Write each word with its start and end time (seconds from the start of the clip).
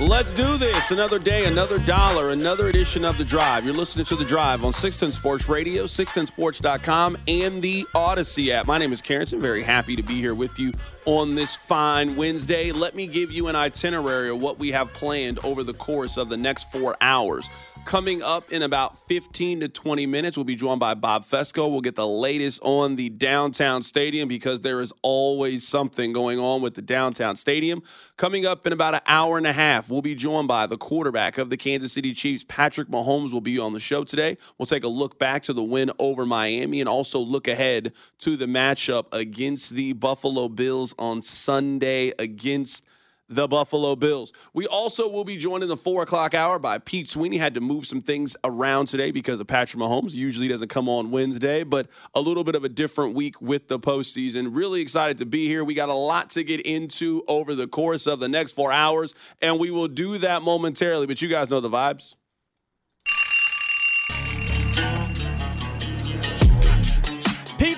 Let's 0.00 0.32
do 0.32 0.56
this. 0.58 0.92
Another 0.92 1.18
day, 1.18 1.46
another 1.46 1.76
dollar, 1.78 2.30
another 2.30 2.68
edition 2.68 3.04
of 3.04 3.18
The 3.18 3.24
Drive. 3.24 3.64
You're 3.64 3.74
listening 3.74 4.06
to 4.06 4.14
The 4.14 4.24
Drive 4.24 4.64
on 4.64 4.72
610 4.72 5.10
Sports 5.10 5.48
Radio, 5.48 5.86
610sports.com, 5.86 7.16
and 7.26 7.60
the 7.60 7.84
Audacy 7.96 8.50
app. 8.50 8.66
My 8.66 8.78
name 8.78 8.92
is 8.92 9.02
Carrington. 9.02 9.40
Very 9.40 9.64
happy 9.64 9.96
to 9.96 10.02
be 10.04 10.14
here 10.14 10.36
with 10.36 10.56
you 10.56 10.72
on 11.04 11.34
this 11.34 11.56
fine 11.56 12.14
Wednesday. 12.14 12.70
Let 12.70 12.94
me 12.94 13.08
give 13.08 13.32
you 13.32 13.48
an 13.48 13.56
itinerary 13.56 14.30
of 14.30 14.40
what 14.40 14.60
we 14.60 14.70
have 14.70 14.92
planned 14.92 15.44
over 15.44 15.64
the 15.64 15.74
course 15.74 16.16
of 16.16 16.28
the 16.28 16.36
next 16.36 16.70
four 16.70 16.96
hours. 17.00 17.50
Coming 17.88 18.22
up 18.22 18.52
in 18.52 18.60
about 18.60 18.98
15 19.08 19.60
to 19.60 19.68
20 19.70 20.04
minutes, 20.04 20.36
we'll 20.36 20.44
be 20.44 20.56
joined 20.56 20.78
by 20.78 20.92
Bob 20.92 21.24
Fescoe. 21.24 21.68
We'll 21.68 21.80
get 21.80 21.96
the 21.96 22.06
latest 22.06 22.60
on 22.62 22.96
the 22.96 23.08
downtown 23.08 23.82
stadium 23.82 24.28
because 24.28 24.60
there 24.60 24.82
is 24.82 24.92
always 25.00 25.66
something 25.66 26.12
going 26.12 26.38
on 26.38 26.60
with 26.60 26.74
the 26.74 26.82
downtown 26.82 27.34
stadium. 27.36 27.82
Coming 28.18 28.44
up 28.44 28.66
in 28.66 28.74
about 28.74 28.92
an 28.92 29.00
hour 29.06 29.38
and 29.38 29.46
a 29.46 29.54
half, 29.54 29.88
we'll 29.88 30.02
be 30.02 30.14
joined 30.14 30.48
by 30.48 30.66
the 30.66 30.76
quarterback 30.76 31.38
of 31.38 31.48
the 31.48 31.56
Kansas 31.56 31.94
City 31.94 32.12
Chiefs, 32.12 32.44
Patrick 32.46 32.88
Mahomes, 32.88 33.32
will 33.32 33.40
be 33.40 33.58
on 33.58 33.72
the 33.72 33.80
show 33.80 34.04
today. 34.04 34.36
We'll 34.58 34.66
take 34.66 34.84
a 34.84 34.88
look 34.88 35.18
back 35.18 35.42
to 35.44 35.54
the 35.54 35.64
win 35.64 35.90
over 35.98 36.26
Miami 36.26 36.80
and 36.80 36.90
also 36.90 37.18
look 37.18 37.48
ahead 37.48 37.94
to 38.18 38.36
the 38.36 38.44
matchup 38.44 39.06
against 39.12 39.70
the 39.70 39.94
Buffalo 39.94 40.50
Bills 40.50 40.94
on 40.98 41.22
Sunday 41.22 42.12
against 42.18 42.84
the 43.28 43.46
Buffalo 43.46 43.94
Bills. 43.96 44.32
We 44.52 44.66
also 44.66 45.08
will 45.08 45.24
be 45.24 45.36
joined 45.36 45.62
in 45.62 45.68
the 45.68 45.76
four 45.76 46.02
o'clock 46.02 46.34
hour 46.34 46.58
by 46.58 46.78
Pete 46.78 47.08
Sweeney. 47.08 47.38
Had 47.38 47.54
to 47.54 47.60
move 47.60 47.86
some 47.86 48.00
things 48.00 48.36
around 48.44 48.86
today 48.86 49.10
because 49.10 49.40
of 49.40 49.46
Patrick 49.46 49.82
Mahomes. 49.82 50.14
Usually 50.14 50.48
doesn't 50.48 50.68
come 50.68 50.88
on 50.88 51.10
Wednesday, 51.10 51.62
but 51.62 51.88
a 52.14 52.20
little 52.20 52.44
bit 52.44 52.54
of 52.54 52.64
a 52.64 52.68
different 52.68 53.14
week 53.14 53.40
with 53.40 53.68
the 53.68 53.78
postseason. 53.78 54.48
Really 54.52 54.80
excited 54.80 55.18
to 55.18 55.26
be 55.26 55.46
here. 55.46 55.64
We 55.64 55.74
got 55.74 55.88
a 55.88 55.94
lot 55.94 56.30
to 56.30 56.44
get 56.44 56.60
into 56.60 57.22
over 57.28 57.54
the 57.54 57.66
course 57.66 58.06
of 58.06 58.20
the 58.20 58.28
next 58.28 58.52
four 58.52 58.72
hours, 58.72 59.14
and 59.42 59.58
we 59.58 59.70
will 59.70 59.88
do 59.88 60.18
that 60.18 60.42
momentarily. 60.42 61.06
But 61.06 61.22
you 61.22 61.28
guys 61.28 61.50
know 61.50 61.60
the 61.60 61.70
vibes. 61.70 62.14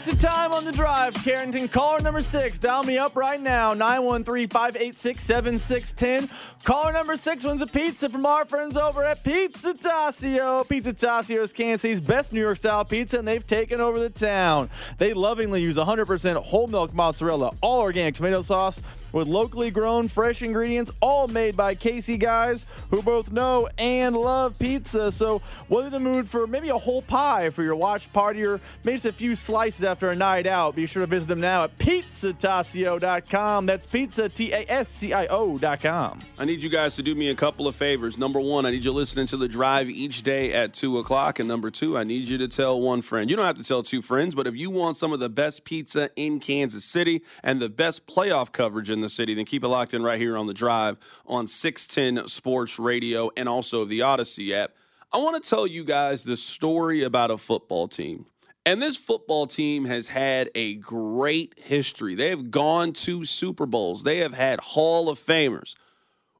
Pizza 0.03 0.17
time 0.17 0.53
on 0.53 0.65
the 0.65 0.73
drive, 0.73 1.12
Carrington. 1.12 1.69
Caller 1.69 2.01
number 2.01 2.23
six, 2.23 2.59
dial 2.59 2.83
me 2.84 2.97
up 2.97 3.15
right 3.15 3.39
now, 3.39 3.75
913 3.75 4.48
586 4.48 5.23
7610. 5.23 6.31
Caller 6.65 6.93
number 6.94 7.16
six 7.16 7.44
wins 7.44 7.61
a 7.61 7.66
pizza 7.66 8.09
from 8.09 8.25
our 8.25 8.47
friends 8.47 8.78
over 8.78 9.05
at 9.05 9.22
Pizza 9.22 9.75
Tascio. 9.75 10.66
Pizza 10.66 10.94
Tascio 10.94 11.43
is 11.43 11.53
Kansas 11.53 11.83
City's 11.83 12.00
best 12.00 12.33
New 12.33 12.41
York 12.41 12.56
style 12.56 12.83
pizza, 12.83 13.19
and 13.19 13.28
they've 13.28 13.47
taken 13.47 13.78
over 13.78 13.99
the 13.99 14.09
town. 14.09 14.71
They 14.97 15.12
lovingly 15.12 15.62
use 15.62 15.77
100% 15.77 16.37
whole 16.44 16.66
milk 16.66 16.94
mozzarella, 16.94 17.50
all 17.60 17.81
organic 17.81 18.15
tomato 18.15 18.41
sauce 18.41 18.81
with 19.12 19.28
locally 19.28 19.71
grown 19.71 20.09
fresh 20.09 20.43
ingredients, 20.43 20.91
all 21.03 21.28
made 21.28 21.56
by 21.56 21.75
Casey 21.75 22.16
guys 22.16 22.65
who 22.91 23.03
both 23.03 23.33
know 23.33 23.69
and 23.77 24.16
love 24.16 24.59
pizza. 24.59 25.12
So, 25.12 25.43
whether 25.69 25.91
the 25.91 26.00
mood 26.00 26.28
for 26.28 26.47
maybe 26.47 26.71
a 26.71 26.78
whole 26.78 27.03
pie 27.03 27.50
for 27.50 27.62
your 27.62 27.75
watch 27.75 28.10
party 28.12 28.44
or 28.44 28.60
maybe 28.84 28.97
just 28.97 29.06
a 29.06 29.12
few 29.12 29.34
slices 29.34 29.90
after 29.91 30.11
a 30.11 30.17
night 30.17 30.47
out, 30.47 30.75
be 30.75 30.87
sure 30.87 31.01
to 31.01 31.06
visit 31.06 31.28
them 31.28 31.41
now 31.41 31.65
at 31.65 31.77
pizzatascio.com. 31.78 33.67
That's 33.67 33.87
pizza, 33.87 34.28
T 34.28 34.53
A 34.53 34.65
S 34.69 34.89
C 34.89 35.12
I 35.12 35.27
O.com. 35.27 36.21
I 36.39 36.45
need 36.45 36.62
you 36.62 36.71
guys 36.71 36.97
to 36.97 37.03
do 37.03 37.15
me 37.15 37.28
a 37.28 37.34
couple 37.34 37.67
of 37.67 37.75
favors. 37.75 38.17
Number 38.17 38.41
one, 38.41 38.65
I 38.65 38.71
need 38.71 38.84
you 38.84 38.93
listening 38.93 39.27
to 39.27 39.37
the 39.37 39.49
drive 39.49 39.91
each 39.91 40.23
day 40.23 40.53
at 40.53 40.73
2 40.73 40.99
o'clock. 40.99 41.39
And 41.39 41.49
number 41.49 41.71
two, 41.71 41.99
I 41.99 42.05
need 42.05 42.28
you 42.28 42.39
to 42.39 42.49
tell 42.49 42.81
one 42.81 43.03
friend. 43.03 43.28
You 43.28 43.37
don't 43.37 43.45
have 43.45 43.59
to 43.59 43.65
tell 43.65 43.83
two 43.83 44.01
friends, 44.01 44.34
but 44.34 44.47
if 44.47 44.56
you 44.56 44.71
want 44.71 44.97
some 44.97 45.12
of 45.12 45.21
the 45.21 45.28
best 45.28 45.65
pizza 45.65 46.11
in 46.17 46.41
Kansas 46.41 46.84
City 46.84 47.22
and 47.43 47.61
the 47.61 47.69
best 47.69 48.07
playoff 48.07 48.53
coverage 48.53 48.91
in 48.91 49.01
the 49.01 49.09
city, 49.09 49.34
then 49.34 49.45
keep 49.45 49.65
it 49.65 49.69
locked 49.69 49.93
in 49.93 50.03
right 50.03 50.21
here 50.21 50.37
on 50.37 50.47
the 50.47 50.55
drive 50.55 50.97
on 51.27 51.47
610 51.47 52.28
Sports 52.28 52.78
Radio 52.78 53.31
and 53.37 53.49
also 53.49 53.84
the 53.84 54.01
Audacy 54.01 54.53
app. 54.53 54.72
I 55.12 55.19
want 55.19 55.43
to 55.43 55.49
tell 55.49 55.67
you 55.67 55.83
guys 55.83 56.22
the 56.22 56.37
story 56.37 57.03
about 57.03 57.33
a 57.33 57.37
football 57.37 57.89
team. 57.89 58.27
And 58.66 58.81
this 58.81 58.97
football 58.97 59.47
team 59.47 59.87
has 59.87 60.09
had 60.09 60.50
a 60.54 60.75
great 60.75 61.59
history. 61.59 62.15
They 62.15 62.28
have 62.28 62.50
gone 62.50 62.93
to 62.93 63.25
Super 63.25 63.66
Bowls, 63.66 64.03
they 64.03 64.19
have 64.19 64.34
had 64.34 64.60
Hall 64.60 65.09
of 65.09 65.19
Famers. 65.19 65.75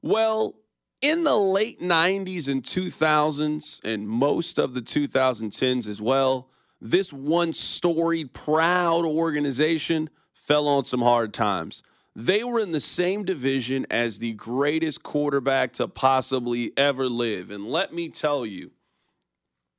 Well, 0.03 0.54
in 1.00 1.25
the 1.25 1.36
late 1.36 1.81
90s 1.81 2.47
and 2.47 2.62
2000s, 2.62 3.81
and 3.84 4.08
most 4.08 4.58
of 4.58 4.75
the 4.75 4.82
2010s 4.82 5.86
as 5.86 6.00
well, 6.00 6.48
this 6.81 7.12
one 7.12 7.53
storied, 7.53 8.32
proud 8.32 9.04
organization 9.04 10.10
fell 10.32 10.69
on 10.69 10.84
some 10.84 11.02
hard 11.02 11.32
times. 11.32 11.82
They 12.14 12.42
were 12.44 12.60
in 12.60 12.72
the 12.72 12.81
same 12.81 13.25
division 13.25 13.87
as 13.91 14.19
the 14.19 14.32
greatest 14.32 15.02
quarterback 15.02 15.72
to 15.75 15.88
possibly 15.88 16.72
ever 16.76 17.08
live. 17.08 17.50
And 17.50 17.66
let 17.66 17.94
me 17.94 18.08
tell 18.08 18.44
you 18.44 18.72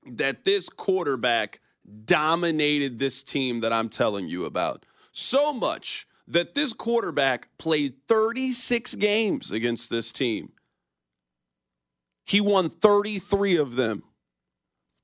that 0.05 0.45
this 0.45 0.69
quarterback 0.69 1.59
dominated 2.05 2.99
this 2.99 3.23
team 3.23 3.61
that 3.61 3.73
I'm 3.73 3.89
telling 3.89 4.27
you 4.27 4.45
about. 4.45 4.85
So 5.11 5.51
much 5.53 6.07
that 6.27 6.55
this 6.55 6.73
quarterback 6.73 7.49
played 7.57 7.95
36 8.07 8.95
games 8.95 9.51
against 9.51 9.89
this 9.89 10.11
team. 10.11 10.53
He 12.25 12.39
won 12.39 12.69
33 12.69 13.57
of 13.57 13.75
them. 13.75 14.03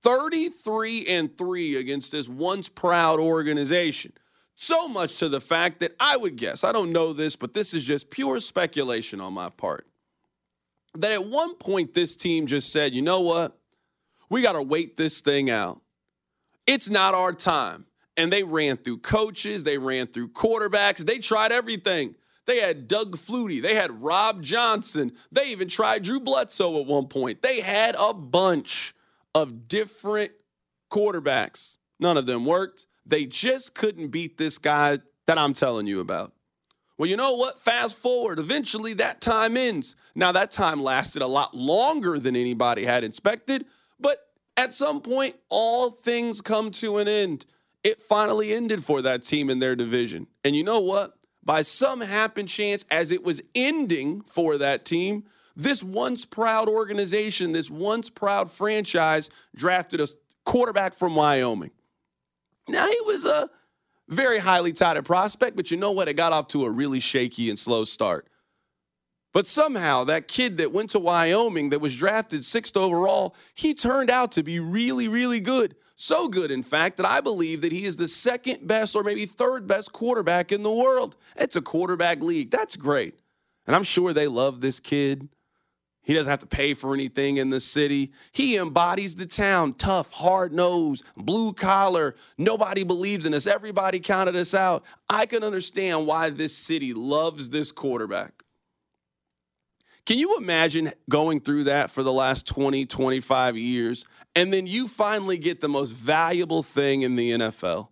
33 0.03 1.07
and 1.07 1.37
3 1.37 1.75
against 1.75 2.11
this 2.11 2.29
once 2.29 2.69
proud 2.69 3.19
organization. 3.19 4.13
So 4.55 4.87
much 4.87 5.17
to 5.17 5.27
the 5.27 5.41
fact 5.41 5.79
that 5.81 5.95
I 5.99 6.17
would 6.17 6.35
guess, 6.35 6.63
I 6.63 6.71
don't 6.71 6.91
know 6.91 7.13
this, 7.13 7.35
but 7.35 7.53
this 7.53 7.73
is 7.73 7.83
just 7.83 8.09
pure 8.09 8.39
speculation 8.39 9.19
on 9.19 9.33
my 9.33 9.49
part, 9.49 9.87
that 10.95 11.11
at 11.11 11.27
one 11.27 11.55
point 11.55 11.93
this 11.93 12.15
team 12.15 12.47
just 12.47 12.71
said, 12.71 12.93
you 12.93 13.01
know 13.01 13.19
what? 13.19 13.57
We 14.29 14.41
got 14.41 14.53
to 14.53 14.61
wait 14.61 14.95
this 14.95 15.21
thing 15.21 15.49
out. 15.49 15.81
It's 16.67 16.89
not 16.89 17.15
our 17.15 17.33
time. 17.33 17.85
And 18.17 18.31
they 18.31 18.43
ran 18.43 18.77
through 18.77 18.99
coaches, 18.99 19.63
they 19.63 19.77
ran 19.77 20.07
through 20.07 20.29
quarterbacks, 20.29 20.97
they 20.97 21.19
tried 21.19 21.51
everything. 21.51 22.15
They 22.45 22.61
had 22.61 22.87
Doug 22.87 23.17
Flutie, 23.17 23.61
they 23.61 23.75
had 23.75 24.01
Rob 24.01 24.41
Johnson, 24.41 25.11
they 25.31 25.47
even 25.47 25.67
tried 25.67 26.03
Drew 26.03 26.19
Bledsoe 26.19 26.79
at 26.79 26.85
one 26.85 27.07
point. 27.07 27.41
They 27.41 27.59
had 27.59 27.95
a 27.97 28.13
bunch 28.13 28.93
of 29.35 29.67
different 29.67 30.31
quarterbacks. 30.91 31.77
None 31.99 32.17
of 32.17 32.25
them 32.25 32.45
worked. 32.45 32.85
They 33.05 33.25
just 33.25 33.73
couldn't 33.73 34.09
beat 34.09 34.37
this 34.37 34.57
guy 34.57 34.99
that 35.27 35.37
I'm 35.37 35.53
telling 35.53 35.87
you 35.87 35.99
about. 35.99 36.33
Well, 36.97 37.09
you 37.09 37.15
know 37.15 37.35
what? 37.35 37.59
Fast 37.59 37.95
forward. 37.95 38.39
Eventually, 38.39 38.93
that 38.93 39.21
time 39.21 39.55
ends. 39.55 39.95
Now, 40.15 40.31
that 40.31 40.49
time 40.49 40.81
lasted 40.81 41.21
a 41.21 41.27
lot 41.27 41.55
longer 41.55 42.17
than 42.17 42.35
anybody 42.35 42.85
had 42.85 43.03
expected, 43.03 43.65
at 44.57 44.73
some 44.73 45.01
point, 45.01 45.35
all 45.49 45.91
things 45.91 46.41
come 46.41 46.71
to 46.71 46.97
an 46.97 47.07
end. 47.07 47.45
It 47.83 48.01
finally 48.01 48.51
ended 48.51 48.83
for 48.83 49.01
that 49.03 49.23
team 49.23 49.49
in 49.49 49.59
their 49.59 49.75
division. 49.75 50.27
And 50.43 50.55
you 50.55 50.63
know 50.63 50.79
what? 50.79 51.13
By 51.43 51.61
some 51.61 52.01
happen 52.01 52.47
chance, 52.47 52.83
as 52.91 53.11
it 53.11 53.23
was 53.23 53.39
ending 53.55 54.21
for 54.21 54.57
that 54.57 54.83
team, 54.83 55.23
this 55.55 55.81
once 55.81 56.25
proud 56.25 56.67
organization, 56.67 57.51
this 57.51 57.69
once 57.69 58.09
proud 58.09 58.51
franchise 58.51 59.29
drafted 59.55 60.01
a 60.01 60.07
quarterback 60.43 60.95
from 60.95 61.15
Wyoming. 61.15 61.71
Now, 62.67 62.87
he 62.87 62.99
was 63.05 63.23
a 63.23 63.49
very 64.09 64.39
highly 64.39 64.73
touted 64.73 65.05
prospect, 65.05 65.55
but 65.55 65.71
you 65.71 65.77
know 65.77 65.91
what? 65.91 66.07
It 66.07 66.13
got 66.13 66.33
off 66.33 66.47
to 66.49 66.65
a 66.65 66.69
really 66.69 66.99
shaky 66.99 67.49
and 67.49 67.57
slow 67.57 67.85
start. 67.85 68.27
But 69.37 69.45
somehow, 69.45 70.03
that 70.05 70.27
kid 70.27 70.57
that 70.57 70.71
went 70.71 70.89
to 70.89 70.99
Wyoming 70.99 71.69
that 71.69 71.79
was 71.79 71.95
drafted 71.95 72.43
sixth 72.43 72.75
overall, 72.75 73.35
he 73.53 73.75
turned 73.75 74.09
out 74.09 74.31
to 74.31 74.41
be 74.41 74.59
really, 74.59 75.07
really 75.07 75.39
good. 75.39 75.75
So 75.95 76.27
good, 76.27 76.49
in 76.49 76.63
fact, 76.63 76.97
that 76.97 77.05
I 77.05 77.21
believe 77.21 77.61
that 77.61 77.71
he 77.71 77.85
is 77.85 77.97
the 77.97 78.07
second 78.07 78.65
best 78.65 78.95
or 78.95 79.03
maybe 79.03 79.27
third 79.27 79.67
best 79.67 79.93
quarterback 79.93 80.51
in 80.51 80.63
the 80.63 80.71
world. 80.71 81.15
It's 81.35 81.55
a 81.55 81.61
quarterback 81.61 82.19
league. 82.23 82.49
That's 82.49 82.75
great. 82.75 83.19
And 83.67 83.75
I'm 83.75 83.83
sure 83.83 84.11
they 84.11 84.25
love 84.25 84.59
this 84.59 84.79
kid. 84.79 85.29
He 86.01 86.15
doesn't 86.15 86.31
have 86.31 86.39
to 86.39 86.47
pay 86.47 86.73
for 86.73 86.95
anything 86.95 87.37
in 87.37 87.51
the 87.51 87.59
city. 87.59 88.13
He 88.31 88.57
embodies 88.57 89.17
the 89.17 89.27
town 89.27 89.75
tough, 89.75 90.13
hard 90.13 90.51
nosed, 90.51 91.05
blue 91.15 91.53
collar. 91.53 92.15
Nobody 92.39 92.83
believes 92.83 93.27
in 93.27 93.35
us. 93.35 93.45
Everybody 93.45 93.99
counted 93.99 94.35
us 94.35 94.55
out. 94.55 94.83
I 95.07 95.27
can 95.27 95.43
understand 95.43 96.07
why 96.07 96.31
this 96.31 96.57
city 96.57 96.91
loves 96.91 97.49
this 97.49 97.71
quarterback. 97.71 98.45
Can 100.07 100.19
you 100.19 100.37
imagine 100.37 100.93
going 101.09 101.41
through 101.41 101.65
that 101.65 101.91
for 101.91 102.01
the 102.01 102.13
last 102.13 102.47
20, 102.47 102.85
25 102.85 103.57
years? 103.57 104.05
And 104.37 104.53
then 104.53 104.65
you 104.65 104.87
finally 104.87 105.37
get 105.37 105.59
the 105.59 105.67
most 105.67 105.91
valuable 105.91 106.63
thing 106.63 107.01
in 107.01 107.17
the 107.17 107.31
NFL. 107.31 107.89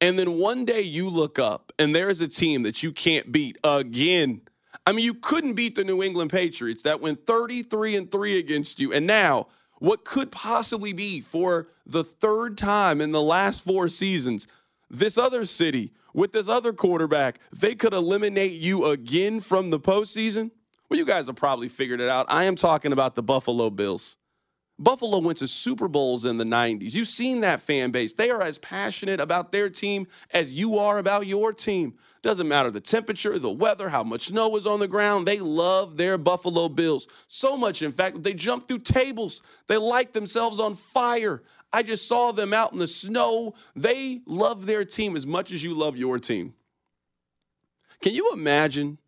And 0.00 0.18
then 0.18 0.38
one 0.38 0.64
day 0.64 0.80
you 0.80 1.10
look 1.10 1.38
up 1.38 1.70
and 1.78 1.94
there's 1.94 2.22
a 2.22 2.28
team 2.28 2.62
that 2.62 2.82
you 2.82 2.92
can't 2.92 3.30
beat 3.30 3.58
again. 3.62 4.40
I 4.86 4.92
mean, 4.92 5.04
you 5.04 5.12
couldn't 5.12 5.52
beat 5.52 5.74
the 5.74 5.84
New 5.84 6.02
England 6.02 6.30
Patriots 6.30 6.80
that 6.84 7.02
went 7.02 7.26
33 7.26 7.94
and 7.94 8.10
3 8.10 8.38
against 8.38 8.80
you. 8.80 8.90
And 8.94 9.06
now, 9.06 9.48
what 9.80 10.06
could 10.06 10.32
possibly 10.32 10.94
be 10.94 11.20
for 11.20 11.68
the 11.84 12.04
third 12.04 12.56
time 12.56 13.02
in 13.02 13.12
the 13.12 13.20
last 13.20 13.62
four 13.62 13.90
seasons, 13.90 14.46
this 14.88 15.18
other 15.18 15.44
city 15.44 15.92
with 16.14 16.32
this 16.32 16.48
other 16.48 16.72
quarterback, 16.72 17.38
they 17.52 17.74
could 17.74 17.92
eliminate 17.92 18.52
you 18.52 18.86
again 18.86 19.40
from 19.40 19.68
the 19.68 19.78
postseason? 19.78 20.52
Well, 20.90 20.98
you 20.98 21.06
guys 21.06 21.26
have 21.26 21.36
probably 21.36 21.68
figured 21.68 22.00
it 22.00 22.08
out. 22.08 22.26
I 22.28 22.44
am 22.44 22.56
talking 22.56 22.92
about 22.92 23.14
the 23.14 23.22
Buffalo 23.22 23.70
Bills. 23.70 24.16
Buffalo 24.76 25.18
went 25.18 25.38
to 25.38 25.46
Super 25.46 25.86
Bowls 25.86 26.24
in 26.24 26.38
the 26.38 26.44
90s. 26.44 26.94
You've 26.94 27.06
seen 27.06 27.40
that 27.40 27.60
fan 27.60 27.92
base. 27.92 28.12
They 28.14 28.30
are 28.30 28.42
as 28.42 28.58
passionate 28.58 29.20
about 29.20 29.52
their 29.52 29.70
team 29.70 30.08
as 30.32 30.52
you 30.52 30.78
are 30.78 30.98
about 30.98 31.28
your 31.28 31.52
team. 31.52 31.94
Doesn't 32.22 32.48
matter 32.48 32.70
the 32.70 32.80
temperature, 32.80 33.38
the 33.38 33.52
weather, 33.52 33.90
how 33.90 34.02
much 34.02 34.26
snow 34.26 34.56
is 34.56 34.66
on 34.66 34.80
the 34.80 34.88
ground. 34.88 35.28
They 35.28 35.38
love 35.38 35.96
their 35.96 36.18
Buffalo 36.18 36.68
Bills. 36.68 37.06
So 37.28 37.56
much, 37.56 37.82
in 37.82 37.92
fact, 37.92 38.22
they 38.22 38.34
jump 38.34 38.66
through 38.66 38.80
tables. 38.80 39.42
They 39.68 39.76
light 39.76 40.12
themselves 40.12 40.58
on 40.58 40.74
fire. 40.74 41.42
I 41.72 41.84
just 41.84 42.08
saw 42.08 42.32
them 42.32 42.52
out 42.52 42.72
in 42.72 42.80
the 42.80 42.88
snow. 42.88 43.54
They 43.76 44.22
love 44.26 44.66
their 44.66 44.84
team 44.84 45.14
as 45.14 45.26
much 45.26 45.52
as 45.52 45.62
you 45.62 45.72
love 45.72 45.96
your 45.96 46.18
team. 46.18 46.54
Can 48.02 48.14
you 48.14 48.32
imagine 48.32 48.98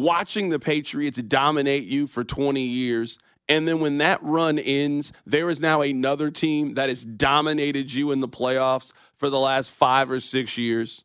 watching 0.00 0.48
the 0.48 0.58
Patriots 0.58 1.20
dominate 1.22 1.84
you 1.84 2.06
for 2.06 2.24
20 2.24 2.62
years 2.62 3.18
and 3.50 3.66
then 3.66 3.80
when 3.80 3.98
that 3.98 4.22
run 4.22 4.60
ends, 4.60 5.12
there 5.26 5.50
is 5.50 5.60
now 5.60 5.82
another 5.82 6.30
team 6.30 6.74
that 6.74 6.88
has 6.88 7.04
dominated 7.04 7.92
you 7.92 8.12
in 8.12 8.20
the 8.20 8.28
playoffs 8.28 8.92
for 9.16 9.28
the 9.28 9.40
last 9.40 9.72
five 9.72 10.08
or 10.08 10.20
six 10.20 10.56
years. 10.56 11.04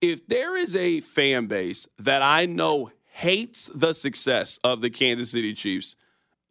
If 0.00 0.24
there 0.28 0.56
is 0.56 0.76
a 0.76 1.00
fan 1.00 1.46
base 1.46 1.88
that 1.98 2.22
I 2.22 2.46
know 2.46 2.92
hates 3.06 3.68
the 3.74 3.92
success 3.92 4.60
of 4.62 4.82
the 4.82 4.88
Kansas 4.88 5.32
City 5.32 5.52
Chiefs, 5.52 5.96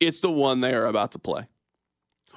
it's 0.02 0.20
the 0.20 0.30
one 0.30 0.60
they 0.60 0.74
are 0.74 0.86
about 0.86 1.14
to 1.14 1.20
play. 1.20 1.48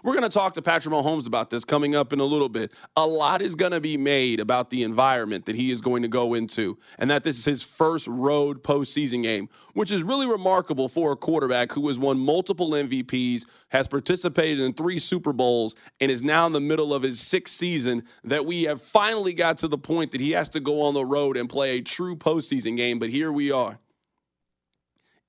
We're 0.05 0.15
going 0.15 0.29
to 0.29 0.37
talk 0.37 0.55
to 0.55 0.63
Patrick 0.63 0.93
Mahomes 0.93 1.29
about 1.29 1.51
this 1.51 1.65
coming 1.65 1.95
up 1.95 2.13
in 2.13 2.19
a 2.19 2.25
little 2.25 2.49
bit. 2.49 2.73
A 2.97 3.07
lot 3.07 3.41
is 3.41 3.55
going 3.55 3.71
to 3.71 3.81
be 3.81 3.97
made 3.97 4.41
about 4.41 4.71
the 4.71 4.83
environment 4.83 5.47
that 5.47 5.55
he 5.55 5.71
is 5.71 5.81
going 5.81 6.03
to 6.03 6.09
go 6.09 6.35
into, 6.35 6.77
and 6.99 7.09
that 7.09 7.23
this 7.23 7.39
is 7.39 7.45
his 7.45 7.63
first 7.63 8.09
road 8.09 8.65
postseason 8.65 9.23
game, 9.23 9.49
which 9.75 9.93
is 9.93 10.03
really 10.03 10.27
remarkable 10.27 10.89
for 10.89 11.13
a 11.13 11.17
quarterback 11.17 11.71
who 11.71 11.87
has 11.87 12.01
won 12.01 12.19
multiple 12.19 12.71
MVPs, 12.71 13.45
has 13.69 13.87
participated 13.87 14.59
in 14.59 14.73
three 14.73 14.99
Super 14.99 15.33
Bowls, 15.33 15.77
and 16.01 16.11
is 16.11 16.21
now 16.21 16.47
in 16.47 16.53
the 16.53 16.61
middle 16.61 16.93
of 16.93 17.05
his 17.05 17.21
sixth 17.21 17.55
season. 17.55 18.03
That 18.25 18.45
we 18.45 18.65
have 18.65 18.83
finally 18.83 19.35
got 19.35 19.59
to 19.59 19.69
the 19.69 19.79
point 19.79 20.11
that 20.11 20.21
he 20.21 20.33
has 20.33 20.49
to 20.49 20.59
go 20.59 20.83
on 20.83 20.95
the 20.95 21.07
road 21.07 21.37
and 21.37 21.49
play 21.49 21.79
a 21.79 21.81
true 21.81 22.17
postseason 22.17 22.77
game, 22.77 22.99
but 22.99 23.11
here 23.11 23.31
we 23.31 23.53
are 23.53 23.79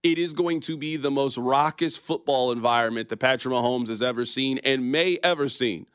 it 0.03 0.17
is 0.17 0.33
going 0.33 0.59
to 0.59 0.75
be 0.75 0.97
the 0.97 1.09
most 1.09 1.37
raucous 1.37 1.95
football 1.95 2.51
environment 2.51 3.07
that 3.07 3.17
Patrick 3.17 3.53
Mahomes 3.53 3.87
has 3.87 4.01
ever 4.01 4.25
seen 4.25 4.57
and 4.59 4.91
may 4.91 5.17
ever 5.23 5.47
seen. 5.47 5.87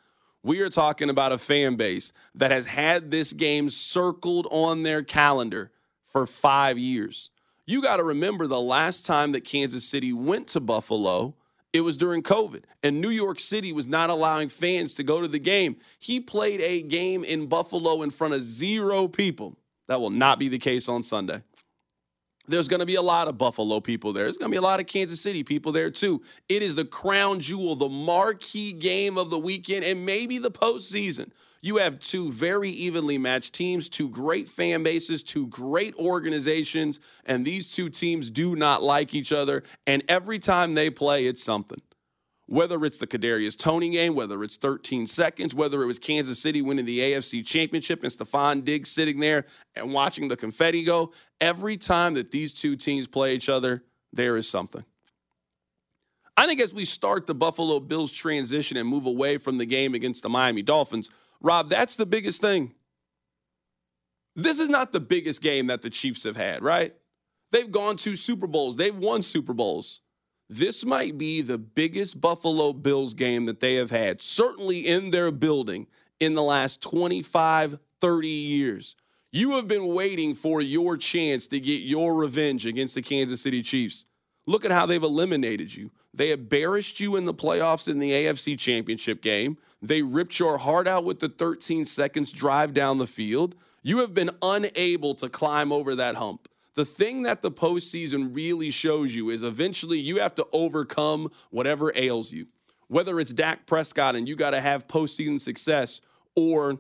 We 0.43 0.61
are 0.61 0.71
talking 0.71 1.11
about 1.11 1.33
a 1.33 1.39
fan 1.39 1.77
base 1.77 2.13
that 2.35 2.51
has 2.51 2.67
had 2.67 3.11
this 3.11 3.35
game 3.35 3.69
circled 3.69 4.47
on 4.51 4.83
their 4.83 5.03
calendar 5.03 5.73
for 6.07 6.27
five 6.27 6.79
years. 6.79 7.31
You 7.67 7.83
got 7.83 7.99
to 7.99 8.03
remember 8.03 8.47
the 8.47 8.61
last 8.61 9.05
time 9.05 9.33
that 9.33 9.45
Kansas 9.45 9.87
City 9.87 10.11
went 10.11 10.49
to 10.49 10.61
Buffalo, 10.61 11.35
it 11.75 11.83
was 11.83 11.99
during 11.99 12.23
COVID, 12.23 12.63
and 12.83 13.03
New 13.03 13.11
York 13.11 13.39
City 13.39 13.73
was 13.73 13.87
not 13.87 14.09
allowing 14.09 14.49
fans 14.49 14.95
to 14.95 15.03
go 15.03 15.21
to 15.21 15.29
the 15.29 15.39
game. 15.39 15.77
He 15.99 16.19
played 16.19 16.63
a 16.63 16.81
game 16.81 17.25
in 17.25 17.47
Buffalo 17.47 18.01
in 18.01 18.09
front 18.09 18.33
of 18.33 18.41
zero 18.41 19.07
people. 19.07 19.59
That 19.87 20.01
will 20.01 20.09
not 20.09 20.39
be 20.39 20.49
the 20.49 20.59
case 20.59 20.89
on 20.89 21.03
Sunday 21.03 21.43
there's 22.49 22.69
going 22.69 22.81
to 22.81 22.87
be 22.87 22.97
a 22.97 23.03
lot 23.03 23.29
of 23.29 23.39
Buffalo 23.39 23.81
people 23.81 24.13
there. 24.13 24.25
There's 24.25 24.37
going 24.37 24.51
to 24.51 24.55
be 24.55 24.59
a 24.59 24.63
lot 24.63 24.81
of 24.81 24.87
Kansas 24.87 25.21
City 25.21 25.45
people 25.45 25.73
there 25.73 25.91
too. 25.91 26.23
It 26.49 26.63
is 26.63 26.75
the 26.75 26.85
crown 26.85 27.41
jewel, 27.41 27.77
the 27.77 27.89
marquee 27.89 28.73
game 28.73 29.17
of 29.19 29.31
the 29.31 29.39
weekend, 29.39 29.85
and 29.85 30.05
maybe 30.05 30.39
the 30.39 30.51
postseason. 30.51 31.31
You 31.61 31.79
have 31.79 31.99
two 31.99 32.31
very 32.31 32.71
evenly 32.71 33.19
matched 33.19 33.53
teams, 33.53 33.89
two 33.89 34.09
great 34.09 34.49
fan 34.49 34.83
bases, 34.83 35.23
two 35.23 35.49
great 35.49 35.95
organizations, 35.97 37.01
and 37.25 37.45
these 37.45 37.75
two 37.75 37.89
teams 37.91 38.31
do 38.31 38.55
not 38.55 38.83
like 38.83 39.13
each 39.13 39.33
other. 39.33 39.65
And 39.87 40.05
every 40.09 40.39
time 40.39 40.75
they 40.75 40.89
play, 40.89 41.27
it's 41.27 41.43
something 41.43 41.81
whether 42.49 42.83
it's 42.87 42.97
the 42.97 43.07
Kadarius 43.07 43.57
Toney 43.57 43.91
game, 43.91 44.15
whether 44.15 44.43
it's 44.43 44.57
13 44.57 45.07
seconds, 45.07 45.55
whether 45.55 45.83
it 45.83 45.87
was 45.87 45.99
Kansas 45.99 46.41
City 46.41 46.63
winning 46.63 46.87
the 46.87 46.99
AFC 47.01 47.45
Championship 47.45 48.03
and 48.03 48.11
Stefon 48.11 48.65
Diggs 48.65 48.91
sitting 48.91 49.21
there 49.21 49.45
and 49.77 49.93
watching 49.93 50.29
the 50.29 50.37
confetti 50.37 50.83
go, 50.83 51.13
every 51.43 51.77
time 51.77 52.15
that 52.15 52.31
these 52.31 52.55
two 52.55 52.75
teams 52.75 53.07
play 53.07 53.35
each 53.35 53.51
other, 53.51 53.85
there 54.15 54.35
is 54.35 54.49
something. 54.49 54.83
I 56.39 56.47
think 56.47 56.59
as 56.63 56.73
we 56.73 56.87
start 56.87 57.27
the 57.27 57.35
Buffalo 57.35 57.81
Bills 57.81 58.13
transition 58.13 58.79
and 58.79 58.89
move 58.89 59.05
away 59.05 59.37
from 59.37 59.59
the 59.59 59.67
game 59.67 59.95
against 59.95 60.23
the 60.23 60.31
Miami 60.31 60.63
Dolphins, 60.63 61.11
Rob, 61.43 61.69
that's 61.69 61.97
the 61.97 62.07
biggest 62.07 62.41
thing. 62.41 62.75
This 64.35 64.59
is 64.59 64.71
not 64.71 64.93
the 64.93 65.01
biggest 65.01 65.43
game 65.43 65.67
that 65.67 65.83
the 65.83 65.91
Chiefs 65.91 66.25
have 66.25 66.37
had, 66.37 66.63
right? 66.63 66.95
They've 67.53 67.71
gone 67.71 67.99
to 67.99 68.17
Super 68.17 68.47
Bowls, 68.47 68.77
they've 68.77 68.97
won 68.97 69.21
Super 69.21 69.53
Bowls. 69.53 70.01
This 70.51 70.87
might 70.87 71.19
be 71.19 71.43
the 71.43 71.59
biggest 71.59 72.23
Buffalo 72.23 72.73
Bills 72.73 73.13
game 73.13 73.45
that 73.45 73.61
they 73.61 73.75
have 73.75 73.91
had, 73.91 74.23
certainly 74.23 74.87
in 74.87 75.11
their 75.11 75.31
building 75.31 75.87
in 76.21 76.35
the 76.35 76.43
last 76.43 76.81
25, 76.81 77.79
30 78.01 78.29
years. 78.29 78.97
You 79.31 79.53
have 79.57 79.69
been 79.69 79.89
waiting 79.89 80.35
for 80.35 80.63
your 80.63 80.97
chance 80.97 81.47
to 81.49 81.61
get 81.61 81.83
your 81.83 82.15
revenge 82.15 82.65
against 82.65 82.95
the 82.95 83.03
Kansas 83.03 83.43
City 83.43 83.63
Chiefs. 83.63 84.07
Look 84.47 84.65
at 84.65 84.71
how 84.71 84.87
they've 84.87 85.03
eliminated 85.03 85.75
you. 85.75 85.91
They 86.15 86.31
embarrassed 86.31 86.99
you 86.99 87.17
in 87.17 87.27
the 87.27 87.35
playoffs 87.35 87.87
in 87.87 87.99
the 87.99 88.13
AFC 88.13 88.59
Championship 88.59 89.21
game. 89.21 89.59
They 89.83 90.01
ripped 90.01 90.39
your 90.39 90.57
heart 90.57 90.89
out 90.89 91.05
with 91.05 91.21
the 91.21 91.29
13 91.29 91.85
seconds 91.85 92.33
drive 92.33 92.73
down 92.73 92.97
the 92.97 93.07
field. 93.07 93.55
You 93.83 93.99
have 93.99 94.15
been 94.15 94.31
unable 94.41 95.15
to 95.17 95.29
climb 95.29 95.73
over 95.73 95.95
that 95.95 96.17
hump 96.17 96.49
the 96.79 96.85
thing 96.85 97.25
that 97.25 97.43
the 97.43 97.51
postseason 97.51 98.33
really 98.33 98.71
shows 98.71 99.13
you 99.13 99.31
is 99.31 99.43
eventually 99.43 99.99
you 99.99 100.21
have 100.21 100.37
to 100.37 100.47
overcome 100.53 101.29
whatever 101.51 101.93
ails 101.97 102.31
you. 102.31 102.47
Whether 102.87 103.19
it's 103.19 103.33
Dak 103.33 103.67
Prescott 103.67 104.15
and 104.15 104.29
you 104.29 104.37
got 104.37 104.51
to 104.51 104.61
have 104.61 104.87
postseason 104.87 105.41
success, 105.41 106.01
or 106.37 106.79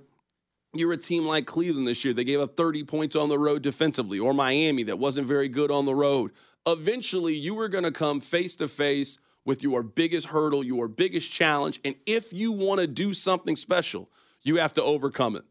you're 0.73 0.93
a 0.93 0.97
team 0.97 1.26
like 1.26 1.47
Cleveland 1.47 1.88
this 1.88 2.05
year. 2.05 2.14
They 2.14 2.23
gave 2.23 2.38
up 2.38 2.57
30 2.57 2.85
points 2.85 3.17
on 3.17 3.28
the 3.28 3.40
road 3.40 3.62
defensively, 3.62 4.21
or 4.21 4.33
Miami 4.33 4.85
that 4.85 5.00
wasn't 5.00 5.26
very 5.26 5.49
good 5.49 5.73
on 5.73 5.85
the 5.85 5.97
road. 5.97 6.31
Eventually, 6.64 7.35
you 7.35 7.59
are 7.59 7.69
going 7.69 7.83
to 7.83 7.90
come 7.90 8.21
face 8.21 8.55
to 8.55 8.69
face 8.69 9.19
with 9.45 9.64
your 9.64 9.83
biggest 9.83 10.28
hurdle, 10.28 10.62
your 10.62 10.87
biggest 10.87 11.28
challenge. 11.28 11.81
And 11.85 11.97
if 12.07 12.33
you 12.33 12.52
want 12.52 12.81
to 12.81 12.87
do 12.87 13.12
something 13.14 13.57
special, 13.57 14.09
you 14.43 14.59
have 14.59 14.75
to 14.75 14.83
overcome 14.85 15.35
it. 15.35 15.43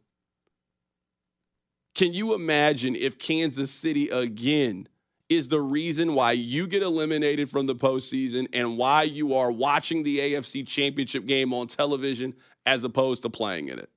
Can 1.97 2.13
you 2.13 2.35
imagine 2.35 2.95
if 2.95 3.17
Kansas 3.17 3.71
City 3.71 4.09
again 4.09 4.87
is 5.29 5.47
the 5.47 5.59
reason 5.59 6.13
why 6.13 6.33
you 6.33 6.67
get 6.67 6.83
eliminated 6.83 7.49
from 7.49 7.65
the 7.65 7.73
postseason 7.73 8.47
and 8.53 8.77
why 8.77 9.01
you 9.01 9.33
are 9.33 9.51
watching 9.51 10.03
the 10.03 10.19
AFC 10.19 10.65
championship 10.67 11.25
game 11.25 11.55
on 11.55 11.65
television 11.65 12.35
as 12.67 12.83
opposed 12.83 13.23
to 13.23 13.31
playing 13.31 13.69
in 13.69 13.79
it? 13.79 13.89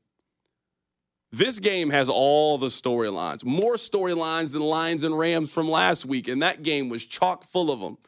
This 1.31 1.59
game 1.59 1.91
has 1.91 2.09
all 2.09 2.57
the 2.57 2.69
storylines, 2.69 3.45
more 3.45 3.75
storylines 3.75 4.53
than 4.53 4.63
Lions 4.63 5.05
and 5.05 5.19
Rams 5.19 5.51
from 5.51 5.71
last 5.71 6.07
week, 6.07 6.27
and 6.27 6.41
that 6.41 6.63
game 6.63 6.89
was 6.89 7.05
chock 7.05 7.45
full 7.45 7.71
of 7.71 7.81
them. 7.81 7.99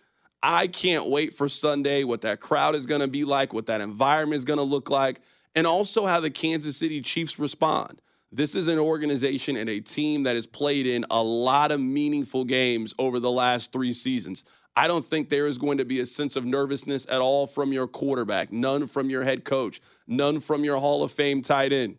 I 0.42 0.68
can't 0.68 1.11
wait 1.11 1.34
for 1.34 1.50
Sunday, 1.50 2.02
what 2.02 2.22
that 2.22 2.40
crowd 2.40 2.75
is 2.75 2.87
going 2.87 3.02
to 3.02 3.08
be 3.08 3.25
like, 3.25 3.52
what 3.52 3.66
that 3.66 3.82
environment 3.82 4.38
is 4.38 4.46
going 4.46 4.56
to 4.56 4.62
look 4.62 4.88
like, 4.88 5.20
and 5.54 5.66
also 5.66 6.06
how 6.06 6.18
the 6.18 6.30
Kansas 6.30 6.78
City 6.78 7.02
Chiefs 7.02 7.38
respond. 7.38 8.00
This 8.34 8.54
is 8.54 8.66
an 8.66 8.78
organization 8.78 9.56
and 9.56 9.68
a 9.68 9.80
team 9.80 10.22
that 10.22 10.36
has 10.36 10.46
played 10.46 10.86
in 10.86 11.04
a 11.10 11.22
lot 11.22 11.70
of 11.70 11.80
meaningful 11.80 12.44
games 12.44 12.94
over 12.98 13.20
the 13.20 13.30
last 13.30 13.72
three 13.72 13.92
seasons. 13.92 14.42
I 14.74 14.88
don't 14.88 15.04
think 15.04 15.28
there 15.28 15.46
is 15.46 15.58
going 15.58 15.76
to 15.78 15.84
be 15.84 16.00
a 16.00 16.06
sense 16.06 16.34
of 16.34 16.46
nervousness 16.46 17.06
at 17.10 17.20
all 17.20 17.46
from 17.46 17.74
your 17.74 17.86
quarterback, 17.86 18.50
none 18.50 18.86
from 18.86 19.10
your 19.10 19.22
head 19.24 19.44
coach, 19.44 19.82
none 20.06 20.40
from 20.40 20.64
your 20.64 20.78
Hall 20.78 21.02
of 21.02 21.12
Fame 21.12 21.42
tight 21.42 21.74
end. 21.74 21.98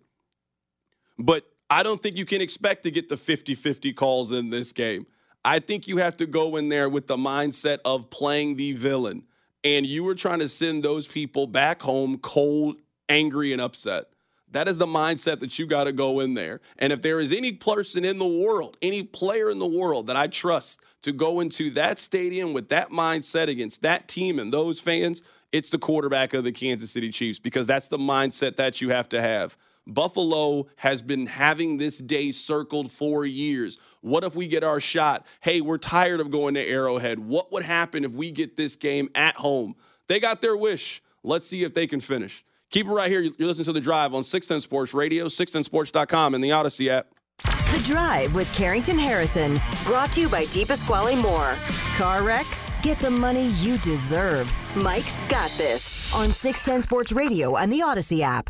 But 1.19 1.45
I 1.69 1.83
don't 1.83 2.01
think 2.01 2.17
you 2.17 2.25
can 2.25 2.41
expect 2.41 2.81
to 2.83 2.91
get 2.91 3.09
the 3.09 3.17
50 3.17 3.53
50 3.53 3.93
calls 3.93 4.31
in 4.31 4.49
this 4.49 4.71
game. 4.71 5.05
I 5.45 5.59
think 5.59 5.87
you 5.87 5.97
have 5.97 6.17
to 6.17 6.25
go 6.25 6.55
in 6.55 6.69
there 6.69 6.89
with 6.89 7.05
the 7.05 7.17
mindset 7.17 7.77
of 7.85 8.09
playing 8.09 8.55
the 8.55 8.71
villain. 8.71 9.23
And 9.63 9.85
you 9.85 10.03
were 10.03 10.15
trying 10.15 10.39
to 10.39 10.49
send 10.49 10.83
those 10.83 11.05
people 11.05 11.45
back 11.45 11.83
home 11.83 12.17
cold, 12.17 12.77
angry, 13.07 13.53
and 13.53 13.61
upset. 13.61 14.05
That 14.53 14.67
is 14.67 14.77
the 14.77 14.85
mindset 14.85 15.39
that 15.39 15.57
you 15.57 15.65
got 15.65 15.85
to 15.85 15.91
go 15.91 16.19
in 16.19 16.35
there. 16.35 16.61
And 16.77 16.93
if 16.93 17.01
there 17.01 17.19
is 17.19 17.31
any 17.31 17.51
person 17.51 18.05
in 18.05 18.19
the 18.19 18.25
world, 18.25 18.77
any 18.83 19.01
player 19.01 19.49
in 19.49 19.57
the 19.57 19.67
world 19.67 20.05
that 20.07 20.15
I 20.15 20.27
trust 20.27 20.79
to 21.01 21.11
go 21.11 21.39
into 21.39 21.71
that 21.71 21.97
stadium 21.97 22.53
with 22.53 22.69
that 22.69 22.91
mindset 22.91 23.47
against 23.47 23.81
that 23.81 24.07
team 24.07 24.37
and 24.37 24.53
those 24.53 24.79
fans, 24.79 25.23
it's 25.51 25.71
the 25.71 25.79
quarterback 25.79 26.35
of 26.35 26.43
the 26.43 26.51
Kansas 26.51 26.91
City 26.91 27.11
Chiefs 27.11 27.39
because 27.39 27.65
that's 27.65 27.87
the 27.87 27.97
mindset 27.97 28.55
that 28.57 28.79
you 28.79 28.89
have 28.89 29.09
to 29.09 29.21
have. 29.21 29.57
Buffalo 29.87 30.67
has 30.77 31.01
been 31.01 31.25
having 31.25 31.77
this 31.77 31.97
day 31.97 32.29
circled 32.29 32.91
for 32.91 33.25
years. 33.25 33.79
What 34.01 34.23
if 34.23 34.35
we 34.35 34.47
get 34.47 34.63
our 34.63 34.79
shot? 34.79 35.25
Hey, 35.41 35.61
we're 35.61 35.79
tired 35.79 36.19
of 36.19 36.29
going 36.29 36.53
to 36.53 36.65
Arrowhead. 36.65 37.19
What 37.19 37.51
would 37.51 37.63
happen 37.63 38.05
if 38.05 38.11
we 38.11 38.29
get 38.29 38.55
this 38.55 38.75
game 38.75 39.09
at 39.15 39.37
home? 39.37 39.75
They 40.07 40.19
got 40.19 40.41
their 40.41 40.55
wish. 40.55 41.01
Let's 41.23 41.47
see 41.47 41.63
if 41.63 41.73
they 41.73 41.87
can 41.87 41.99
finish. 41.99 42.45
Keep 42.73 42.87
it 42.87 42.89
right 42.89 43.09
here. 43.09 43.21
You're 43.21 43.47
listening 43.47 43.65
to 43.65 43.73
The 43.73 43.79
Drive 43.79 44.15
on 44.15 44.23
610 44.23 44.61
Sports 44.61 44.95
Radio, 44.95 45.27
610sports.com, 45.27 46.33
and 46.33 46.43
the 46.43 46.49
Audacy 46.49 46.87
app. 46.87 47.05
The 47.37 47.83
Drive 47.85 48.33
with 48.33 48.51
Carrington 48.55 48.97
Harrison, 48.97 49.59
brought 49.83 50.11
to 50.13 50.21
you 50.21 50.27
by 50.27 50.45
Deep 50.45 50.69
DePasquale 50.69 51.21
Moore. 51.21 51.55
Car 51.97 52.23
wreck? 52.23 52.47
Get 52.81 52.97
the 52.97 53.11
money 53.11 53.49
you 53.59 53.77
deserve. 53.77 54.51
Mike's 54.75 55.19
got 55.21 55.51
this 55.51 56.11
on 56.15 56.33
610 56.33 56.81
Sports 56.81 57.11
Radio 57.11 57.57
and 57.57 57.71
the 57.71 57.81
Audacy 57.81 58.21
app. 58.21 58.49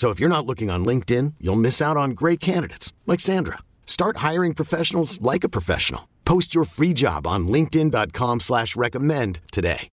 So 0.00 0.08
if 0.08 0.18
you're 0.18 0.30
not 0.30 0.46
looking 0.46 0.70
on 0.70 0.82
LinkedIn, 0.82 1.34
you'll 1.42 1.56
miss 1.56 1.82
out 1.82 1.98
on 1.98 2.12
great 2.12 2.40
candidates 2.40 2.90
like 3.06 3.20
Sandra. 3.20 3.58
Start 3.84 4.16
hiring 4.28 4.54
professionals 4.54 5.20
like 5.20 5.44
a 5.44 5.48
professional. 5.50 6.08
Post 6.24 6.54
your 6.54 6.64
free 6.64 6.94
job 6.94 7.26
on 7.26 7.46
LinkedIn.com 7.46 8.40
slash 8.40 8.76
recommend 8.76 9.40
today. 9.52 9.90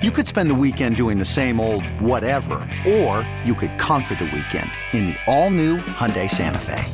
You 0.00 0.12
could 0.12 0.28
spend 0.28 0.48
the 0.48 0.54
weekend 0.54 0.94
doing 0.94 1.18
the 1.18 1.24
same 1.24 1.58
old 1.58 1.84
whatever, 2.00 2.68
or 2.86 3.28
you 3.44 3.56
could 3.56 3.76
conquer 3.80 4.14
the 4.14 4.26
weekend 4.26 4.70
in 4.92 5.06
the 5.06 5.16
all-new 5.26 5.78
Hyundai 5.78 6.30
Santa 6.30 6.60
Fe. 6.60 6.84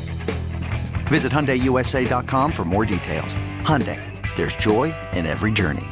Visit 1.09 1.31
HyundaiUSA.com 1.31 2.51
for 2.51 2.65
more 2.65 2.83
details. 2.83 3.37
Hyundai, 3.61 4.01
there's 4.35 4.55
joy 4.55 4.91
in 5.13 5.27
every 5.27 5.51
journey. 5.51 5.85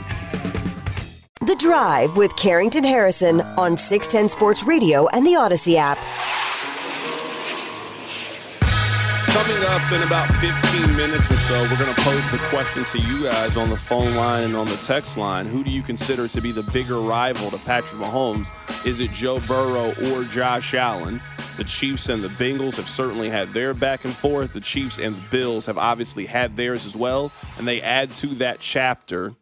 The 1.42 1.56
Drive 1.58 2.15
with 2.15 2.34
Carrington 2.38 2.86
Harrison 2.86 3.42
on 3.42 3.75
610 3.75 4.30
Sports 4.30 4.63
Radio 4.63 5.06
and 5.10 5.25
the 5.25 5.32
Audacy 5.32 5.75
app. 5.75 5.98
Coming 9.27 9.63
up 9.65 9.92
in 9.92 10.01
about 10.08 10.34
15 10.39 10.96
minutes 10.96 11.30
or 11.30 11.36
so, 11.36 11.62
we're 11.63 11.77
going 11.77 11.94
to 11.94 12.01
pose 12.04 12.32
the 12.32 12.38
question 12.48 12.86
to 12.86 13.00
you 13.00 13.24
guys 13.24 13.58
on 13.58 13.70
the 13.70 13.75
phone 13.75 14.15
line 14.15 14.46
and 14.46 14.56
on 14.56 14.65
the 14.68 14.77
text 14.77 15.18
line. 15.18 15.46
Who 15.46 15.62
do 15.62 15.70
you 15.72 15.84
consider 15.84 16.30
to 16.30 16.39
be 16.39 16.54
the 16.54 16.63
bigger 16.72 17.01
rival 17.01 17.51
to 17.51 17.58
Patrick 17.58 18.01
Mahomes? 18.01 18.50
Is 18.86 19.01
it 19.01 19.12
Joe 19.12 19.42
Burrow 19.42 19.94
or 20.10 20.24
Josh 20.24 20.74
Allen? 20.74 21.22
The 21.58 21.65
Chiefs 21.65 22.08
and 22.08 22.24
the 22.24 22.30
Bengals 22.30 22.77
have 22.77 22.88
certainly 22.88 23.30
had 23.30 23.51
their 23.51 23.74
back 23.74 24.06
and 24.06 24.13
forth. 24.13 24.54
The 24.54 24.62
Chiefs 24.62 24.98
and 24.98 25.15
the 25.18 25.30
Bills 25.30 25.65
have 25.65 25.77
obviously 25.77 26.27
had 26.27 26.56
theirs 26.56 26.86
as 26.86 26.96
well. 26.96 27.30
And 27.58 27.68
they 27.68 27.82
add 27.82 28.12
to 28.15 28.27
that 28.36 28.62
chapter 28.62 29.36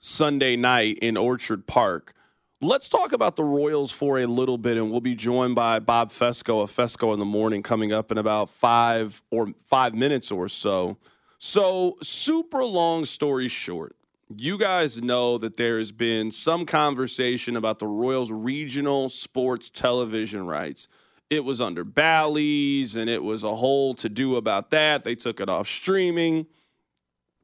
Sunday 0.00 0.56
night 0.56 0.98
in 1.02 1.18
Orchard 1.18 1.66
Park. 1.66 2.14
Let's 2.62 2.88
talk 2.88 3.12
about 3.12 3.36
the 3.36 3.44
Royals 3.44 3.92
for 3.92 4.18
a 4.18 4.26
little 4.26 4.56
bit, 4.56 4.78
and 4.78 4.90
we'll 4.90 5.02
be 5.02 5.14
joined 5.14 5.54
by 5.54 5.78
Bob 5.78 6.10
Fescoe 6.10 6.62
of 6.62 6.70
Fescoe 6.70 7.12
in 7.12 7.18
the 7.18 7.24
Morning 7.26 7.62
coming 7.62 7.92
up 7.92 8.10
in 8.10 8.16
about 8.16 8.48
five 8.48 9.22
or 9.30 9.52
five 9.66 9.94
minutes 9.94 10.30
or 10.30 10.48
so. 10.48 10.96
So, 11.38 11.96
super 12.02 12.64
long 12.64 13.04
story 13.04 13.48
short, 13.48 13.94
you 14.34 14.56
guys 14.56 15.02
know 15.02 15.36
that 15.38 15.58
there 15.58 15.78
has 15.78 15.92
been 15.92 16.30
some 16.30 16.64
conversation 16.64 17.54
about 17.54 17.78
the 17.78 17.86
Royals' 17.86 18.30
regional 18.30 19.10
sports 19.10 19.68
television 19.68 20.46
rights. 20.46 20.88
It 21.28 21.44
was 21.44 21.60
under 21.60 21.84
Bally's, 21.84 22.96
and 22.96 23.10
it 23.10 23.22
was 23.22 23.42
a 23.42 23.56
whole 23.56 23.94
to 23.94 24.08
do 24.08 24.36
about 24.36 24.70
that. 24.70 25.04
They 25.04 25.14
took 25.14 25.40
it 25.40 25.48
off 25.48 25.68
streaming. 25.68 26.46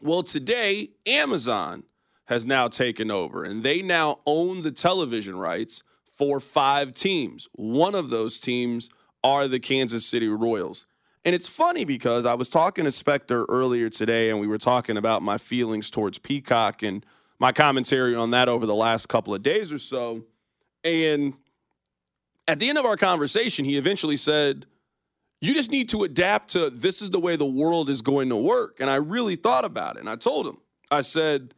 Well, 0.01 0.23
today, 0.23 0.91
Amazon 1.07 1.85
has 2.27 2.45
now 2.45 2.69
taken 2.69 3.11
over, 3.11 3.45
and 3.45 3.63
they 3.63 3.83
now 3.83 4.21
own 4.27 4.63
the 4.63 4.73
television 4.73 5.37
rights 5.37 5.83
for 6.05 6.41
five 6.41 6.95
teams. 6.95 7.49
One 7.53 7.95
of 7.95 8.11
those 8.11 8.39
teams 8.39 8.91
are 9.23 9.49
the 9.49 9.61
Kansas 9.61 10.07
City 10.07 10.29
Royals. 10.29 10.87
And 11.25 11.35
it's 11.35 11.49
funny 11.49 11.85
because 11.85 12.25
I 12.25 12.35
was 12.35 12.49
talking 12.49 12.85
to 12.85 12.93
Spectre 12.93 13.45
earlier 13.49 13.91
today, 13.91 14.31
and 14.31 14.39
we 14.39 14.47
were 14.47 14.59
talking 14.59 14.97
about 14.97 15.23
my 15.23 15.39
feelings 15.39 15.91
towards 15.91 16.19
Peacock 16.19 16.83
and 16.83 17.05
my 17.39 17.53
commentary 17.53 18.15
on 18.15 18.31
that 18.31 18.49
over 18.49 18.65
the 18.65 18.75
last 18.75 19.09
couple 19.09 19.35
of 19.35 19.43
days 19.43 19.73
or 19.73 19.79
so. 19.79 20.23
And 20.85 21.35
at 22.47 22.61
the 22.61 22.69
end 22.69 22.79
of 22.79 22.85
our 22.85 22.97
conversation, 22.97 23.65
he 23.65 23.77
eventually 23.77 24.17
said, 24.17 24.67
You 25.41 25.53
just 25.53 25.71
need 25.71 25.89
to 25.91 26.05
adapt 26.05 26.51
to 26.51 26.71
this 26.71 27.03
is 27.03 27.11
the 27.11 27.21
way 27.21 27.37
the 27.37 27.45
world 27.45 27.91
is 27.91 28.03
going 28.03 28.29
to 28.29 28.37
work. 28.37 28.77
And 28.79 28.89
I 28.89 28.97
really 28.97 29.37
thought 29.37 29.65
about 29.65 29.97
it. 29.97 30.01
And 30.01 30.09
I 30.09 30.17
told 30.17 30.47
him, 30.47 30.59
I 30.91 31.01
said, 31.01 31.55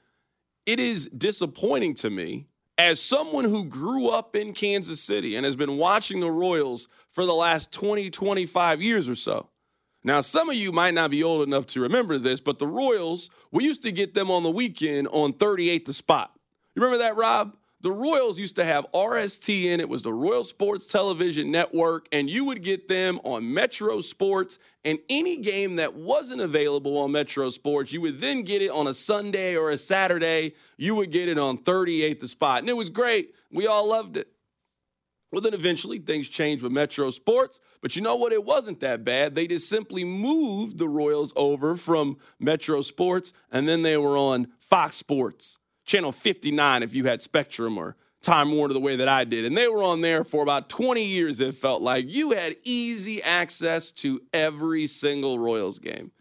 it 0.68 0.78
is 0.78 1.06
disappointing 1.06 1.94
to 1.94 2.10
me 2.10 2.46
as 2.76 3.00
someone 3.00 3.44
who 3.44 3.64
grew 3.64 4.10
up 4.10 4.36
in 4.36 4.52
Kansas 4.52 5.02
City 5.02 5.34
and 5.34 5.46
has 5.46 5.56
been 5.56 5.78
watching 5.78 6.20
the 6.20 6.30
Royals 6.30 6.88
for 7.08 7.24
the 7.24 7.32
last 7.32 7.72
20, 7.72 8.10
25 8.10 8.82
years 8.82 9.08
or 9.08 9.14
so. 9.14 9.48
Now, 10.04 10.20
some 10.20 10.50
of 10.50 10.56
you 10.56 10.70
might 10.70 10.92
not 10.92 11.10
be 11.10 11.22
old 11.24 11.42
enough 11.42 11.64
to 11.68 11.80
remember 11.80 12.18
this, 12.18 12.42
but 12.42 12.58
the 12.58 12.66
Royals, 12.66 13.30
we 13.50 13.64
used 13.64 13.80
to 13.80 13.90
get 13.90 14.12
them 14.12 14.30
on 14.30 14.42
the 14.42 14.50
weekend 14.50 15.08
on 15.08 15.32
38 15.32 15.86
the 15.86 15.94
spot. 15.94 16.38
You 16.74 16.82
remember 16.82 17.02
that, 17.02 17.16
Rob? 17.16 17.56
The 17.80 17.92
Royals 17.92 18.38
used 18.38 18.56
to 18.56 18.64
have 18.64 18.86
RST 18.92 19.64
in 19.64 19.78
it 19.78 19.88
was 19.88 20.02
the 20.02 20.12
Royal 20.12 20.42
Sports 20.42 20.84
Television 20.84 21.52
Network 21.52 22.08
and 22.10 22.28
you 22.28 22.44
would 22.44 22.62
get 22.62 22.88
them 22.88 23.20
on 23.22 23.54
Metro 23.54 24.00
Sports 24.00 24.58
and 24.84 24.98
any 25.08 25.36
game 25.36 25.76
that 25.76 25.94
wasn't 25.94 26.40
available 26.40 26.98
on 26.98 27.12
Metro 27.12 27.50
Sports 27.50 27.92
you 27.92 28.00
would 28.00 28.20
then 28.20 28.42
get 28.42 28.62
it 28.62 28.70
on 28.70 28.88
a 28.88 28.94
Sunday 28.94 29.56
or 29.56 29.70
a 29.70 29.78
Saturday. 29.78 30.54
You 30.76 30.96
would 30.96 31.12
get 31.12 31.28
it 31.28 31.38
on 31.38 31.58
38th 31.58 32.20
the 32.20 32.28
spot 32.28 32.60
and 32.60 32.68
it 32.68 32.76
was 32.76 32.90
great. 32.90 33.32
We 33.52 33.68
all 33.68 33.88
loved 33.88 34.16
it. 34.16 34.28
Well 35.30 35.40
then 35.40 35.54
eventually 35.54 36.00
things 36.00 36.28
changed 36.28 36.64
with 36.64 36.72
Metro 36.72 37.10
Sports 37.10 37.60
but 37.80 37.94
you 37.94 38.02
know 38.02 38.16
what? 38.16 38.32
It 38.32 38.44
wasn't 38.44 38.80
that 38.80 39.04
bad. 39.04 39.36
They 39.36 39.46
just 39.46 39.68
simply 39.68 40.02
moved 40.02 40.78
the 40.78 40.88
Royals 40.88 41.32
over 41.36 41.76
from 41.76 42.16
Metro 42.40 42.82
Sports 42.82 43.32
and 43.52 43.68
then 43.68 43.82
they 43.82 43.96
were 43.96 44.16
on 44.16 44.48
Fox 44.58 44.96
Sports 44.96 45.57
channel 45.88 46.12
59 46.12 46.82
if 46.82 46.94
you 46.94 47.06
had 47.06 47.22
Spectrum 47.22 47.78
or 47.78 47.96
Time 48.20 48.52
Warner 48.52 48.74
the 48.74 48.80
way 48.80 48.96
that 48.96 49.08
I 49.08 49.24
did. 49.24 49.44
And 49.44 49.56
they 49.56 49.66
were 49.66 49.82
on 49.82 50.02
there 50.02 50.22
for 50.22 50.42
about 50.42 50.68
20 50.68 51.02
years, 51.02 51.40
it 51.40 51.54
felt 51.54 51.82
like. 51.82 52.06
You 52.06 52.32
had 52.32 52.56
easy 52.62 53.22
access 53.22 53.90
to 53.92 54.20
every 54.32 54.86
single 54.86 55.38
Royals 55.38 55.78
game. 55.78 56.12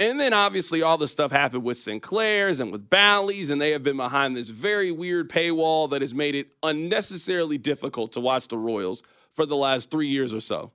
And 0.00 0.18
then 0.18 0.32
obviously 0.32 0.82
all 0.82 0.98
the 0.98 1.08
stuff 1.08 1.32
happened 1.32 1.64
with 1.64 1.78
Sinclair's 1.78 2.60
and 2.60 2.70
with 2.70 2.88
Bally's, 2.88 3.50
and 3.50 3.60
they 3.60 3.72
have 3.72 3.82
been 3.82 3.96
behind 3.96 4.36
this 4.36 4.48
very 4.48 4.92
weird 4.92 5.28
paywall 5.28 5.90
that 5.90 6.02
has 6.02 6.14
made 6.14 6.34
it 6.34 6.54
unnecessarily 6.62 7.58
difficult 7.58 8.12
to 8.12 8.20
watch 8.20 8.48
the 8.48 8.58
Royals 8.58 9.02
for 9.32 9.44
the 9.44 9.56
last 9.56 9.90
three 9.90 10.08
years 10.08 10.32
or 10.32 10.40
so. 10.40 10.72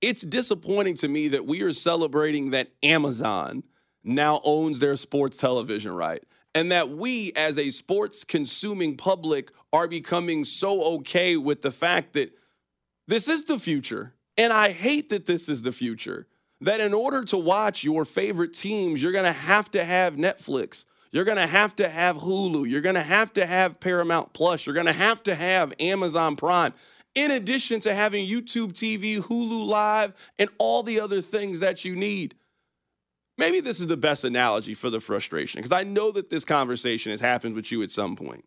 It's 0.00 0.22
disappointing 0.22 0.94
to 0.96 1.08
me 1.08 1.28
that 1.28 1.46
we 1.46 1.62
are 1.62 1.72
celebrating 1.72 2.50
that 2.50 2.68
Amazon 2.82 3.64
now 4.02 4.40
owns 4.44 4.78
their 4.78 4.96
sports 4.96 5.36
television 5.36 5.92
right. 5.92 6.22
And 6.54 6.72
that 6.72 6.90
we, 6.90 7.32
as 7.34 7.58
a 7.58 7.70
sports 7.70 8.24
consuming 8.24 8.96
public, 8.96 9.50
are 9.72 9.86
becoming 9.86 10.44
so 10.44 10.82
okay 10.94 11.36
with 11.36 11.62
the 11.62 11.70
fact 11.70 12.12
that 12.14 12.32
this 13.06 13.28
is 13.28 13.44
the 13.44 13.58
future. 13.58 14.14
And 14.36 14.52
I 14.52 14.72
hate 14.72 15.10
that 15.10 15.26
this 15.26 15.48
is 15.48 15.62
the 15.62 15.72
future 15.72 16.26
that 16.60 16.80
in 16.80 16.92
order 16.92 17.24
to 17.24 17.36
watch 17.36 17.84
your 17.84 18.04
favorite 18.04 18.54
teams, 18.54 19.02
you're 19.02 19.12
going 19.12 19.24
to 19.24 19.32
have 19.32 19.70
to 19.70 19.84
have 19.84 20.14
Netflix. 20.14 20.84
You're 21.12 21.24
going 21.24 21.38
to 21.38 21.46
have 21.46 21.74
to 21.76 21.88
have 21.88 22.18
Hulu. 22.18 22.68
You're 22.68 22.80
going 22.80 22.94
to 22.94 23.02
have 23.02 23.32
to 23.34 23.46
have 23.46 23.80
Paramount 23.80 24.32
Plus. 24.32 24.66
You're 24.66 24.74
going 24.74 24.86
to 24.86 24.92
have 24.92 25.22
to 25.24 25.34
have 25.34 25.72
Amazon 25.80 26.36
Prime, 26.36 26.72
in 27.14 27.30
addition 27.30 27.80
to 27.80 27.94
having 27.94 28.28
YouTube 28.28 28.72
TV, 28.72 29.20
Hulu 29.20 29.66
Live, 29.66 30.12
and 30.38 30.50
all 30.58 30.82
the 30.82 31.00
other 31.00 31.20
things 31.20 31.60
that 31.60 31.84
you 31.84 31.96
need. 31.96 32.34
Maybe 33.40 33.60
this 33.60 33.80
is 33.80 33.86
the 33.86 33.96
best 33.96 34.22
analogy 34.22 34.74
for 34.74 34.90
the 34.90 35.00
frustration, 35.00 35.62
because 35.62 35.72
I 35.72 35.82
know 35.82 36.12
that 36.12 36.28
this 36.28 36.44
conversation 36.44 37.10
has 37.10 37.22
happened 37.22 37.54
with 37.54 37.72
you 37.72 37.82
at 37.82 37.90
some 37.90 38.14
point. 38.14 38.44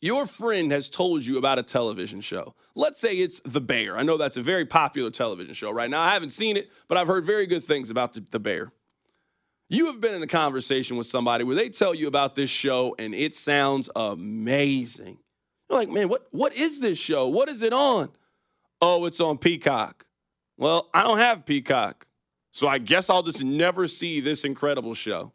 Your 0.00 0.26
friend 0.26 0.72
has 0.72 0.88
told 0.88 1.22
you 1.26 1.36
about 1.36 1.58
a 1.58 1.62
television 1.62 2.22
show. 2.22 2.54
Let's 2.74 2.98
say 2.98 3.12
it's 3.16 3.42
The 3.44 3.60
Bear. 3.60 3.98
I 3.98 4.02
know 4.02 4.16
that's 4.16 4.38
a 4.38 4.42
very 4.42 4.64
popular 4.64 5.10
television 5.10 5.52
show 5.52 5.70
right 5.70 5.90
now. 5.90 6.00
I 6.00 6.14
haven't 6.14 6.30
seen 6.30 6.56
it, 6.56 6.70
but 6.88 6.96
I've 6.96 7.08
heard 7.08 7.26
very 7.26 7.44
good 7.44 7.62
things 7.62 7.90
about 7.90 8.14
the, 8.14 8.24
the 8.30 8.40
Bear. 8.40 8.72
You 9.68 9.84
have 9.86 10.00
been 10.00 10.14
in 10.14 10.22
a 10.22 10.26
conversation 10.26 10.96
with 10.96 11.06
somebody 11.06 11.44
where 11.44 11.54
they 11.54 11.68
tell 11.68 11.94
you 11.94 12.08
about 12.08 12.36
this 12.36 12.48
show 12.48 12.94
and 12.98 13.14
it 13.14 13.36
sounds 13.36 13.90
amazing. 13.94 15.18
You're 15.68 15.78
like, 15.78 15.90
man, 15.90 16.08
what, 16.08 16.26
what 16.30 16.54
is 16.54 16.80
this 16.80 16.96
show? 16.96 17.28
What 17.28 17.50
is 17.50 17.60
it 17.60 17.74
on? 17.74 18.08
Oh, 18.80 19.04
it's 19.04 19.20
on 19.20 19.36
Peacock. 19.36 20.06
Well, 20.56 20.88
I 20.94 21.02
don't 21.02 21.18
have 21.18 21.44
Peacock. 21.44 22.06
So 22.54 22.68
I 22.68 22.78
guess 22.78 23.10
I'll 23.10 23.24
just 23.24 23.42
never 23.42 23.88
see 23.88 24.20
this 24.20 24.44
incredible 24.44 24.94
show. 24.94 25.32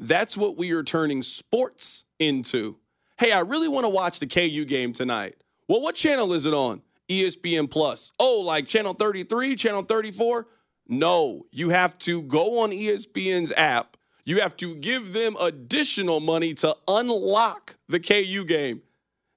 That's 0.00 0.36
what 0.36 0.56
we 0.56 0.72
are 0.72 0.82
turning 0.82 1.22
sports 1.22 2.04
into 2.18 2.76
hey, 3.18 3.30
I 3.30 3.40
really 3.40 3.68
want 3.68 3.84
to 3.84 3.88
watch 3.88 4.18
the 4.18 4.26
KU 4.26 4.64
game 4.64 4.92
tonight. 4.92 5.36
Well, 5.68 5.80
what 5.80 5.94
channel 5.94 6.32
is 6.32 6.44
it 6.46 6.52
on? 6.52 6.82
ESPN 7.08 7.70
Plus. 7.70 8.10
Oh, 8.18 8.40
like 8.40 8.66
channel 8.66 8.94
33, 8.94 9.54
channel 9.54 9.82
34? 9.82 10.48
No, 10.88 11.46
you 11.52 11.70
have 11.70 11.96
to 11.98 12.22
go 12.22 12.58
on 12.58 12.72
ESPN's 12.72 13.52
app. 13.56 13.96
You 14.24 14.40
have 14.40 14.56
to 14.56 14.74
give 14.74 15.12
them 15.12 15.36
additional 15.38 16.18
money 16.18 16.54
to 16.54 16.76
unlock 16.88 17.76
the 17.88 18.00
KU 18.00 18.44
game. 18.44 18.82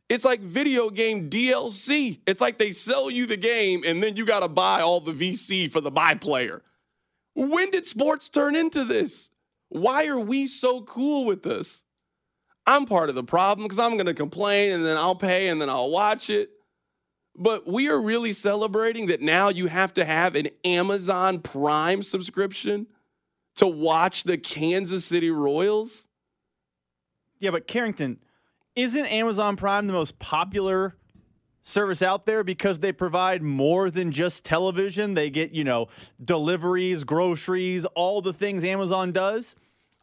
It's 0.09 0.23
like 0.23 0.39
video 0.39 0.89
game 0.89 1.29
DLC. 1.29 2.19
It's 2.25 2.39
like 2.39 2.57
they 2.57 2.71
sell 2.71 3.11
you 3.11 3.25
the 3.25 3.37
game 3.37 3.83
and 3.85 4.01
then 4.01 4.15
you 4.15 4.25
got 4.25 4.39
to 4.39 4.47
buy 4.47 4.81
all 4.81 5.01
the 5.01 5.11
VC 5.11 5.69
for 5.69 5.81
the 5.81 5.91
buy 5.91 6.15
player. 6.15 6.63
When 7.35 7.71
did 7.71 7.85
sports 7.85 8.29
turn 8.29 8.55
into 8.55 8.85
this? 8.85 9.29
Why 9.69 10.07
are 10.07 10.19
we 10.19 10.47
so 10.47 10.81
cool 10.81 11.25
with 11.25 11.43
this? 11.43 11.83
I'm 12.65 12.85
part 12.85 13.09
of 13.09 13.15
the 13.15 13.23
problem 13.23 13.65
because 13.65 13.79
I'm 13.79 13.93
going 13.95 14.07
to 14.07 14.13
complain 14.13 14.71
and 14.71 14.85
then 14.85 14.97
I'll 14.97 15.15
pay 15.15 15.49
and 15.49 15.61
then 15.61 15.69
I'll 15.69 15.89
watch 15.89 16.29
it. 16.29 16.51
But 17.35 17.67
we 17.67 17.89
are 17.89 18.01
really 18.01 18.33
celebrating 18.33 19.05
that 19.07 19.21
now 19.21 19.49
you 19.49 19.67
have 19.67 19.93
to 19.95 20.05
have 20.05 20.35
an 20.35 20.49
Amazon 20.63 21.39
Prime 21.39 22.01
subscription 22.01 22.87
to 23.57 23.67
watch 23.67 24.23
the 24.23 24.37
Kansas 24.37 25.05
City 25.05 25.29
Royals. 25.29 26.07
Yeah, 27.39 27.51
but 27.51 27.67
Carrington, 27.67 28.19
isn't 28.77 29.05
Amazon 29.07 29.55
Prime 29.55 29.87
the 29.87 29.93
most 29.93 30.19
popular 30.19 30.95
service 31.63 32.03
out 32.03 32.27
there 32.27 32.43
because 32.43 32.79
they 32.79 32.91
provide 32.91 33.41
more 33.41 33.89
than 33.89 34.11
just 34.11 34.45
television? 34.45 35.15
They 35.15 35.31
get, 35.31 35.51
you 35.51 35.63
know, 35.63 35.87
deliveries, 36.23 37.03
groceries, 37.03 37.85
all 37.95 38.21
the 38.21 38.33
things 38.33 38.63
Amazon 38.63 39.11
does. 39.11 39.55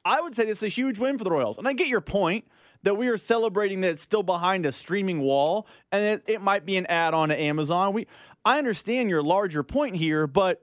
I 0.05 0.21
would 0.21 0.35
say 0.35 0.45
this 0.45 0.59
is 0.59 0.65
a 0.65 0.69
huge 0.69 0.99
win 0.99 1.17
for 1.17 1.25
the 1.25 1.31
Royals. 1.31 1.57
And 1.57 1.69
I 1.69 1.73
get 1.73 1.87
your 1.87 2.01
point 2.01 2.47
that 2.83 2.97
we 2.97 3.07
are 3.07 3.17
celebrating 3.17 3.81
that 3.83 3.93
it's 3.93 4.03
still 4.03 4.25
behind 4.25 4.67
a 4.67 4.73
streaming 4.73 5.21
wall 5.21 5.69
and 5.93 6.05
it, 6.05 6.25
it 6.27 6.43
might 6.43 6.67
be 6.67 6.77
an 6.77 6.85
add 6.87 7.15
on 7.15 7.29
to 7.29 7.41
Amazon. 7.41 7.93
We 7.95 8.09
I 8.45 8.59
understand 8.59 9.09
your 9.09 9.23
larger 9.23 9.63
point 9.63 9.97
here, 9.97 10.27
but 10.27 10.63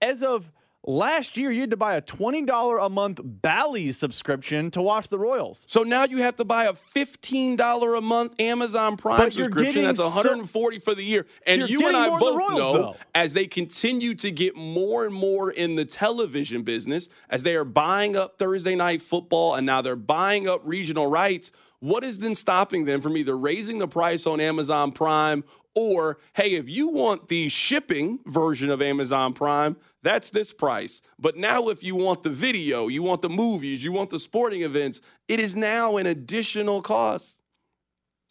as 0.00 0.22
of 0.22 0.50
Last 0.84 1.36
year, 1.36 1.52
you 1.52 1.60
had 1.60 1.70
to 1.70 1.76
buy 1.76 1.94
a 1.94 2.02
$20 2.02 2.84
a 2.84 2.88
month 2.88 3.20
Bally's 3.22 3.96
subscription 3.96 4.68
to 4.72 4.82
watch 4.82 5.08
the 5.08 5.18
Royals. 5.18 5.64
So 5.68 5.84
now 5.84 6.04
you 6.04 6.18
have 6.18 6.34
to 6.36 6.44
buy 6.44 6.64
a 6.64 6.72
$15 6.72 7.98
a 7.98 8.00
month 8.00 8.40
Amazon 8.40 8.96
Prime 8.96 9.30
subscription. 9.30 9.84
That's 9.84 10.00
140 10.00 10.78
so, 10.78 10.84
for 10.84 10.96
the 10.96 11.04
year. 11.04 11.26
And 11.46 11.70
you 11.70 11.86
and 11.86 11.96
I 11.96 12.08
both 12.18 12.36
Royals, 12.36 12.58
know 12.58 12.72
though. 12.72 12.96
as 13.14 13.32
they 13.32 13.46
continue 13.46 14.16
to 14.16 14.32
get 14.32 14.56
more 14.56 15.04
and 15.04 15.14
more 15.14 15.52
in 15.52 15.76
the 15.76 15.84
television 15.84 16.62
business, 16.62 17.08
as 17.30 17.44
they 17.44 17.54
are 17.54 17.64
buying 17.64 18.16
up 18.16 18.40
Thursday 18.40 18.74
night 18.74 19.02
football 19.02 19.54
and 19.54 19.64
now 19.64 19.82
they're 19.82 19.94
buying 19.94 20.48
up 20.48 20.62
regional 20.64 21.06
rights, 21.06 21.52
what 21.78 22.02
is 22.02 22.18
then 22.18 22.34
stopping 22.34 22.84
them 22.86 23.00
from 23.00 23.16
either 23.16 23.36
raising 23.36 23.78
the 23.78 23.88
price 23.88 24.26
on 24.26 24.40
Amazon 24.40 24.90
Prime 24.92 25.44
or, 25.74 26.18
hey, 26.34 26.54
if 26.54 26.68
you 26.68 26.88
want 26.88 27.28
the 27.28 27.48
shipping 27.48 28.20
version 28.26 28.70
of 28.70 28.82
Amazon 28.82 29.32
Prime, 29.32 29.76
that's 30.02 30.30
this 30.30 30.52
price. 30.52 31.00
But 31.18 31.36
now, 31.36 31.68
if 31.68 31.82
you 31.82 31.96
want 31.96 32.22
the 32.22 32.30
video, 32.30 32.88
you 32.88 33.02
want 33.02 33.22
the 33.22 33.28
movies, 33.28 33.84
you 33.84 33.92
want 33.92 34.10
the 34.10 34.18
sporting 34.18 34.62
events, 34.62 35.00
it 35.28 35.40
is 35.40 35.56
now 35.56 35.96
an 35.96 36.06
additional 36.06 36.82
cost. 36.82 37.40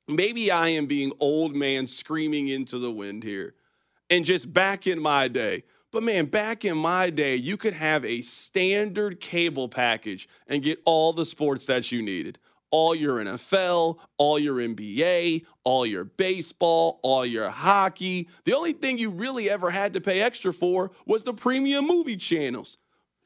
Maybe 0.08 0.52
I 0.52 0.70
am 0.70 0.88
being 0.88 1.14
old 1.20 1.56
man 1.56 1.88
screaming 1.88 2.48
into 2.48 2.78
the 2.78 2.92
wind 2.92 3.24
here. 3.24 3.56
And 4.10 4.26
just 4.26 4.52
back 4.52 4.88
in 4.88 5.02
my 5.02 5.28
day, 5.28 5.64
but 5.92 6.04
man, 6.04 6.26
back 6.26 6.64
in 6.64 6.78
my 6.78 7.10
day, 7.10 7.36
you 7.36 7.58
could 7.58 7.74
have 7.74 8.06
a 8.06 8.22
standard 8.22 9.20
cable 9.20 9.68
package 9.68 10.28
and 10.48 10.64
get 10.64 10.82
all 10.86 11.14
the 11.14 11.26
sports 11.26 11.66
that 11.66 11.92
you 11.92 12.02
needed 12.02 12.40
all 12.72 12.96
your 12.96 13.18
NFL, 13.18 14.00
all 14.18 14.40
your 14.40 14.56
NBA, 14.56 15.46
all 15.64 15.86
your 15.86 16.06
baseball, 16.06 17.00
all 17.04 17.26
your 17.26 17.50
hockey. 17.50 18.28
The 18.46 18.56
only 18.56 18.74
thing 18.74 18.98
you 18.98 19.10
really 19.10 19.50
ever 19.50 19.70
had 19.70 19.94
to 19.94 20.02
pay 20.02 20.22
extra 20.22 20.54
for 20.54 20.92
was 21.06 21.24
the 21.24 21.34
premium 21.34 21.86
movie 21.86 22.18
channels. 22.18 22.78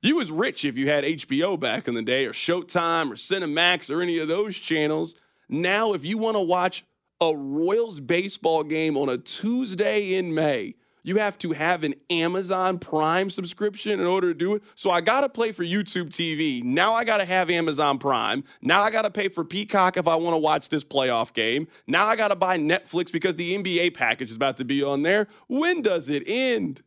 You 0.01 0.17
was 0.17 0.29
rich 0.29 0.65
if 0.65 0.75
you 0.75 0.89
had 0.89 1.03
HBO 1.03 1.59
back 1.59 1.87
in 1.87 1.93
the 1.93 2.01
day 2.01 2.25
or 2.25 2.33
Showtime 2.33 3.11
or 3.11 3.15
Cinemax 3.15 3.89
or 3.89 4.01
any 4.01 4.19
of 4.19 4.27
those 4.27 4.57
channels. 4.57 5.15
Now 5.47 5.93
if 5.93 6.03
you 6.03 6.17
want 6.17 6.35
to 6.35 6.41
watch 6.41 6.83
a 7.21 7.35
Royals 7.35 7.99
baseball 7.99 8.63
game 8.63 8.97
on 8.97 9.09
a 9.09 9.17
Tuesday 9.17 10.13
in 10.15 10.33
May, 10.33 10.75
you 11.05 11.17
have 11.17 11.37
to 11.37 11.51
have 11.51 11.83
an 11.83 11.93
Amazon 12.09 12.79
Prime 12.79 13.29
subscription 13.29 13.99
in 13.99 14.07
order 14.07 14.29
to 14.29 14.33
do 14.33 14.55
it. 14.55 14.63
So 14.73 14.89
I 14.89 15.01
got 15.01 15.21
to 15.21 15.29
play 15.29 15.51
for 15.51 15.63
YouTube 15.63 16.09
TV. 16.09 16.63
Now 16.63 16.95
I 16.95 17.03
got 17.03 17.17
to 17.17 17.25
have 17.25 17.51
Amazon 17.51 17.99
Prime. 17.99 18.43
Now 18.59 18.81
I 18.81 18.89
got 18.89 19.03
to 19.03 19.11
pay 19.11 19.27
for 19.27 19.45
Peacock 19.45 19.97
if 19.97 20.07
I 20.07 20.15
want 20.15 20.33
to 20.33 20.39
watch 20.39 20.69
this 20.69 20.83
playoff 20.83 21.31
game. 21.31 21.67
Now 21.85 22.07
I 22.07 22.15
got 22.15 22.29
to 22.29 22.35
buy 22.35 22.57
Netflix 22.57 23.11
because 23.11 23.35
the 23.35 23.55
NBA 23.55 23.93
package 23.93 24.31
is 24.31 24.35
about 24.35 24.57
to 24.57 24.65
be 24.65 24.81
on 24.81 25.03
there. 25.03 25.27
When 25.47 25.83
does 25.83 26.09
it 26.09 26.23
end? 26.25 26.81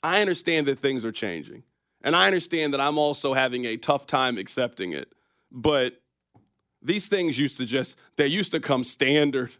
I 0.00 0.20
understand 0.20 0.68
that 0.68 0.78
things 0.78 1.04
are 1.04 1.12
changing. 1.12 1.64
And 2.00 2.14
I 2.14 2.26
understand 2.28 2.72
that 2.74 2.80
I'm 2.80 2.96
also 2.96 3.34
having 3.34 3.64
a 3.64 3.76
tough 3.76 4.06
time 4.06 4.38
accepting 4.38 4.92
it. 4.92 5.12
But 5.50 6.00
these 6.80 7.08
things 7.08 7.40
used 7.40 7.56
to 7.56 7.66
just, 7.66 7.98
they 8.16 8.28
used 8.28 8.52
to 8.52 8.60
come 8.60 8.84
standard. 8.84 9.50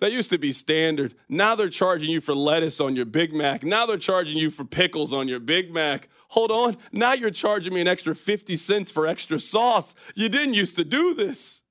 That 0.00 0.12
used 0.12 0.30
to 0.30 0.38
be 0.38 0.50
standard. 0.50 1.14
Now 1.28 1.54
they're 1.54 1.68
charging 1.68 2.10
you 2.10 2.20
for 2.20 2.34
lettuce 2.34 2.80
on 2.80 2.96
your 2.96 3.04
Big 3.04 3.34
Mac. 3.34 3.62
Now 3.62 3.84
they're 3.84 3.98
charging 3.98 4.38
you 4.38 4.50
for 4.50 4.64
pickles 4.64 5.12
on 5.12 5.28
your 5.28 5.40
Big 5.40 5.72
Mac. 5.72 6.08
Hold 6.28 6.50
on. 6.50 6.76
Now 6.90 7.12
you're 7.12 7.30
charging 7.30 7.74
me 7.74 7.82
an 7.82 7.88
extra 7.88 8.14
50 8.14 8.56
cents 8.56 8.90
for 8.90 9.06
extra 9.06 9.38
sauce. 9.38 9.94
You 10.14 10.30
didn't 10.30 10.54
used 10.54 10.76
to 10.76 10.84
do 10.84 11.14
this. 11.14 11.62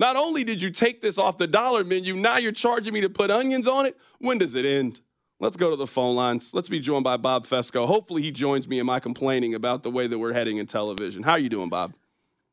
Not 0.00 0.16
only 0.16 0.44
did 0.44 0.60
you 0.60 0.70
take 0.70 1.02
this 1.02 1.18
off 1.18 1.38
the 1.38 1.46
dollar 1.46 1.84
menu, 1.84 2.14
now 2.14 2.38
you're 2.38 2.52
charging 2.52 2.94
me 2.94 3.00
to 3.02 3.10
put 3.10 3.30
onions 3.30 3.68
on 3.68 3.86
it. 3.86 3.96
When 4.18 4.38
does 4.38 4.54
it 4.54 4.64
end? 4.64 5.00
Let's 5.40 5.56
go 5.56 5.70
to 5.70 5.76
the 5.76 5.86
phone 5.86 6.16
lines. 6.16 6.54
Let's 6.54 6.68
be 6.68 6.80
joined 6.80 7.04
by 7.04 7.18
Bob 7.18 7.44
Fescoe. 7.46 7.86
Hopefully 7.86 8.22
he 8.22 8.30
joins 8.30 8.66
me 8.66 8.78
in 8.78 8.86
my 8.86 8.98
complaining 8.98 9.54
about 9.54 9.82
the 9.82 9.90
way 9.90 10.06
that 10.06 10.18
we're 10.18 10.32
heading 10.32 10.56
in 10.56 10.66
television. 10.66 11.22
How 11.22 11.32
are 11.32 11.38
you 11.38 11.50
doing, 11.50 11.68
Bob? 11.68 11.92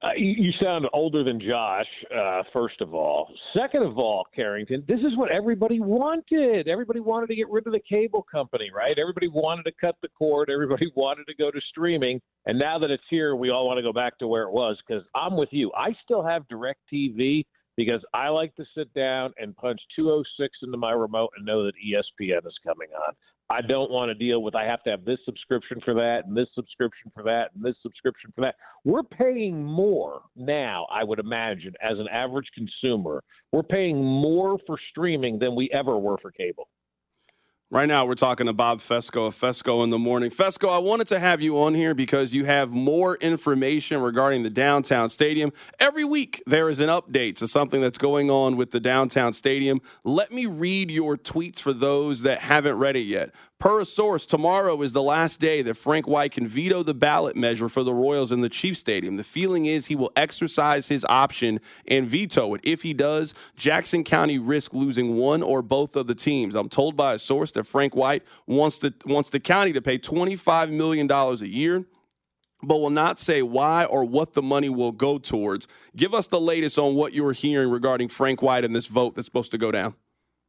Uh, 0.03 0.13
you 0.17 0.51
sound 0.59 0.87
older 0.93 1.23
than 1.23 1.39
Josh, 1.39 1.85
uh, 2.15 2.41
first 2.51 2.81
of 2.81 2.95
all. 2.95 3.31
Second 3.53 3.83
of 3.83 3.99
all, 3.99 4.25
Carrington, 4.35 4.83
this 4.87 4.99
is 4.99 5.15
what 5.15 5.29
everybody 5.31 5.79
wanted. 5.79 6.67
Everybody 6.67 6.99
wanted 6.99 7.27
to 7.27 7.35
get 7.35 7.47
rid 7.49 7.67
of 7.67 7.73
the 7.73 7.81
cable 7.87 8.23
company, 8.23 8.71
right? 8.75 8.97
Everybody 8.97 9.27
wanted 9.27 9.61
to 9.63 9.71
cut 9.79 9.95
the 10.01 10.07
cord. 10.17 10.49
Everybody 10.49 10.91
wanted 10.95 11.25
to 11.25 11.35
go 11.35 11.51
to 11.51 11.61
streaming. 11.69 12.19
And 12.47 12.57
now 12.57 12.79
that 12.79 12.89
it's 12.89 13.03
here, 13.11 13.35
we 13.35 13.51
all 13.51 13.67
want 13.67 13.77
to 13.77 13.83
go 13.83 13.93
back 13.93 14.17
to 14.19 14.27
where 14.27 14.43
it 14.43 14.51
was 14.51 14.75
because 14.87 15.03
I'm 15.13 15.37
with 15.37 15.49
you. 15.51 15.71
I 15.77 15.95
still 16.03 16.23
have 16.23 16.47
DirecTV 16.47 17.45
because 17.77 18.01
I 18.11 18.29
like 18.29 18.55
to 18.55 18.65
sit 18.75 18.91
down 18.95 19.33
and 19.37 19.55
punch 19.55 19.79
206 19.95 20.57
into 20.63 20.77
my 20.77 20.93
remote 20.93 21.29
and 21.37 21.45
know 21.45 21.63
that 21.63 21.73
ESPN 21.75 22.45
is 22.47 22.57
coming 22.65 22.89
on. 23.07 23.13
I 23.51 23.61
don't 23.61 23.91
want 23.91 24.09
to 24.09 24.15
deal 24.15 24.41
with 24.41 24.55
I 24.55 24.65
have 24.65 24.81
to 24.83 24.91
have 24.91 25.03
this 25.03 25.19
subscription 25.25 25.79
for 25.83 25.93
that 25.95 26.21
and 26.25 26.35
this 26.35 26.47
subscription 26.55 27.11
for 27.13 27.23
that 27.23 27.49
and 27.53 27.63
this 27.63 27.75
subscription 27.81 28.31
for 28.33 28.41
that. 28.41 28.55
We're 28.85 29.03
paying 29.03 29.63
more 29.63 30.21
now, 30.35 30.87
I 30.91 31.03
would 31.03 31.19
imagine, 31.19 31.73
as 31.81 31.99
an 31.99 32.07
average 32.07 32.47
consumer. 32.55 33.23
We're 33.51 33.63
paying 33.63 34.03
more 34.03 34.57
for 34.65 34.77
streaming 34.89 35.37
than 35.37 35.55
we 35.55 35.69
ever 35.73 35.97
were 35.97 36.17
for 36.21 36.31
cable. 36.31 36.69
Right 37.73 37.87
now, 37.87 38.03
we're 38.03 38.15
talking 38.15 38.47
to 38.47 38.53
Bob 38.53 38.81
Fescoe 38.81 39.27
of 39.27 39.33
Fescoe 39.33 39.81
in 39.81 39.91
the 39.91 39.97
Morning. 39.97 40.29
Fescoe, 40.29 40.67
I 40.67 40.79
wanted 40.79 41.07
to 41.07 41.19
have 41.19 41.39
you 41.39 41.57
on 41.61 41.73
here 41.73 41.93
because 41.93 42.33
you 42.33 42.43
have 42.43 42.71
more 42.71 43.15
information 43.21 44.01
regarding 44.01 44.43
the 44.43 44.49
downtown 44.49 45.09
stadium. 45.09 45.53
Every 45.79 46.03
week, 46.03 46.43
there 46.45 46.67
is 46.67 46.81
an 46.81 46.89
update 46.89 47.35
to 47.35 47.47
something 47.47 47.79
that's 47.79 47.97
going 47.97 48.29
on 48.29 48.57
with 48.57 48.71
the 48.71 48.81
downtown 48.81 49.31
stadium. 49.31 49.79
Let 50.03 50.33
me 50.33 50.47
read 50.47 50.91
your 50.91 51.15
tweets 51.15 51.59
for 51.59 51.71
those 51.71 52.23
that 52.23 52.39
haven't 52.39 52.77
read 52.77 52.97
it 52.97 53.03
yet. 53.03 53.33
Per 53.61 53.81
a 53.81 53.85
source, 53.85 54.25
tomorrow 54.25 54.81
is 54.81 54.91
the 54.91 55.03
last 55.03 55.39
day 55.39 55.61
that 55.61 55.75
Frank 55.75 56.07
White 56.07 56.31
can 56.31 56.47
veto 56.47 56.81
the 56.81 56.95
ballot 56.95 57.35
measure 57.35 57.69
for 57.69 57.83
the 57.83 57.93
Royals 57.93 58.31
in 58.31 58.39
the 58.39 58.49
Chiefs 58.49 58.79
Stadium. 58.79 59.17
The 59.17 59.23
feeling 59.23 59.67
is 59.67 59.85
he 59.85 59.95
will 59.95 60.11
exercise 60.15 60.87
his 60.87 61.05
option 61.07 61.59
and 61.87 62.07
veto 62.07 62.55
it. 62.55 62.61
If 62.63 62.81
he 62.81 62.95
does, 62.95 63.35
Jackson 63.55 64.03
County 64.03 64.39
risks 64.39 64.73
losing 64.73 65.15
one 65.15 65.43
or 65.43 65.61
both 65.61 65.95
of 65.95 66.07
the 66.07 66.15
teams. 66.15 66.55
I'm 66.55 66.69
told 66.69 66.97
by 66.97 67.13
a 67.13 67.19
source 67.19 67.51
that 67.51 67.67
Frank 67.67 67.95
White 67.95 68.23
wants 68.47 68.79
the 68.79 68.95
wants 69.05 69.29
the 69.29 69.39
county 69.39 69.73
to 69.73 69.81
pay 69.81 69.99
$25 69.99 70.71
million 70.71 71.11
a 71.11 71.35
year 71.45 71.85
but 72.63 72.79
will 72.79 72.89
not 72.89 73.19
say 73.19 73.43
why 73.43 73.85
or 73.85 74.03
what 74.03 74.33
the 74.33 74.41
money 74.41 74.69
will 74.69 74.91
go 74.91 75.19
towards. 75.19 75.67
Give 75.95 76.15
us 76.15 76.25
the 76.27 76.39
latest 76.39 76.79
on 76.79 76.95
what 76.95 77.13
you're 77.13 77.31
hearing 77.31 77.69
regarding 77.69 78.07
Frank 78.07 78.41
White 78.41 78.63
and 78.63 78.75
this 78.75 78.87
vote 78.87 79.13
that's 79.13 79.25
supposed 79.25 79.51
to 79.51 79.57
go 79.59 79.71
down. 79.71 79.95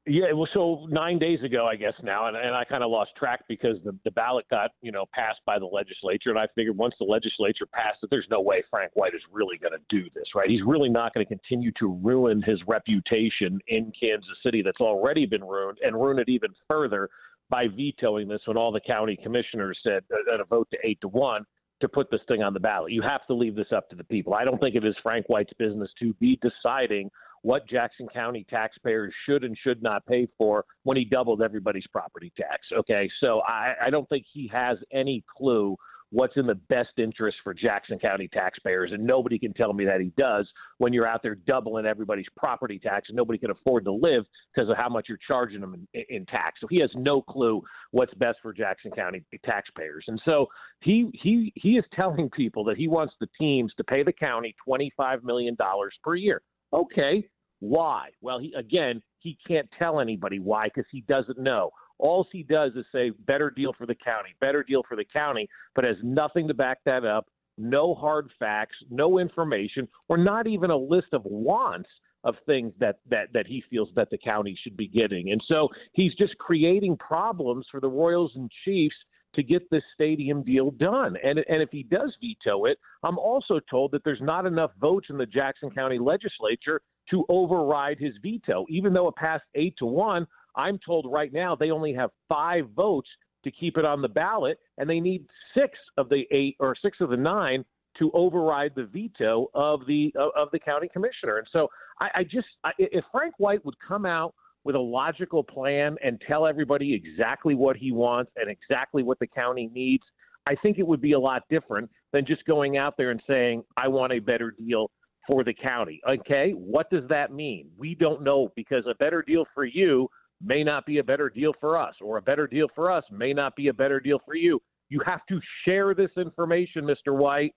Yeah, 0.05 0.33
well, 0.33 0.49
so 0.53 0.87
nine 0.91 1.21
days 1.21 1.41
ago, 1.45 1.65
I 1.67 1.77
guess 1.77 1.93
now, 2.03 2.27
and, 2.27 2.37
and 2.37 2.57
I 2.57 2.65
kind 2.65 2.83
of 2.83 2.91
lost 2.91 3.13
track 3.17 3.45
because 3.49 3.77
the, 3.85 3.97
the 4.05 4.11
ballot 4.11 4.45
got, 4.51 4.73
you 4.81 4.91
know, 4.91 5.07
passed 5.15 5.39
by 5.47 5.61
the 5.61 5.67
legislature, 5.67 6.31
and 6.31 6.39
I 6.41 6.49
figured 6.57 6.77
once 6.77 6.95
the 6.99 7.05
legislature 7.05 7.67
passed 7.73 7.99
it, 8.03 8.11
there's 8.11 8.27
no 8.29 8.41
way 8.41 8.65
Frank 8.69 8.91
White 8.95 9.15
is 9.15 9.23
really 9.31 9.59
going 9.59 9.75
to 9.75 9.79
do 9.89 10.11
this, 10.13 10.25
right? 10.35 10.51
He's 10.51 10.63
really 10.67 10.89
not 10.89 11.15
going 11.15 11.25
to 11.25 11.29
continue 11.29 11.71
to 11.79 12.01
ruin 12.03 12.43
his 12.43 12.59
reputation 12.67 13.61
in 13.69 13.93
Kansas 13.99 14.29
City 14.43 14.61
that's 14.61 14.81
already 14.81 15.25
been 15.25 15.45
ruined, 15.45 15.79
and 15.85 15.95
ruin 15.95 16.19
it 16.19 16.29
even 16.29 16.51
further 16.67 17.09
by 17.49 17.69
vetoing 17.69 18.27
this 18.27 18.41
when 18.47 18.57
all 18.57 18.73
the 18.73 18.81
county 18.81 19.17
commissioners 19.23 19.79
said 19.85 20.03
uh, 20.13 20.35
at 20.35 20.41
a 20.41 20.45
vote 20.45 20.67
to 20.73 20.79
eight 20.83 21.01
to 21.03 21.09
one 21.09 21.45
to 21.81 21.89
put 21.89 22.11
this 22.11 22.21
thing 22.27 22.43
on 22.43 22.55
the 22.55 22.61
ballot. 22.61 22.91
You 22.91 23.03
have 23.03 23.25
to 23.27 23.35
leave 23.35 23.55
this 23.55 23.71
up 23.71 23.89
to 23.91 23.97
the 23.97 24.05
people. 24.05 24.35
I 24.35 24.45
don't 24.45 24.59
think 24.59 24.75
it 24.75 24.85
is 24.85 24.97
Frank 25.01 25.29
White's 25.29 25.53
business 25.59 25.91
to 26.01 26.13
be 26.15 26.41
deciding 26.43 27.09
what 27.43 27.69
Jackson 27.69 28.09
County 28.09 28.47
taxpayers 28.49 29.13
should 29.27 29.45
and 29.45 29.57
should 29.63 29.83
not 29.83 30.07
pay 30.07 30.27
for 30.39 30.65
when 30.85 30.97
he 30.97 31.05
doubled 31.05 31.43
everybody's 31.43 31.87
property 31.93 32.33
tax. 32.37 32.61
Okay, 32.73 33.11
so 33.21 33.41
I, 33.47 33.75
I 33.87 33.91
don't 33.91 34.09
think 34.09 34.25
he 34.33 34.49
has 34.53 34.79
any 34.93 35.25
clue 35.37 35.77
what's 36.13 36.37
in 36.37 36.47
the 36.47 36.55
best 36.55 36.91
interest 36.99 37.39
for 37.43 37.55
Jackson 37.55 37.99
County 37.99 38.29
taxpayers, 38.29 38.93
and 38.93 39.05
nobody 39.05 39.39
can 39.39 39.55
tell 39.55 39.73
me 39.73 39.87
that 39.87 40.01
he 40.01 40.13
does 40.19 40.47
when 40.77 40.93
you're 40.93 41.07
out 41.07 41.23
there 41.23 41.35
doubling 41.35 41.87
everybody's 41.87 42.27
property 42.37 42.79
tax 42.79 43.09
and 43.09 43.17
nobody 43.17 43.39
can 43.39 43.51
afford 43.51 43.85
to 43.87 43.93
live 43.93 44.25
because 44.55 44.69
of 44.71 44.77
how 44.77 44.91
much 44.91 45.07
you're 45.09 45.19
charging 45.27 45.61
them 45.61 45.87
in, 45.95 46.05
in 46.11 46.27
tax. 46.27 46.61
So 46.61 46.67
he 46.69 46.79
has 46.81 46.91
no 46.95 47.23
clue 47.23 47.63
what's 47.93 48.13
best 48.15 48.39
for 48.43 48.53
Jackson 48.53 48.91
County 48.91 49.25
taxpayers, 49.45 50.05
and 50.07 50.21
so 50.25 50.47
he 50.81 51.11
he 51.15 51.53
he 51.57 51.73
is 51.73 51.85
telling 51.95 52.29
people 52.31 52.63
that 52.65 52.77
he 52.77 52.89
wants 52.89 53.15
the 53.19 53.29
teams 53.39 53.73
to 53.79 53.85
pay 53.85 54.03
the 54.03 54.13
county 54.13 54.55
twenty 54.63 54.93
five 54.97 55.25
million 55.25 55.55
dollars 55.55 55.95
per 56.05 56.15
year. 56.15 56.43
Okay, 56.73 57.25
why? 57.61 58.09
Well, 58.21 58.39
he 58.39 58.53
again, 58.55 59.03
he 59.19 59.39
can't 59.47 59.69
tell 59.79 60.01
anybody 60.01 60.39
why 60.39 60.65
because 60.65 60.89
he 60.91 61.03
doesn't 61.03 61.39
know. 61.39 61.71
All 61.99 62.27
he 62.33 62.43
does 62.43 62.73
is 62.75 62.85
say 62.93 63.11
better 63.11 63.51
deal 63.51 63.73
for 63.77 63.87
the 63.87 63.95
county, 63.95 64.31
better 64.41 64.65
deal 64.65 64.83
for 64.89 64.97
the 64.97 65.05
county, 65.05 65.49
but 65.75 65.85
has 65.85 65.97
nothing 66.03 66.49
to 66.49 66.55
back 66.55 66.79
that 66.85 67.05
up, 67.05 67.27
no 67.59 67.95
hard 67.95 68.31
facts, 68.39 68.77
no 68.91 69.19
information, 69.19 69.87
or 70.09 70.17
not 70.17 70.47
even 70.47 70.71
a 70.71 70.77
list 70.77 71.09
of 71.13 71.23
wants 71.25 71.89
of 72.25 72.35
things 72.47 72.73
that 72.79 72.97
that 73.09 73.33
that 73.33 73.47
he 73.47 73.63
feels 73.71 73.89
that 73.95 74.11
the 74.11 74.19
county 74.19 74.59
should 74.63 74.77
be 74.77 74.89
getting. 74.89 75.31
And 75.31 75.43
so 75.47 75.69
he's 75.93 76.15
just 76.15 76.37
creating 76.39 76.97
problems 76.97 77.67
for 77.71 77.81
the 77.81 77.89
Royals 77.89 78.33
and 78.35 78.51
Chiefs 78.65 78.97
to 79.35 79.43
get 79.43 79.69
this 79.71 79.83
stadium 79.95 80.43
deal 80.43 80.71
done. 80.71 81.17
And 81.23 81.39
and 81.49 81.63
if 81.63 81.71
he 81.71 81.83
does 81.83 82.15
veto 82.21 82.67
it, 82.67 82.79
I'm 83.03 83.19
also 83.19 83.61
told 83.71 83.93
that 83.93 84.05
there's 84.05 84.21
not 84.21 84.47
enough 84.47 84.71
votes 84.81 85.07
in 85.11 85.19
the 85.19 85.27
Jackson 85.27 85.71
County 85.71 85.99
legislature 85.99 86.81
to 87.11 87.25
override 87.29 87.99
his 87.99 88.15
veto. 88.23 88.67
Even 88.69 88.93
though 88.93 89.09
it 89.09 89.17
passed 89.17 89.45
8 89.55 89.75
to 89.79 89.87
1, 89.87 90.27
I'm 90.57 90.79
told 90.85 91.07
right 91.11 91.33
now 91.33 91.57
they 91.57 91.71
only 91.71 91.93
have 91.95 92.11
5 92.29 92.71
votes 92.77 93.09
to 93.45 93.51
keep 93.51 93.77
it 93.77 93.85
on 93.85 94.03
the 94.03 94.09
ballot 94.09 94.59
and 94.79 94.89
they 94.89 95.01
need 95.01 95.27
6 95.55 95.69
of 95.97 96.09
the 96.09 96.25
8 96.31 96.57
or 96.61 96.77
6 96.81 96.99
of 97.01 97.11
the 97.11 97.17
9 97.17 97.65
to 97.99 98.11
override 98.15 98.73
the 98.75 98.85
veto 98.85 99.51
of 99.55 99.87
the 99.87 100.13
of 100.17 100.49
the 100.53 100.59
county 100.59 100.89
commissioner. 100.93 101.39
And 101.39 101.47
so 101.53 101.69
I, 102.01 102.09
I 102.17 102.25
just 102.25 102.47
I, 102.65 102.71
if 102.79 103.05
Frank 103.13 103.35
White 103.39 103.65
would 103.65 103.77
come 103.87 104.07
out 104.07 104.35
with 104.65 104.77
a 104.77 104.81
logical 104.81 105.43
plan 105.43 105.97
and 106.05 106.21
tell 106.27 106.47
everybody 106.47 106.95
exactly 106.95 107.55
what 107.55 107.77
he 107.77 107.93
wants 107.93 108.31
and 108.37 108.51
exactly 108.51 109.03
what 109.03 109.19
the 109.19 109.27
county 109.27 109.71
needs, 109.73 110.05
I 110.47 110.55
think 110.57 110.79
it 110.79 110.87
would 110.87 111.01
be 111.01 111.13
a 111.13 111.21
lot 111.21 111.43
different 111.51 111.91
than 112.13 112.27
just 112.27 112.45
going 112.45 112.77
out 112.77 112.97
there 112.97 113.11
and 113.11 113.23
saying, 113.27 113.65
I 113.77 113.89
want 113.89 114.13
a 114.13 114.19
better 114.19 114.53
deal 114.57 114.91
for 115.27 115.45
the 115.45 115.55
county. 115.55 116.01
Okay, 116.09 116.53
what 116.53 116.91
does 116.91 117.09
that 117.09 117.33
mean? 117.33 117.69
We 117.79 117.95
don't 117.95 118.23
know 118.23 118.53
because 118.57 118.85
a 118.87 118.95
better 118.97 119.23
deal 119.23 119.45
for 119.55 119.65
you 119.65 120.09
may 120.45 120.65
not 120.65 120.85
be 120.85 120.99
a 120.99 121.05
better 121.05 121.31
deal 121.31 121.53
for 121.61 121.79
us, 121.79 121.95
or 122.01 122.17
a 122.17 122.23
better 122.23 122.47
deal 122.47 122.67
for 122.75 122.91
us 122.91 123.05
may 123.13 123.33
not 123.33 123.55
be 123.55 123.69
a 123.69 123.73
better 123.73 124.01
deal 124.01 124.21
for 124.25 124.35
you. 124.35 124.61
You 124.89 125.01
have 125.07 125.21
to 125.29 125.41
share 125.65 125.95
this 125.95 126.11
information, 126.17 126.85
Mr. 126.85 127.17
White. 127.17 127.55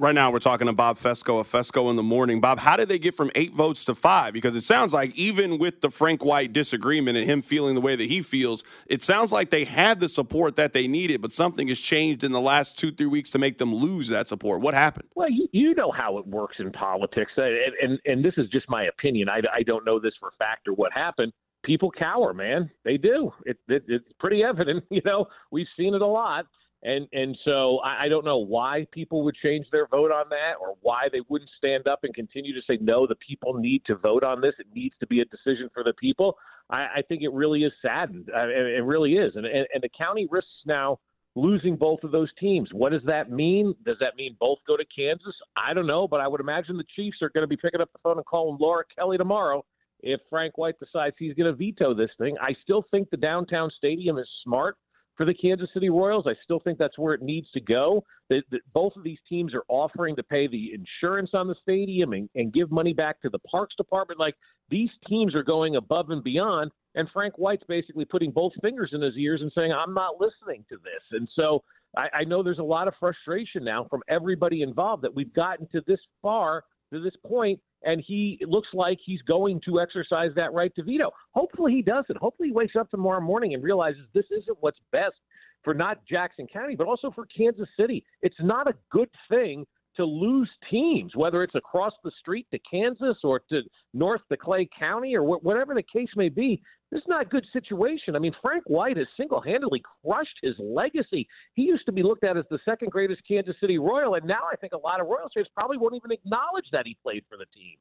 Right 0.00 0.14
now, 0.14 0.30
we're 0.30 0.38
talking 0.38 0.66
to 0.68 0.72
Bob 0.72 0.96
Fescoe 0.96 1.38
of 1.38 1.48
Fescoe 1.48 1.90
in 1.90 1.96
the 1.96 2.02
morning. 2.02 2.40
Bob, 2.40 2.60
how 2.60 2.76
did 2.76 2.88
they 2.88 2.98
get 2.98 3.14
from 3.14 3.32
eight 3.34 3.52
votes 3.52 3.84
to 3.86 3.94
five? 3.94 4.32
Because 4.32 4.54
it 4.54 4.62
sounds 4.62 4.92
like 4.92 5.14
even 5.16 5.58
with 5.58 5.80
the 5.80 5.90
Frank 5.90 6.24
White 6.24 6.52
disagreement 6.52 7.16
and 7.16 7.26
him 7.26 7.42
feeling 7.42 7.74
the 7.74 7.80
way 7.80 7.96
that 7.96 8.04
he 8.04 8.22
feels, 8.22 8.62
it 8.86 9.02
sounds 9.02 9.32
like 9.32 9.50
they 9.50 9.64
had 9.64 9.98
the 9.98 10.08
support 10.08 10.54
that 10.56 10.72
they 10.72 10.86
needed, 10.86 11.20
but 11.20 11.32
something 11.32 11.66
has 11.66 11.80
changed 11.80 12.22
in 12.22 12.30
the 12.30 12.40
last 12.40 12.78
two, 12.78 12.92
three 12.92 13.06
weeks 13.06 13.30
to 13.30 13.38
make 13.38 13.58
them 13.58 13.74
lose 13.74 14.06
that 14.08 14.28
support. 14.28 14.60
What 14.60 14.74
happened? 14.74 15.08
Well, 15.14 15.28
you, 15.30 15.74
know 15.74 15.92
how 15.92 16.18
it 16.18 16.26
works 16.26 16.56
in 16.58 16.72
politics, 16.72 17.32
and, 17.36 17.74
and, 17.80 18.00
and 18.04 18.24
this 18.24 18.34
is 18.36 18.48
just 18.50 18.68
my 18.68 18.84
opinion. 18.84 19.28
I, 19.28 19.40
I 19.54 19.62
don't 19.62 19.84
know 19.84 20.00
this 20.00 20.14
for 20.18 20.32
fact 20.38 20.66
or 20.66 20.74
what 20.74 20.92
happened. 20.92 21.32
People 21.64 21.90
cower, 21.90 22.32
man. 22.34 22.70
They 22.84 22.96
do. 22.96 23.32
It, 23.44 23.58
it, 23.68 23.84
it's 23.86 24.12
pretty 24.20 24.42
evident. 24.42 24.84
You 24.90 25.02
know, 25.04 25.26
we've 25.50 25.66
seen 25.76 25.94
it 25.94 26.02
a 26.02 26.06
lot. 26.06 26.46
And 26.82 27.08
and 27.12 27.36
so 27.44 27.78
I, 27.78 28.04
I 28.04 28.08
don't 28.08 28.24
know 28.24 28.38
why 28.38 28.86
people 28.92 29.24
would 29.24 29.34
change 29.34 29.66
their 29.72 29.88
vote 29.88 30.12
on 30.12 30.28
that, 30.30 30.52
or 30.60 30.76
why 30.80 31.08
they 31.10 31.20
wouldn't 31.28 31.50
stand 31.56 31.88
up 31.88 32.04
and 32.04 32.14
continue 32.14 32.54
to 32.54 32.62
say 32.66 32.78
no. 32.80 33.06
The 33.06 33.16
people 33.16 33.54
need 33.54 33.84
to 33.86 33.96
vote 33.96 34.22
on 34.22 34.40
this. 34.40 34.54
It 34.58 34.66
needs 34.72 34.94
to 35.00 35.06
be 35.06 35.20
a 35.20 35.24
decision 35.24 35.68
for 35.74 35.82
the 35.82 35.92
people. 35.94 36.38
I, 36.70 36.86
I 36.96 37.02
think 37.08 37.22
it 37.22 37.32
really 37.32 37.64
is 37.64 37.72
saddened. 37.82 38.30
I, 38.34 38.44
it 38.44 38.84
really 38.84 39.14
is, 39.14 39.34
and, 39.34 39.44
and 39.44 39.66
and 39.74 39.82
the 39.82 39.88
county 39.88 40.28
risks 40.30 40.50
now 40.66 41.00
losing 41.34 41.76
both 41.76 42.02
of 42.04 42.10
those 42.10 42.30
teams. 42.38 42.70
What 42.72 42.92
does 42.92 43.02
that 43.06 43.30
mean? 43.30 43.74
Does 43.84 43.96
that 44.00 44.16
mean 44.16 44.36
both 44.38 44.58
go 44.66 44.76
to 44.76 44.84
Kansas? 44.84 45.34
I 45.56 45.74
don't 45.74 45.86
know, 45.86 46.06
but 46.06 46.20
I 46.20 46.28
would 46.28 46.40
imagine 46.40 46.76
the 46.76 46.84
Chiefs 46.96 47.22
are 47.22 47.30
going 47.30 47.42
to 47.42 47.48
be 47.48 47.56
picking 47.56 47.80
up 47.80 47.92
the 47.92 47.98
phone 48.02 48.16
and 48.16 48.26
calling 48.26 48.58
Laura 48.60 48.84
Kelly 48.96 49.18
tomorrow 49.18 49.64
if 50.00 50.20
Frank 50.30 50.58
White 50.58 50.78
decides 50.78 51.16
he's 51.18 51.34
going 51.34 51.50
to 51.50 51.56
veto 51.56 51.94
this 51.94 52.10
thing. 52.18 52.36
I 52.40 52.54
still 52.62 52.84
think 52.90 53.10
the 53.10 53.16
downtown 53.16 53.70
stadium 53.76 54.18
is 54.18 54.28
smart 54.44 54.76
for 55.18 55.26
the 55.26 55.34
Kansas 55.34 55.68
City 55.74 55.90
Royals. 55.90 56.26
I 56.26 56.34
still 56.44 56.60
think 56.60 56.78
that's 56.78 56.96
where 56.96 57.12
it 57.12 57.20
needs 57.20 57.50
to 57.50 57.60
go. 57.60 58.04
That, 58.30 58.42
both 58.72 58.94
of 58.96 59.02
these 59.02 59.18
teams 59.28 59.52
are 59.52 59.64
offering 59.68 60.14
to 60.16 60.22
pay 60.22 60.46
the 60.46 60.72
insurance 60.72 61.30
on 61.34 61.48
the 61.48 61.56
stadium 61.60 62.12
and, 62.12 62.30
and 62.36 62.52
give 62.52 62.70
money 62.70 62.94
back 62.94 63.20
to 63.22 63.28
the 63.28 63.40
parks 63.40 63.74
department. 63.76 64.20
Like 64.20 64.36
these 64.70 64.90
teams 65.08 65.34
are 65.34 65.42
going 65.42 65.76
above 65.76 66.10
and 66.10 66.22
beyond. 66.22 66.70
And 66.94 67.08
Frank 67.12 67.36
White's 67.36 67.64
basically 67.68 68.04
putting 68.04 68.30
both 68.30 68.52
fingers 68.62 68.90
in 68.92 69.02
his 69.02 69.16
ears 69.16 69.42
and 69.42 69.52
saying, 69.54 69.72
I'm 69.72 69.92
not 69.92 70.20
listening 70.20 70.64
to 70.68 70.76
this. 70.76 71.02
And 71.10 71.28
so 71.34 71.64
I, 71.96 72.20
I 72.20 72.24
know 72.24 72.42
there's 72.42 72.60
a 72.60 72.62
lot 72.62 72.86
of 72.86 72.94
frustration 73.00 73.64
now 73.64 73.86
from 73.90 74.02
everybody 74.08 74.62
involved 74.62 75.02
that 75.02 75.14
we've 75.14 75.34
gotten 75.34 75.66
to 75.72 75.82
this 75.86 76.00
far 76.22 76.64
to 76.92 77.00
this 77.00 77.14
point, 77.26 77.60
and 77.82 78.02
he 78.06 78.38
looks 78.46 78.68
like 78.72 78.98
he's 79.04 79.22
going 79.22 79.60
to 79.64 79.80
exercise 79.80 80.30
that 80.36 80.52
right 80.52 80.74
to 80.74 80.82
veto. 80.82 81.10
Hopefully 81.32 81.72
he 81.72 81.82
doesn't. 81.82 82.16
Hopefully 82.18 82.48
he 82.48 82.52
wakes 82.52 82.76
up 82.76 82.90
tomorrow 82.90 83.20
morning 83.20 83.54
and 83.54 83.62
realizes 83.62 84.02
this 84.14 84.26
isn't 84.30 84.56
what's 84.60 84.80
best 84.92 85.16
for 85.62 85.74
not 85.74 86.04
Jackson 86.06 86.46
County, 86.46 86.76
but 86.76 86.86
also 86.86 87.10
for 87.10 87.26
Kansas 87.26 87.68
City. 87.78 88.04
It's 88.22 88.36
not 88.40 88.68
a 88.68 88.74
good 88.90 89.10
thing 89.28 89.66
to 89.98 90.04
lose 90.04 90.48
teams, 90.70 91.14
whether 91.14 91.42
it's 91.42 91.54
across 91.54 91.92
the 92.02 92.10
street 92.18 92.46
to 92.52 92.58
Kansas 92.58 93.18
or 93.22 93.40
to 93.50 93.62
north 93.92 94.22
to 94.30 94.36
Clay 94.36 94.68
County 94.78 95.14
or 95.14 95.22
wh- 95.22 95.44
whatever 95.44 95.74
the 95.74 95.82
case 95.82 96.08
may 96.16 96.28
be. 96.28 96.62
This 96.90 97.00
is 97.00 97.08
not 97.08 97.26
a 97.26 97.28
good 97.28 97.46
situation. 97.52 98.16
I 98.16 98.18
mean, 98.18 98.34
Frank 98.40 98.64
White 98.66 98.96
has 98.96 99.06
single 99.16 99.42
handedly 99.42 99.82
crushed 100.02 100.38
his 100.42 100.54
legacy. 100.58 101.28
He 101.54 101.62
used 101.62 101.84
to 101.84 101.92
be 101.92 102.02
looked 102.02 102.24
at 102.24 102.38
as 102.38 102.44
the 102.50 102.58
second 102.64 102.90
greatest 102.90 103.20
Kansas 103.28 103.56
City 103.60 103.78
Royal, 103.78 104.14
and 104.14 104.24
now 104.24 104.40
I 104.50 104.56
think 104.56 104.72
a 104.72 104.78
lot 104.78 105.00
of 105.00 105.06
Royals 105.06 105.32
fans 105.34 105.48
probably 105.54 105.76
won't 105.76 105.94
even 105.94 106.12
acknowledge 106.12 106.64
that 106.72 106.86
he 106.86 106.96
played 107.02 107.24
for 107.28 107.36
the 107.36 107.46
team. 107.54 107.76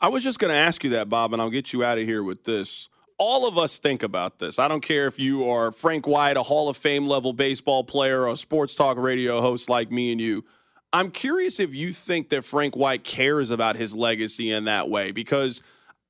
I 0.00 0.08
was 0.08 0.22
just 0.22 0.38
going 0.38 0.52
to 0.52 0.56
ask 0.56 0.84
you 0.84 0.90
that, 0.90 1.08
Bob, 1.08 1.32
and 1.32 1.42
I'll 1.42 1.50
get 1.50 1.72
you 1.72 1.82
out 1.82 1.98
of 1.98 2.04
here 2.04 2.22
with 2.22 2.44
this 2.44 2.88
all 3.18 3.46
of 3.46 3.56
us 3.56 3.78
think 3.78 4.02
about 4.02 4.40
this. 4.40 4.58
I 4.58 4.66
don't 4.66 4.80
care 4.80 5.06
if 5.06 5.16
you 5.16 5.48
are 5.48 5.70
Frank 5.70 6.08
White, 6.08 6.36
a 6.36 6.42
Hall 6.42 6.68
of 6.68 6.76
Fame 6.76 7.06
level 7.06 7.32
baseball 7.32 7.84
player, 7.84 8.22
or 8.22 8.28
a 8.28 8.36
sports 8.36 8.74
talk 8.74 8.98
radio 8.98 9.40
host 9.40 9.68
like 9.68 9.92
me 9.92 10.10
and 10.10 10.20
you. 10.20 10.44
I'm 10.92 11.10
curious 11.10 11.58
if 11.58 11.74
you 11.74 11.92
think 11.92 12.28
that 12.28 12.44
Frank 12.44 12.76
White 12.76 13.02
cares 13.02 13.50
about 13.50 13.76
his 13.76 13.94
legacy 13.94 14.50
in 14.50 14.64
that 14.64 14.90
way 14.90 15.10
because 15.10 15.62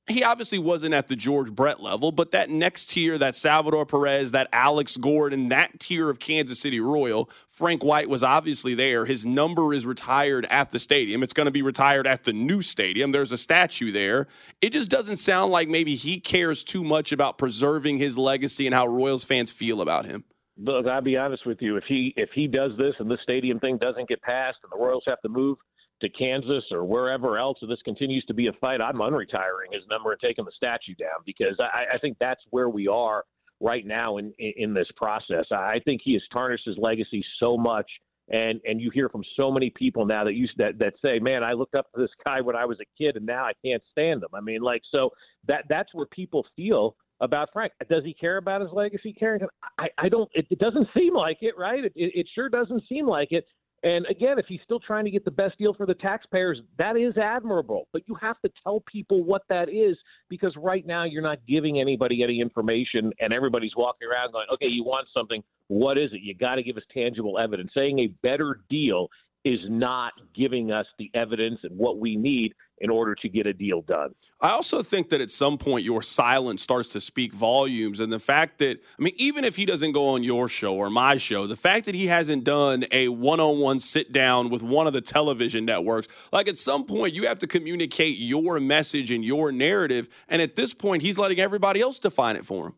he 0.07 0.21
obviously 0.21 0.59
wasn't 0.59 0.93
at 0.93 1.07
the 1.07 1.15
George 1.15 1.53
Brett 1.53 1.79
level, 1.79 2.11
but 2.11 2.31
that 2.31 2.49
next 2.49 2.87
tier, 2.87 3.17
that 3.17 3.37
Salvador 3.37 3.85
Perez, 3.85 4.31
that 4.31 4.49
Alex 4.51 4.97
Gordon, 4.97 5.47
that 5.47 5.79
tier 5.79 6.09
of 6.09 6.19
Kansas 6.19 6.59
City 6.59 6.81
Royal, 6.81 7.29
Frank 7.47 7.81
White 7.81 8.09
was 8.09 8.21
obviously 8.21 8.75
there. 8.75 9.05
His 9.05 9.23
number 9.23 9.73
is 9.73 9.85
retired 9.85 10.45
at 10.49 10.71
the 10.71 10.79
stadium. 10.79 11.23
It's 11.23 11.31
going 11.31 11.45
to 11.45 11.51
be 11.51 11.61
retired 11.61 12.05
at 12.05 12.25
the 12.25 12.33
new 12.33 12.61
stadium. 12.61 13.13
There's 13.13 13.31
a 13.31 13.37
statue 13.37 13.93
there. 13.93 14.27
It 14.59 14.73
just 14.73 14.89
doesn't 14.89 15.17
sound 15.17 15.53
like 15.53 15.69
maybe 15.69 15.95
he 15.95 16.19
cares 16.19 16.65
too 16.65 16.83
much 16.83 17.13
about 17.13 17.37
preserving 17.37 17.99
his 17.99 18.17
legacy 18.17 18.65
and 18.65 18.75
how 18.75 18.87
Royals 18.87 19.23
fans 19.23 19.51
feel 19.51 19.79
about 19.79 20.05
him. 20.05 20.25
Look, 20.57 20.85
I'll 20.85 21.01
be 21.01 21.17
honest 21.17 21.45
with 21.45 21.61
you. 21.61 21.77
If 21.77 21.85
he 21.87 22.13
if 22.15 22.29
he 22.33 22.47
does 22.47 22.71
this 22.77 22.93
and 22.99 23.09
this 23.09 23.19
stadium 23.23 23.59
thing 23.59 23.77
doesn't 23.77 24.07
get 24.07 24.21
passed 24.21 24.57
and 24.63 24.71
the 24.71 24.83
Royals 24.83 25.03
have 25.07 25.21
to 25.21 25.29
move– 25.29 25.57
to 26.03 26.09
Kansas 26.09 26.65
or 26.71 26.83
wherever 26.83 27.37
else, 27.37 27.57
if 27.61 27.69
this 27.69 27.81
continues 27.83 28.25
to 28.25 28.33
be 28.33 28.47
a 28.47 28.53
fight, 28.53 28.81
I'm 28.81 28.97
unretiring 28.97 29.71
his 29.71 29.83
number 29.89 30.11
and 30.11 30.19
taking 30.19 30.45
the 30.45 30.51
statue 30.55 30.95
down 30.95 31.23
because 31.25 31.57
I, 31.59 31.95
I 31.95 31.97
think 31.97 32.17
that's 32.19 32.41
where 32.49 32.69
we 32.69 32.87
are 32.87 33.23
right 33.61 33.85
now 33.85 34.17
in, 34.17 34.33
in, 34.37 34.53
in 34.57 34.73
this 34.73 34.87
process. 34.97 35.45
I 35.51 35.79
think 35.85 36.01
he 36.03 36.13
has 36.13 36.21
tarnished 36.31 36.65
his 36.65 36.77
legacy 36.77 37.23
so 37.39 37.57
much. 37.57 37.89
And 38.29 38.61
and 38.63 38.79
you 38.79 38.89
hear 38.89 39.09
from 39.09 39.21
so 39.35 39.51
many 39.51 39.69
people 39.69 40.05
now 40.05 40.23
that 40.23 40.33
you 40.35 40.47
that 40.57 40.79
that 40.79 40.93
say, 41.01 41.19
man, 41.19 41.43
I 41.43 41.51
looked 41.51 41.75
up 41.75 41.87
to 41.93 42.01
this 42.01 42.09
guy 42.23 42.39
when 42.39 42.55
I 42.55 42.63
was 42.63 42.77
a 42.79 42.85
kid, 42.97 43.17
and 43.17 43.25
now 43.25 43.43
I 43.43 43.51
can't 43.65 43.83
stand 43.91 44.23
him. 44.23 44.29
I 44.33 44.39
mean, 44.39 44.61
like, 44.61 44.81
so 44.89 45.09
that 45.49 45.65
that's 45.67 45.93
where 45.93 46.05
people 46.05 46.45
feel 46.55 46.95
about 47.23 47.49
Frank. 47.53 47.71
Does 47.89 48.03
he 48.03 48.13
care 48.13 48.37
about 48.37 48.61
his 48.61 48.69
legacy, 48.73 49.13
Carrington? 49.13 49.47
I, 49.79 49.87
I 49.97 50.09
don't. 50.09 50.29
It, 50.33 50.45
it 50.49 50.59
doesn't 50.59 50.87
seem 50.95 51.15
like 51.15 51.37
it, 51.41 51.55
right? 51.57 51.85
It, 51.85 51.93
it, 51.95 52.27
sure 52.35 52.49
doesn't 52.49 52.83
seem 52.87 53.07
like 53.07 53.31
it. 53.31 53.45
And 53.83 54.05
again, 54.05 54.39
if 54.39 54.45
he's 54.47 54.61
still 54.63 54.79
trying 54.79 55.03
to 55.05 55.11
get 55.11 55.25
the 55.25 55.31
best 55.31 55.57
deal 55.57 55.73
for 55.73 55.85
the 55.85 55.93
taxpayers, 55.95 56.61
that 56.77 56.95
is 56.95 57.17
admirable. 57.17 57.87
But 57.91 58.03
you 58.07 58.15
have 58.15 58.39
to 58.41 58.51
tell 58.63 58.81
people 58.89 59.23
what 59.23 59.41
that 59.49 59.67
is 59.67 59.97
because 60.29 60.53
right 60.57 60.85
now 60.85 61.03
you're 61.03 61.21
not 61.21 61.39
giving 61.47 61.81
anybody 61.81 62.23
any 62.23 62.39
information 62.39 63.11
and 63.19 63.33
everybody's 63.33 63.75
walking 63.75 64.07
around 64.07 64.31
going, 64.31 64.47
okay, 64.53 64.67
you 64.67 64.85
want 64.85 65.07
something. 65.13 65.43
What 65.67 65.97
is 65.97 66.11
it? 66.13 66.21
You 66.21 66.33
got 66.33 66.55
to 66.55 66.63
give 66.63 66.77
us 66.77 66.83
tangible 66.93 67.37
evidence. 67.37 67.71
Saying 67.73 67.99
a 67.99 68.07
better 68.21 68.61
deal 68.69 69.09
is 69.43 69.59
not 69.67 70.13
giving 70.33 70.71
us 70.71 70.85
the 70.97 71.11
evidence 71.13 71.59
and 71.63 71.77
what 71.77 71.99
we 71.99 72.15
need 72.15 72.53
in 72.83 72.89
order 72.89 73.15
to 73.15 73.29
get 73.29 73.47
a 73.47 73.53
deal 73.53 73.81
done. 73.81 74.13
I 74.41 74.49
also 74.49 74.83
think 74.83 75.07
that 75.09 75.21
at 75.21 75.31
some 75.31 75.57
point 75.57 75.85
your 75.85 76.01
silence 76.01 76.61
starts 76.61 76.89
to 76.89 76.99
speak 76.99 77.31
volumes. 77.31 78.01
And 78.01 78.11
the 78.11 78.19
fact 78.19 78.57
that, 78.57 78.83
I 78.99 79.01
mean, 79.01 79.13
even 79.15 79.45
if 79.45 79.55
he 79.55 79.65
doesn't 79.65 79.93
go 79.93 80.09
on 80.09 80.21
your 80.21 80.49
show 80.49 80.75
or 80.75 80.89
my 80.89 81.15
show, 81.15 81.47
the 81.47 81.55
fact 81.55 81.85
that 81.85 81.95
he 81.95 82.07
hasn't 82.07 82.43
done 82.43 82.83
a 82.91 83.07
one 83.07 83.39
on 83.39 83.59
one 83.59 83.79
sit 83.79 84.11
down 84.11 84.49
with 84.49 84.61
one 84.61 84.85
of 84.85 84.91
the 84.91 84.99
television 84.99 85.63
networks, 85.63 86.09
like 86.33 86.49
at 86.49 86.57
some 86.57 86.83
point 86.83 87.13
you 87.13 87.25
have 87.25 87.39
to 87.39 87.47
communicate 87.47 88.17
your 88.17 88.59
message 88.59 89.11
and 89.11 89.23
your 89.23 89.53
narrative. 89.53 90.09
And 90.27 90.41
at 90.41 90.57
this 90.57 90.73
point, 90.73 91.03
he's 91.03 91.17
letting 91.17 91.39
everybody 91.39 91.79
else 91.79 91.99
define 91.99 92.35
it 92.35 92.45
for 92.45 92.67
him. 92.67 92.73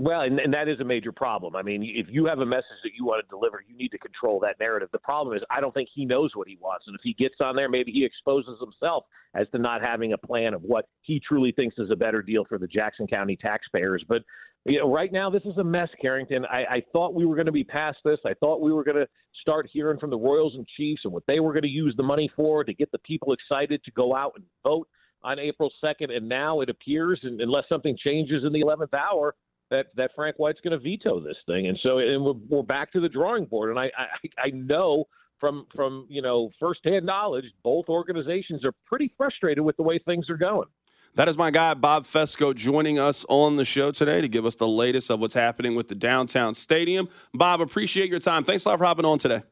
Well, 0.00 0.22
and, 0.22 0.40
and 0.40 0.54
that 0.54 0.66
is 0.66 0.80
a 0.80 0.84
major 0.84 1.12
problem. 1.12 1.54
I 1.54 1.62
mean, 1.62 1.82
if 1.82 2.06
you 2.08 2.24
have 2.24 2.38
a 2.38 2.46
message 2.46 2.80
that 2.84 2.92
you 2.96 3.04
want 3.04 3.22
to 3.22 3.28
deliver, 3.28 3.62
you 3.68 3.76
need 3.76 3.90
to 3.90 3.98
control 3.98 4.40
that 4.40 4.58
narrative. 4.58 4.88
The 4.92 4.98
problem 4.98 5.36
is, 5.36 5.42
I 5.50 5.60
don't 5.60 5.74
think 5.74 5.90
he 5.94 6.06
knows 6.06 6.30
what 6.34 6.48
he 6.48 6.56
wants. 6.58 6.86
And 6.86 6.96
if 6.96 7.02
he 7.04 7.12
gets 7.12 7.34
on 7.40 7.54
there, 7.54 7.68
maybe 7.68 7.92
he 7.92 8.02
exposes 8.02 8.58
himself 8.60 9.04
as 9.34 9.46
to 9.52 9.58
not 9.58 9.82
having 9.82 10.14
a 10.14 10.18
plan 10.18 10.54
of 10.54 10.62
what 10.62 10.86
he 11.02 11.20
truly 11.20 11.52
thinks 11.52 11.76
is 11.76 11.90
a 11.90 11.96
better 11.96 12.22
deal 12.22 12.46
for 12.48 12.56
the 12.56 12.66
Jackson 12.66 13.06
County 13.06 13.36
taxpayers. 13.36 14.02
But 14.08 14.22
you 14.64 14.78
know, 14.78 14.90
right 14.90 15.12
now 15.12 15.28
this 15.28 15.42
is 15.44 15.58
a 15.58 15.64
mess, 15.64 15.90
Carrington. 16.00 16.46
I, 16.46 16.64
I 16.64 16.82
thought 16.92 17.14
we 17.14 17.26
were 17.26 17.34
going 17.34 17.46
to 17.46 17.52
be 17.52 17.64
past 17.64 17.98
this. 18.02 18.18
I 18.24 18.32
thought 18.34 18.62
we 18.62 18.72
were 18.72 18.84
going 18.84 18.96
to 18.96 19.08
start 19.42 19.68
hearing 19.70 19.98
from 19.98 20.10
the 20.10 20.18
Royals 20.18 20.54
and 20.54 20.66
Chiefs 20.78 21.02
and 21.04 21.12
what 21.12 21.24
they 21.26 21.40
were 21.40 21.52
going 21.52 21.62
to 21.62 21.68
use 21.68 21.94
the 21.98 22.02
money 22.02 22.30
for 22.34 22.64
to 22.64 22.72
get 22.72 22.90
the 22.90 22.98
people 22.98 23.34
excited 23.34 23.84
to 23.84 23.90
go 23.90 24.16
out 24.16 24.32
and 24.36 24.44
vote 24.62 24.88
on 25.22 25.38
April 25.38 25.70
2nd. 25.84 26.10
And 26.10 26.26
now 26.26 26.60
it 26.60 26.70
appears, 26.70 27.20
unless 27.22 27.64
something 27.68 27.98
changes 28.02 28.44
in 28.44 28.52
the 28.52 28.62
11th 28.62 28.94
hour, 28.94 29.34
that 29.70 29.86
that 29.96 30.10
Frank 30.14 30.36
White's 30.38 30.60
going 30.60 30.72
to 30.72 30.78
veto 30.78 31.20
this 31.20 31.36
thing, 31.46 31.68
and 31.68 31.78
so 31.82 31.98
and 31.98 32.24
we're, 32.24 32.34
we're 32.48 32.62
back 32.62 32.92
to 32.92 33.00
the 33.00 33.08
drawing 33.08 33.46
board. 33.46 33.70
And 33.70 33.78
I, 33.78 33.90
I 33.96 34.46
I 34.46 34.50
know 34.50 35.04
from 35.38 35.66
from 35.74 36.06
you 36.08 36.22
know 36.22 36.50
firsthand 36.58 37.06
knowledge, 37.06 37.44
both 37.62 37.86
organizations 37.88 38.64
are 38.64 38.72
pretty 38.86 39.12
frustrated 39.16 39.64
with 39.64 39.76
the 39.76 39.82
way 39.82 39.98
things 39.98 40.28
are 40.28 40.36
going. 40.36 40.68
That 41.16 41.28
is 41.28 41.36
my 41.36 41.50
guy 41.50 41.74
Bob 41.74 42.04
Fescoe 42.04 42.54
joining 42.54 42.98
us 42.98 43.26
on 43.28 43.56
the 43.56 43.64
show 43.64 43.90
today 43.90 44.20
to 44.20 44.28
give 44.28 44.46
us 44.46 44.54
the 44.54 44.68
latest 44.68 45.10
of 45.10 45.18
what's 45.18 45.34
happening 45.34 45.74
with 45.74 45.88
the 45.88 45.96
downtown 45.96 46.54
stadium. 46.54 47.08
Bob, 47.34 47.60
appreciate 47.60 48.08
your 48.08 48.20
time. 48.20 48.44
Thanks 48.44 48.64
a 48.64 48.68
lot 48.68 48.78
for 48.78 48.84
hopping 48.84 49.04
on 49.04 49.18
today. 49.18 49.42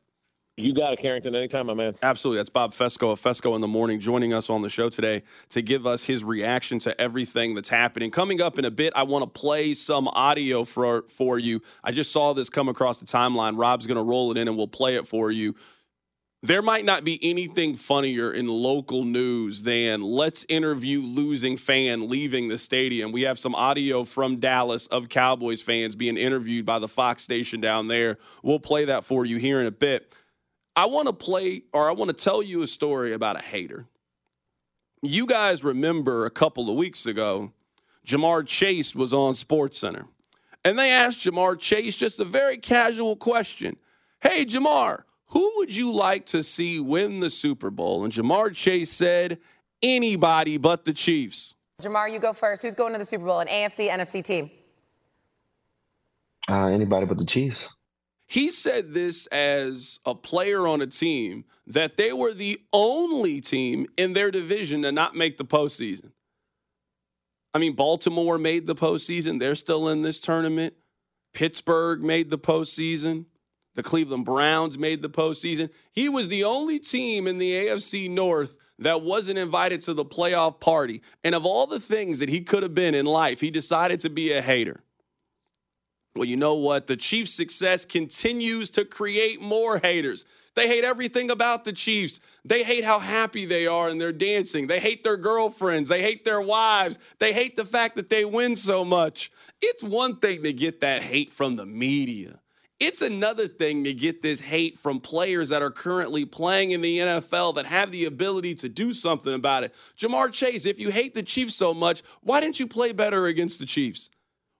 You 0.58 0.74
got 0.74 0.92
it, 0.92 1.00
Carrington. 1.00 1.36
Anytime, 1.36 1.66
my 1.66 1.74
man. 1.74 1.94
Absolutely. 2.02 2.40
That's 2.40 2.50
Bob 2.50 2.74
Fescoe 2.74 3.12
of 3.12 3.20
Fescoe 3.20 3.54
in 3.54 3.60
the 3.60 3.68
Morning 3.68 4.00
joining 4.00 4.32
us 4.32 4.50
on 4.50 4.62
the 4.62 4.68
show 4.68 4.88
today 4.88 5.22
to 5.50 5.62
give 5.62 5.86
us 5.86 6.04
his 6.04 6.24
reaction 6.24 6.80
to 6.80 7.00
everything 7.00 7.54
that's 7.54 7.68
happening. 7.68 8.10
Coming 8.10 8.40
up 8.40 8.58
in 8.58 8.64
a 8.64 8.70
bit, 8.70 8.92
I 8.96 9.04
want 9.04 9.22
to 9.22 9.40
play 9.40 9.72
some 9.72 10.08
audio 10.08 10.64
for, 10.64 11.04
for 11.08 11.38
you. 11.38 11.62
I 11.84 11.92
just 11.92 12.10
saw 12.10 12.32
this 12.32 12.50
come 12.50 12.68
across 12.68 12.98
the 12.98 13.06
timeline. 13.06 13.56
Rob's 13.56 13.86
going 13.86 13.98
to 13.98 14.02
roll 14.02 14.32
it 14.32 14.36
in 14.36 14.48
and 14.48 14.56
we'll 14.56 14.66
play 14.66 14.96
it 14.96 15.06
for 15.06 15.30
you. 15.30 15.54
There 16.42 16.62
might 16.62 16.84
not 16.84 17.04
be 17.04 17.20
anything 17.22 17.74
funnier 17.74 18.32
in 18.32 18.48
local 18.48 19.04
news 19.04 19.62
than 19.62 20.02
let's 20.02 20.44
interview 20.48 21.02
losing 21.02 21.56
fan 21.56 22.08
leaving 22.08 22.48
the 22.48 22.58
stadium. 22.58 23.12
We 23.12 23.22
have 23.22 23.38
some 23.38 23.54
audio 23.54 24.02
from 24.02 24.36
Dallas 24.36 24.88
of 24.88 25.08
Cowboys 25.08 25.62
fans 25.62 25.94
being 25.94 26.16
interviewed 26.16 26.66
by 26.66 26.80
the 26.80 26.88
Fox 26.88 27.22
station 27.22 27.60
down 27.60 27.86
there. 27.86 28.18
We'll 28.42 28.60
play 28.60 28.84
that 28.86 29.04
for 29.04 29.24
you 29.24 29.38
here 29.38 29.60
in 29.60 29.66
a 29.66 29.72
bit. 29.72 30.14
I 30.78 30.84
want 30.86 31.08
to 31.08 31.12
play 31.12 31.64
or 31.72 31.88
I 31.88 31.92
want 31.92 32.16
to 32.16 32.24
tell 32.24 32.40
you 32.40 32.62
a 32.62 32.66
story 32.68 33.12
about 33.12 33.34
a 33.34 33.42
hater. 33.42 33.86
You 35.02 35.26
guys 35.26 35.64
remember 35.64 36.24
a 36.24 36.30
couple 36.30 36.70
of 36.70 36.76
weeks 36.76 37.04
ago, 37.04 37.50
Ja'Marr 38.06 38.46
Chase 38.46 38.94
was 38.94 39.12
on 39.12 39.32
SportsCenter. 39.32 40.06
And 40.64 40.78
they 40.78 40.92
asked 40.92 41.18
Ja'Marr 41.18 41.58
Chase 41.58 41.96
just 41.96 42.20
a 42.20 42.24
very 42.24 42.58
casual 42.58 43.16
question. 43.16 43.76
Hey, 44.20 44.44
Ja'Marr, 44.44 45.02
who 45.30 45.52
would 45.56 45.74
you 45.74 45.90
like 45.90 46.26
to 46.26 46.44
see 46.44 46.78
win 46.78 47.18
the 47.18 47.30
Super 47.30 47.72
Bowl? 47.72 48.04
And 48.04 48.12
Ja'Marr 48.12 48.54
Chase 48.54 48.92
said, 48.92 49.38
anybody 49.82 50.58
but 50.58 50.84
the 50.84 50.92
Chiefs. 50.92 51.56
Ja'Marr, 51.82 52.12
you 52.12 52.20
go 52.20 52.32
first. 52.32 52.62
Who's 52.62 52.76
going 52.76 52.92
to 52.92 53.00
the 53.00 53.04
Super 53.04 53.24
Bowl? 53.24 53.40
An 53.40 53.48
AFC, 53.48 53.90
NFC 53.90 54.22
team? 54.22 54.48
Uh, 56.48 56.66
anybody 56.66 57.04
but 57.04 57.18
the 57.18 57.26
Chiefs. 57.26 57.68
He 58.28 58.50
said 58.50 58.92
this 58.92 59.26
as 59.28 60.00
a 60.04 60.14
player 60.14 60.66
on 60.66 60.82
a 60.82 60.86
team 60.86 61.46
that 61.66 61.96
they 61.96 62.12
were 62.12 62.34
the 62.34 62.60
only 62.74 63.40
team 63.40 63.86
in 63.96 64.12
their 64.12 64.30
division 64.30 64.82
to 64.82 64.92
not 64.92 65.16
make 65.16 65.38
the 65.38 65.46
postseason. 65.46 66.12
I 67.54 67.58
mean, 67.58 67.72
Baltimore 67.72 68.36
made 68.36 68.66
the 68.66 68.74
postseason. 68.74 69.40
They're 69.40 69.54
still 69.54 69.88
in 69.88 70.02
this 70.02 70.20
tournament. 70.20 70.74
Pittsburgh 71.32 72.02
made 72.02 72.28
the 72.28 72.38
postseason. 72.38 73.24
The 73.74 73.82
Cleveland 73.82 74.26
Browns 74.26 74.76
made 74.76 75.00
the 75.00 75.08
postseason. 75.08 75.70
He 75.90 76.08
was 76.10 76.28
the 76.28 76.44
only 76.44 76.78
team 76.78 77.26
in 77.26 77.38
the 77.38 77.52
AFC 77.52 78.10
North 78.10 78.56
that 78.78 79.02
wasn't 79.02 79.38
invited 79.38 79.80
to 79.82 79.94
the 79.94 80.04
playoff 80.04 80.60
party. 80.60 81.00
And 81.24 81.34
of 81.34 81.46
all 81.46 81.66
the 81.66 81.80
things 81.80 82.18
that 82.18 82.28
he 82.28 82.42
could 82.42 82.62
have 82.62 82.74
been 82.74 82.94
in 82.94 83.06
life, 83.06 83.40
he 83.40 83.50
decided 83.50 84.00
to 84.00 84.10
be 84.10 84.32
a 84.32 84.42
hater. 84.42 84.82
Well, 86.18 86.26
you 86.26 86.36
know 86.36 86.54
what? 86.54 86.88
The 86.88 86.96
Chiefs' 86.96 87.32
success 87.32 87.84
continues 87.84 88.70
to 88.70 88.84
create 88.84 89.40
more 89.40 89.78
haters. 89.78 90.24
They 90.56 90.66
hate 90.66 90.82
everything 90.82 91.30
about 91.30 91.64
the 91.64 91.72
Chiefs. 91.72 92.18
They 92.44 92.64
hate 92.64 92.82
how 92.82 92.98
happy 92.98 93.46
they 93.46 93.68
are 93.68 93.88
and 93.88 94.00
they're 94.00 94.10
dancing. 94.10 94.66
They 94.66 94.80
hate 94.80 95.04
their 95.04 95.16
girlfriends. 95.16 95.88
They 95.88 96.02
hate 96.02 96.24
their 96.24 96.40
wives. 96.40 96.98
They 97.20 97.32
hate 97.32 97.54
the 97.54 97.64
fact 97.64 97.94
that 97.94 98.10
they 98.10 98.24
win 98.24 98.56
so 98.56 98.84
much. 98.84 99.30
It's 99.62 99.84
one 99.84 100.16
thing 100.16 100.42
to 100.42 100.52
get 100.52 100.80
that 100.80 101.02
hate 101.02 101.30
from 101.30 101.54
the 101.54 101.64
media. 101.64 102.40
It's 102.80 103.00
another 103.00 103.46
thing 103.46 103.84
to 103.84 103.92
get 103.92 104.20
this 104.20 104.40
hate 104.40 104.76
from 104.76 104.98
players 104.98 105.50
that 105.50 105.62
are 105.62 105.70
currently 105.70 106.24
playing 106.24 106.72
in 106.72 106.80
the 106.80 106.98
NFL 106.98 107.54
that 107.54 107.66
have 107.66 107.92
the 107.92 108.06
ability 108.06 108.56
to 108.56 108.68
do 108.68 108.92
something 108.92 109.34
about 109.34 109.62
it. 109.62 109.72
Ja'Marr 109.96 110.32
Chase, 110.32 110.66
if 110.66 110.80
you 110.80 110.90
hate 110.90 111.14
the 111.14 111.22
Chiefs 111.22 111.54
so 111.54 111.72
much, 111.72 112.02
why 112.22 112.40
didn't 112.40 112.58
you 112.58 112.66
play 112.66 112.90
better 112.90 113.26
against 113.26 113.60
the 113.60 113.66
Chiefs? 113.66 114.10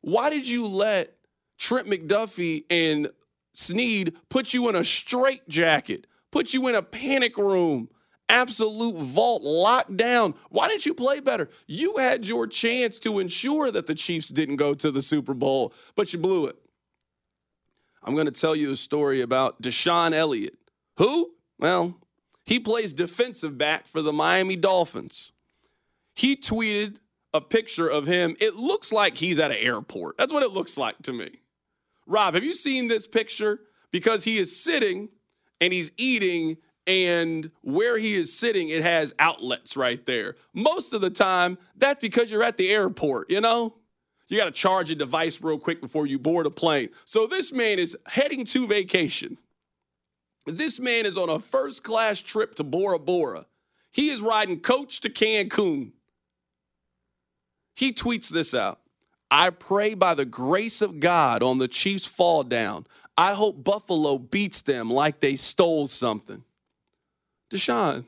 Why 0.03 0.31
did 0.31 0.47
you 0.47 0.65
let 0.65 1.18
Trent 1.59 1.89
McDuffie 1.89 2.65
and 2.71 3.11
Sneed 3.53 4.15
put 4.29 4.55
you 4.55 4.69
in 4.69 4.77
a 4.77 4.85
straight 4.85 5.49
jacket, 5.49 6.07
put 6.31 6.55
you 6.55 6.69
in 6.69 6.75
a 6.75 6.83
panic 6.83 7.37
room, 7.37 7.89
absolute 8.29 8.97
vault 8.97 9.43
locked 9.43 9.97
down. 9.97 10.35
Why 10.51 10.69
didn't 10.69 10.87
you 10.87 10.95
play 10.95 11.21
better? 11.21 11.51
You 11.67 11.97
had 11.97 12.27
your 12.27 12.47
chance 12.47 12.99
to 13.01 13.19
ensure 13.19 13.71
that 13.71 13.87
the 13.87 13.95
Chiefs 13.95 14.29
didn't 14.29 14.57
go 14.57 14.75
to 14.75 14.91
the 14.91 15.03
Super 15.03 15.35
Bowl, 15.35 15.73
but 15.97 16.13
you 16.13 16.19
blew 16.19 16.47
it. 16.47 16.57
I'm 18.03 18.15
going 18.15 18.27
to 18.27 18.33
tell 18.33 18.55
you 18.55 18.71
a 18.71 18.77
story 18.77 19.21
about 19.21 19.61
DeShon 19.61 20.15
Elliott. 20.15 20.57
Who? 20.99 21.33
Well, 21.59 21.97
he 22.47 22.61
plays 22.61 22.93
defensive 22.93 23.59
back 23.59 23.87
for 23.87 24.01
the 24.01 24.13
Miami 24.13 24.57
Dolphins. 24.57 25.33
He 26.15 26.37
tweeted 26.37 26.97
a 27.35 27.41
picture 27.41 27.89
of 27.89 28.07
him. 28.07 28.37
It 28.41 28.57
looks 28.57 28.93
like 28.93 29.17
he's 29.17 29.39
at 29.39 29.51
an 29.51 29.59
airport. 29.59 30.17
That's 30.17 30.33
what 30.33 30.43
it 30.43 30.53
looks 30.53 30.79
like 30.79 31.03
to 31.03 31.13
me. 31.13 31.41
Rob, 32.09 32.35
have 32.35 32.43
you 32.43 32.55
seen 32.55 32.89
this 32.89 33.07
picture? 33.07 33.61
Because 33.93 34.25
he 34.25 34.39
is 34.39 34.61
sitting 34.61 35.11
and 35.61 35.73
he's 35.73 35.93
eating, 35.97 36.57
and 36.87 37.51
where 37.61 37.99
he 37.99 38.15
is 38.15 38.37
sitting, 38.37 38.71
it 38.71 38.83
has 38.83 39.15
outlets 39.19 39.77
right 39.77 40.07
there. 40.07 40.37
Most 40.55 40.95
of 40.95 41.01
the 41.03 41.11
time, 41.11 41.59
that's 41.77 42.01
because 42.01 42.31
you're 42.31 42.43
at 42.43 42.57
the 42.57 42.71
airport, 42.71 43.31
you 43.31 43.41
know? 43.41 43.75
You 44.29 44.39
got 44.39 44.47
to 44.47 44.51
charge 44.53 44.91
a 44.91 44.95
device 44.95 45.41
real 45.43 45.59
quick 45.59 45.81
before 45.81 46.07
you 46.07 46.19
board 46.19 46.47
a 46.47 46.51
plane. 46.51 46.91
So 47.05 47.27
this 47.27 47.53
man 47.53 47.79
is 47.79 47.97
heading 48.07 48.45
to 48.47 48.67
vacation. 48.67 49.37
This 50.47 50.79
man 50.79 51.05
is 51.05 51.19
on 51.19 51.29
a 51.29 51.39
first 51.39 51.83
class 51.83 52.21
trip 52.21 52.55
to 52.55 52.65
Bora 52.65 52.99
Bora. 52.99 53.47
He 53.91 54.09
is 54.09 54.21
riding 54.21 54.61
coach 54.61 55.01
to 55.01 55.11
Cancun. 55.11 55.93
He 57.75 57.93
tweets 57.93 58.29
this 58.29 58.55
out. 58.55 58.81
I 59.31 59.51
pray 59.51 59.95
by 59.95 60.15
the 60.15 60.25
grace 60.25 60.81
of 60.81 61.01
God 61.01 61.43
on 61.43 61.59
the 61.59 61.69
Chiefs 61.69 62.07
fall 62.07 62.43
down. 62.45 62.87
I 63.17 63.35
hope 63.35 63.65
Buffalo 63.65 64.19
beats 64.19 64.63
them 64.63 64.91
like 64.91 65.21
they 65.21 65.37
stole 65.37 65.87
something. 65.87 66.45
DeShon, 67.51 68.05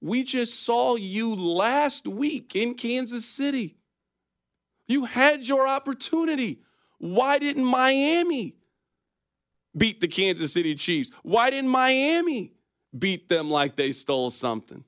we 0.00 0.22
just 0.22 0.64
saw 0.64 0.96
you 0.96 1.34
last 1.34 2.08
week 2.08 2.56
in 2.56 2.74
Kansas 2.74 3.26
City. 3.26 3.76
You 4.88 5.04
had 5.04 5.44
your 5.44 5.68
opportunity. 5.68 6.60
Why 6.98 7.38
didn't 7.38 7.64
Miami 7.64 8.56
beat 9.76 10.00
the 10.00 10.08
Kansas 10.08 10.52
City 10.52 10.74
Chiefs? 10.74 11.12
Why 11.22 11.50
didn't 11.50 11.70
Miami 11.70 12.52
beat 12.98 13.28
them 13.28 13.50
like 13.50 13.76
they 13.76 13.92
stole 13.92 14.30
something? 14.30 14.84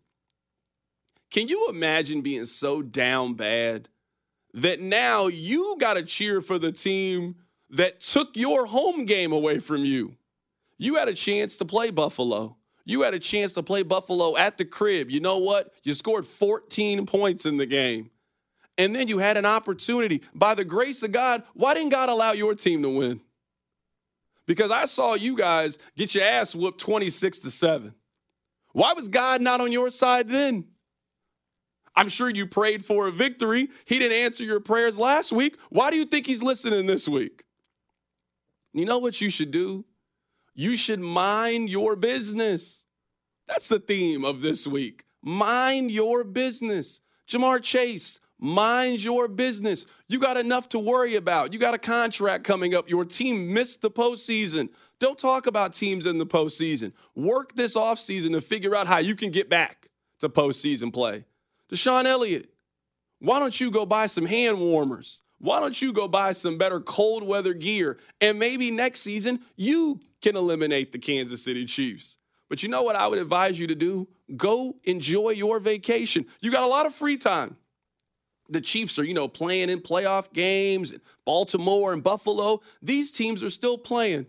Can 1.31 1.49
you 1.49 1.69
imagine 1.69 2.21
being 2.21 2.47
so 2.47 2.83
down 2.83 3.35
bad 3.35 3.89
that 4.55 4.81
now 4.81 5.27
you 5.27 5.77
got 5.79 5.95
to 5.95 6.03
cheer 6.03 6.41
for 6.41 6.59
the 6.59 6.73
team 6.73 7.37
that 7.71 8.01
took 8.01 8.37
your 8.37 8.67
home 8.67 9.07
game 9.07 9.33
away 9.33 9.59
from 9.59 9.85
you? 9.85 10.17
You 10.79 10.97
had 10.97 11.09
a 11.09 11.15
chance 11.15 11.57
to 11.59 11.65
play 11.65 11.91
Buffalo. 11.91 12.57
You 12.85 13.03
had 13.03 13.15
a 13.15 13.19
chance 13.19 13.53
to 13.55 13.63
play 13.63 13.83
Buffalo 13.83 14.37
at 14.37 14.59
the 14.59 14.65
crib. 14.65 15.11
You 15.11 15.21
know 15.21 15.39
what? 15.39 15.73
You 15.85 15.95
scored 15.95 16.27
14 16.27 17.07
points 17.07 17.47
in 17.47 17.57
the 17.57 17.67
game. 17.67 18.11
And 18.79 18.95
then 18.95 19.07
you 19.07 19.19
had 19.19 19.37
an 19.37 19.47
opportunity. 19.47 20.23
By 20.35 20.55
the 20.55 20.65
grace 20.65 21.03
of 21.03 21.13
God, 21.13 21.45
why 21.55 21.75
didn't 21.75 21.91
God 21.91 22.09
allow 22.09 22.33
your 22.33 22.55
team 22.55 22.83
to 22.83 22.89
win? 22.89 23.21
Because 24.47 24.71
I 24.71 24.87
saw 24.87 25.15
you 25.15 25.37
guys 25.37 25.79
get 25.97 26.15
your 26.15 26.25
ass 26.25 26.55
whooped 26.55 26.81
26 26.81 27.41
to 27.41 27.51
7. 27.51 27.95
Why 28.73 28.93
was 28.95 29.09
God 29.09 29.41
not 29.41 29.61
on 29.61 29.71
your 29.71 29.91
side 29.91 30.29
then? 30.29 30.65
I'm 31.95 32.09
sure 32.09 32.31
you 32.31 32.47
prayed 32.47 32.85
for 32.85 33.07
a 33.07 33.13
victory. 33.13 33.69
He 33.85 33.99
didn't 33.99 34.17
answer 34.17 34.45
your 34.45 34.61
prayers 34.61 34.99
last 34.99 35.33
week. 35.33 35.59
Why 35.69 35.91
do 35.91 35.97
you 35.97 36.05
think 36.05 36.27
he's 36.27 36.43
listening 36.43 36.87
this 36.87 37.07
week? 37.07 37.45
You 38.73 38.87
know 38.87 38.99
what 38.99 39.21
you 39.21 39.29
should 39.29 39.51
do? 39.51 39.85
You 40.55 40.77
should 40.77 41.01
mind 41.01 41.69
your 41.69 41.97
business. 41.97 42.85
That's 43.47 43.69
the 43.69 43.79
theme 43.79 44.25
of 44.25 44.41
this 44.41 44.67
week. 44.67 45.05
Mind 45.23 45.91
your 45.91 46.25
business. 46.25 47.01
Ja'Marr 47.29 47.63
Chase, 47.63 48.21
mind 48.39 49.05
your 49.05 49.29
business. 49.29 49.87
You 50.09 50.19
got 50.19 50.37
enough 50.37 50.69
to 50.71 50.79
worry 50.79 51.17
about. 51.17 51.53
You 51.53 51.59
got 51.59 51.75
a 51.75 51.79
contract 51.79 52.45
coming 52.45 52.75
up. 52.75 52.89
Your 52.89 53.05
team 53.05 53.53
missed 53.53 53.83
the 53.83 53.91
postseason. 53.91 54.71
Don't 54.99 55.19
talk 55.19 55.47
about 55.47 55.75
teams 55.75 56.07
in 56.07 56.19
the 56.19 56.27
postseason. 56.27 56.93
Work 57.15 57.55
this 57.55 57.77
offseason 57.77 58.33
to 58.33 58.41
figure 58.41 58.75
out 58.75 58.87
how 58.87 58.99
you 58.99 59.15
can 59.15 59.31
get 59.31 59.49
back 59.49 59.89
to 60.21 60.29
postseason 60.29 60.93
play. 60.93 61.25
DeShon 61.73 62.05
Elliott, 62.05 62.51
why 63.19 63.39
don't 63.39 63.59
you 63.59 63.71
go 63.71 63.87
buy 63.87 64.07
some 64.07 64.27
hand 64.27 64.61
warmers? 64.61 65.23
Why 65.39 65.59
don't 65.59 65.81
you 65.81 65.93
go 65.93 66.07
buy 66.07 66.33
some 66.33 66.59
better 66.59 66.81
cold 66.81 67.23
weather 67.23 67.55
gear? 67.55 67.99
And 68.21 68.39
maybe 68.39 68.71
next 68.71 69.01
season 69.01 69.41
you 69.57 70.01
can 70.21 70.37
eliminate 70.37 70.93
the 70.93 70.99
Kansas 70.99 71.43
City 71.43 71.65
Chiefs. 71.65 72.17
But 72.49 72.63
you 72.63 72.69
know 72.69 72.83
what 72.83 72.97
I 72.97 73.07
would 73.07 73.19
advise 73.19 73.59
you 73.59 73.67
to 73.69 73.75
do? 73.75 74.09
Go 74.37 74.77
enjoy 74.85 75.31
your 75.31 75.59
vacation. 75.59 76.27
You 76.41 76.53
got 76.53 76.63
a 76.63 76.69
lot 76.69 76.87
of 76.87 76.95
free 76.95 77.17
time. 77.17 77.57
The 78.51 78.61
Chiefs 78.61 78.99
are, 78.99 79.05
you 79.05 79.15
know, 79.15 79.27
playing 79.27 79.71
in 79.71 79.81
playoff 79.81 80.33
games, 80.33 80.91
and 80.91 81.01
Baltimore 81.25 81.93
and 81.93 82.03
Buffalo. 82.03 82.61
These 82.83 83.11
teams 83.11 83.43
are 83.43 83.51
still 83.51 83.79
playing. 83.79 84.27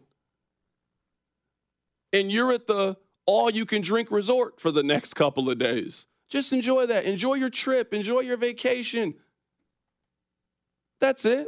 And 2.13 2.31
you're 2.31 2.53
at 2.53 2.67
the 2.67 2.95
all 3.25 3.49
you 3.49 3.65
can 3.65 3.81
drink 3.81 4.11
resort 4.11 4.61
for 4.61 4.71
the 4.71 4.83
next 4.83 5.15
couple 5.15 5.49
of 5.49 5.59
days. 5.59 6.05
Just 6.33 6.51
enjoy 6.51 6.87
that. 6.87 7.05
Enjoy 7.05 7.35
your 7.35 7.51
trip. 7.51 7.93
Enjoy 7.93 8.21
your 8.21 8.37
vacation. 8.37 9.13
That's 10.99 11.25
it. 11.25 11.47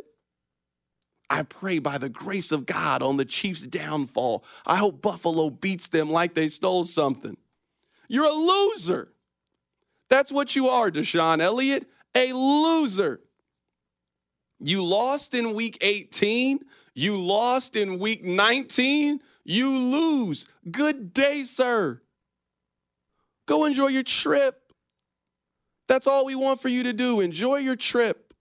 I 1.27 1.41
pray 1.41 1.79
by 1.79 1.97
the 1.97 2.07
grace 2.07 2.51
of 2.51 2.67
God 2.67 3.01
on 3.01 3.17
the 3.17 3.25
Chiefs' 3.25 3.63
downfall. 3.63 4.45
I 4.63 4.75
hope 4.75 5.01
Buffalo 5.01 5.49
beats 5.49 5.87
them 5.87 6.11
like 6.11 6.35
they 6.35 6.47
stole 6.49 6.83
something. 6.83 7.35
You're 8.07 8.27
a 8.27 8.31
loser. 8.31 9.11
That's 10.07 10.31
what 10.31 10.55
you 10.55 10.69
are, 10.69 10.91
DeShon 10.91 11.41
Elliott, 11.41 11.89
a 12.13 12.33
loser. 12.33 13.21
You 14.59 14.83
lost 14.83 15.33
in 15.33 15.55
week 15.55 15.79
18. 15.81 16.59
You 16.93 17.17
lost 17.17 17.75
in 17.75 17.97
week 17.97 18.23
19. 18.23 19.19
You 19.43 19.75
lose. 19.75 20.45
Good 20.69 21.11
day, 21.11 21.41
sir. 21.41 22.03
Go 23.47 23.65
enjoy 23.65 23.87
your 23.87 24.03
trip. 24.03 24.61
That's 25.87 26.07
all 26.07 26.25
we 26.25 26.35
want 26.35 26.61
for 26.61 26.69
you 26.69 26.83
to 26.83 26.93
do. 26.93 27.21
Enjoy 27.21 27.57
your 27.57 27.75
trip. 27.75 28.33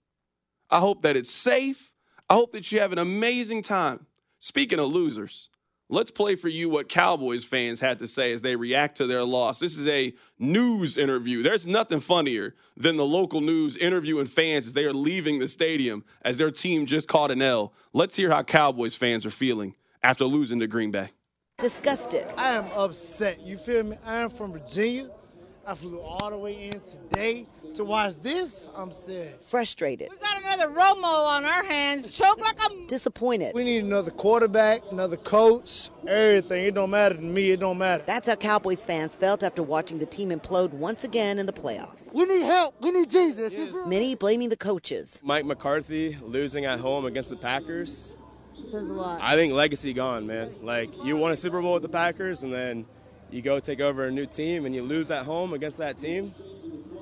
I 0.69 0.79
hope 0.79 1.01
that 1.03 1.15
it's 1.15 1.31
safe. 1.31 1.91
I 2.29 2.33
hope 2.33 2.51
that 2.53 2.71
you 2.71 2.79
have 2.79 2.91
an 2.91 2.97
amazing 2.97 3.61
time. 3.61 4.07
Speaking 4.39 4.79
of 4.79 4.91
losers, 4.91 5.49
let's 5.89 6.09
play 6.11 6.35
for 6.35 6.49
you 6.49 6.69
what 6.69 6.89
Cowboys 6.89 7.45
fans 7.45 7.79
had 7.79 7.99
to 7.99 8.07
say 8.07 8.31
as 8.33 8.41
they 8.41 8.55
react 8.55 8.97
to 8.97 9.07
their 9.07 9.23
loss. 9.23 9.59
This 9.59 9.77
is 9.77 9.87
a 9.87 10.13
news 10.39 10.97
interview. 10.97 11.43
There's 11.43 11.67
nothing 11.67 11.99
funnier 11.99 12.55
than 12.75 12.97
the 12.97 13.05
local 13.05 13.41
news 13.41 13.77
interviewing 13.77 14.25
fans 14.25 14.67
as 14.67 14.73
they 14.73 14.85
are 14.85 14.93
leaving 14.93 15.39
the 15.39 15.47
stadium 15.47 16.03
as 16.23 16.37
their 16.37 16.51
team 16.51 16.87
just 16.87 17.07
caught 17.07 17.31
an 17.31 17.41
L. 17.41 17.73
Let's 17.93 18.15
hear 18.15 18.31
how 18.31 18.43
Cowboys 18.43 18.95
fans 18.95 19.25
are 19.25 19.31
feeling 19.31 19.75
after 20.01 20.25
losing 20.25 20.59
to 20.59 20.67
Green 20.67 20.91
Bay. 20.91 21.09
Disgusted. 21.59 22.25
I 22.37 22.53
am 22.53 22.65
upset. 22.75 23.41
You 23.41 23.57
feel 23.57 23.83
me? 23.83 23.97
I 24.05 24.17
am 24.17 24.29
from 24.29 24.51
Virginia. 24.51 25.09
I 25.67 25.73
flew 25.73 25.99
all 25.99 26.29
the 26.29 26.37
way 26.37 26.65
in 26.65 26.79
today 26.81 27.47
to 27.73 27.83
watch 27.83 28.17
this. 28.21 28.67
I'm 28.75 28.91
sad. 28.91 29.41
Frustrated. 29.41 30.09
We 30.11 30.17
got 30.17 30.37
another 30.39 30.67
Romo 30.67 31.25
on 31.25 31.43
our 31.43 31.63
hands. 31.63 32.15
Choke 32.15 32.39
like 32.39 32.55
I'm 32.59 32.85
disappointed. 32.85 33.55
We 33.55 33.63
need 33.63 33.83
another 33.83 34.11
quarterback, 34.11 34.83
another 34.91 35.17
coach, 35.17 35.89
everything. 36.07 36.65
It 36.65 36.75
don't 36.75 36.91
matter 36.91 37.15
to 37.15 37.21
me. 37.21 37.49
It 37.49 37.61
don't 37.61 37.79
matter. 37.79 38.03
That's 38.05 38.27
how 38.27 38.35
Cowboys 38.35 38.85
fans 38.85 39.15
felt 39.15 39.41
after 39.41 39.63
watching 39.63 39.97
the 39.97 40.05
team 40.05 40.29
implode 40.29 40.71
once 40.71 41.03
again 41.03 41.39
in 41.39 41.47
the 41.47 41.53
playoffs. 41.53 42.13
We 42.13 42.25
need 42.25 42.43
help. 42.43 42.75
We 42.79 42.91
need 42.91 43.09
Jesus. 43.09 43.51
Yes. 43.51 43.73
Many 43.87 44.13
blaming 44.13 44.49
the 44.49 44.57
coaches. 44.57 45.19
Mike 45.23 45.45
McCarthy 45.45 46.15
losing 46.21 46.65
at 46.65 46.79
home 46.79 47.05
against 47.07 47.31
the 47.31 47.37
Packers. 47.37 48.13
Says 48.53 48.73
a 48.73 48.77
lot. 48.77 49.19
I 49.21 49.35
think 49.35 49.53
legacy 49.53 49.93
gone, 49.93 50.27
man. 50.27 50.53
Like 50.61 50.91
you 51.03 51.17
won 51.17 51.31
a 51.31 51.35
Super 51.35 51.59
Bowl 51.59 51.73
with 51.73 51.83
the 51.83 51.89
Packers, 51.89 52.43
and 52.43 52.53
then 52.53 52.85
you 53.31 53.41
go 53.41 53.59
take 53.59 53.79
over 53.79 54.05
a 54.05 54.11
new 54.11 54.25
team 54.25 54.65
and 54.65 54.73
you 54.73 54.81
lose 54.81 55.11
at 55.11 55.25
home 55.25 55.53
against 55.53 55.77
that 55.79 55.97
team. 55.97 56.33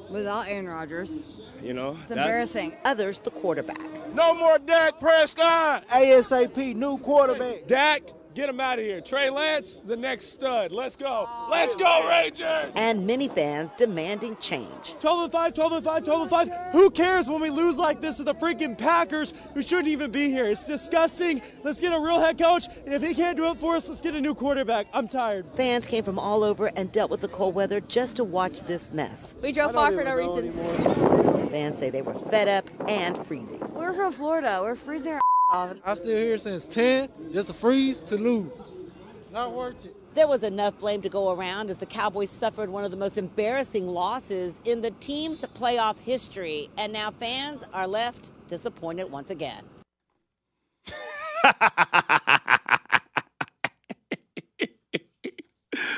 Without 0.09 0.47
Aaron 0.47 0.67
Rodgers. 0.67 1.41
You 1.61 1.73
know, 1.73 1.97
it's 2.01 2.11
embarrassing. 2.11 2.75
Others, 2.83 3.21
the 3.21 3.31
quarterback. 3.31 3.79
No 4.13 4.33
more 4.33 4.57
Dak 4.59 4.99
Prescott. 4.99 5.87
ASAP, 5.87 6.75
new 6.75 6.97
quarterback. 6.97 7.67
Dak, 7.67 8.01
get 8.33 8.49
him 8.49 8.59
out 8.59 8.79
of 8.79 8.85
here. 8.85 9.01
Trey 9.01 9.29
Lance, 9.29 9.77
the 9.85 9.95
next 9.95 10.33
stud. 10.33 10.71
Let's 10.71 10.95
go. 10.95 11.27
Oh. 11.27 11.47
Let's 11.51 11.75
go, 11.75 12.07
Rangers. 12.07 12.71
And 12.75 13.05
many 13.05 13.27
fans 13.27 13.71
demanding 13.77 14.37
change. 14.37 14.95
12 14.99 15.23
and 15.23 15.31
5, 15.31 15.53
12 15.53 15.71
and 15.73 15.83
5, 15.83 16.03
12 16.03 16.21
and 16.21 16.29
5. 16.29 16.49
Who 16.71 16.89
cares 16.89 17.29
when 17.29 17.41
we 17.41 17.49
lose 17.49 17.77
like 17.77 18.01
this 18.01 18.17
to 18.17 18.23
the 18.23 18.35
freaking 18.35 18.77
Packers 18.77 19.33
who 19.53 19.61
shouldn't 19.61 19.87
even 19.87 20.11
be 20.11 20.29
here? 20.29 20.45
It's 20.45 20.65
disgusting. 20.65 21.41
Let's 21.63 21.79
get 21.79 21.93
a 21.93 21.99
real 21.99 22.19
head 22.19 22.37
coach. 22.37 22.67
And 22.85 22.93
if 22.93 23.01
he 23.01 23.13
can't 23.13 23.37
do 23.37 23.51
it 23.51 23.59
for 23.59 23.75
us, 23.75 23.87
let's 23.87 24.01
get 24.01 24.15
a 24.15 24.21
new 24.21 24.35
quarterback. 24.35 24.87
I'm 24.93 25.07
tired. 25.07 25.45
Fans 25.55 25.87
came 25.87 26.03
from 26.03 26.19
all 26.19 26.43
over 26.43 26.67
and 26.75 26.91
dealt 26.91 27.11
with 27.11 27.21
the 27.21 27.27
cold 27.27 27.55
weather 27.55 27.81
just 27.81 28.15
to 28.17 28.23
watch 28.23 28.61
this 28.61 28.91
mess. 28.91 29.35
We 29.41 29.51
drove 29.51 29.73
far 29.73 29.91
for 29.91 30.03
no 30.03 30.15
reason. 30.15 30.51
Fans 31.49 31.77
say 31.77 31.89
they 31.89 32.01
were 32.01 32.15
fed 32.15 32.47
up 32.47 32.69
and 32.89 33.17
freezing. 33.25 33.59
We're 33.73 33.93
from 33.93 34.11
Florida. 34.11 34.59
We're 34.61 34.75
freezing 34.75 35.13
our 35.13 35.17
off. 35.17 35.32
Um, 35.49 35.79
I 35.85 35.93
still 35.95 36.17
here 36.17 36.37
since 36.37 36.65
10, 36.65 37.09
just 37.33 37.47
to 37.47 37.53
freeze 37.53 38.01
to 38.03 38.17
lose. 38.17 38.49
Not 39.31 39.53
worth 39.53 39.83
it. 39.85 39.95
There 40.13 40.27
was 40.27 40.43
enough 40.43 40.77
blame 40.79 41.01
to 41.01 41.09
go 41.09 41.31
around 41.31 41.69
as 41.69 41.77
the 41.77 41.85
Cowboys 41.85 42.29
suffered 42.29 42.69
one 42.69 42.85
of 42.85 42.91
the 42.91 42.97
most 42.97 43.17
embarrassing 43.17 43.87
losses 43.87 44.53
in 44.63 44.81
the 44.81 44.91
team's 44.91 45.41
playoff 45.41 45.97
history. 45.97 46.69
And 46.77 46.93
now 46.93 47.11
fans 47.11 47.63
are 47.73 47.87
left 47.87 48.31
disappointed 48.47 49.11
once 49.11 49.31
again. 49.31 49.63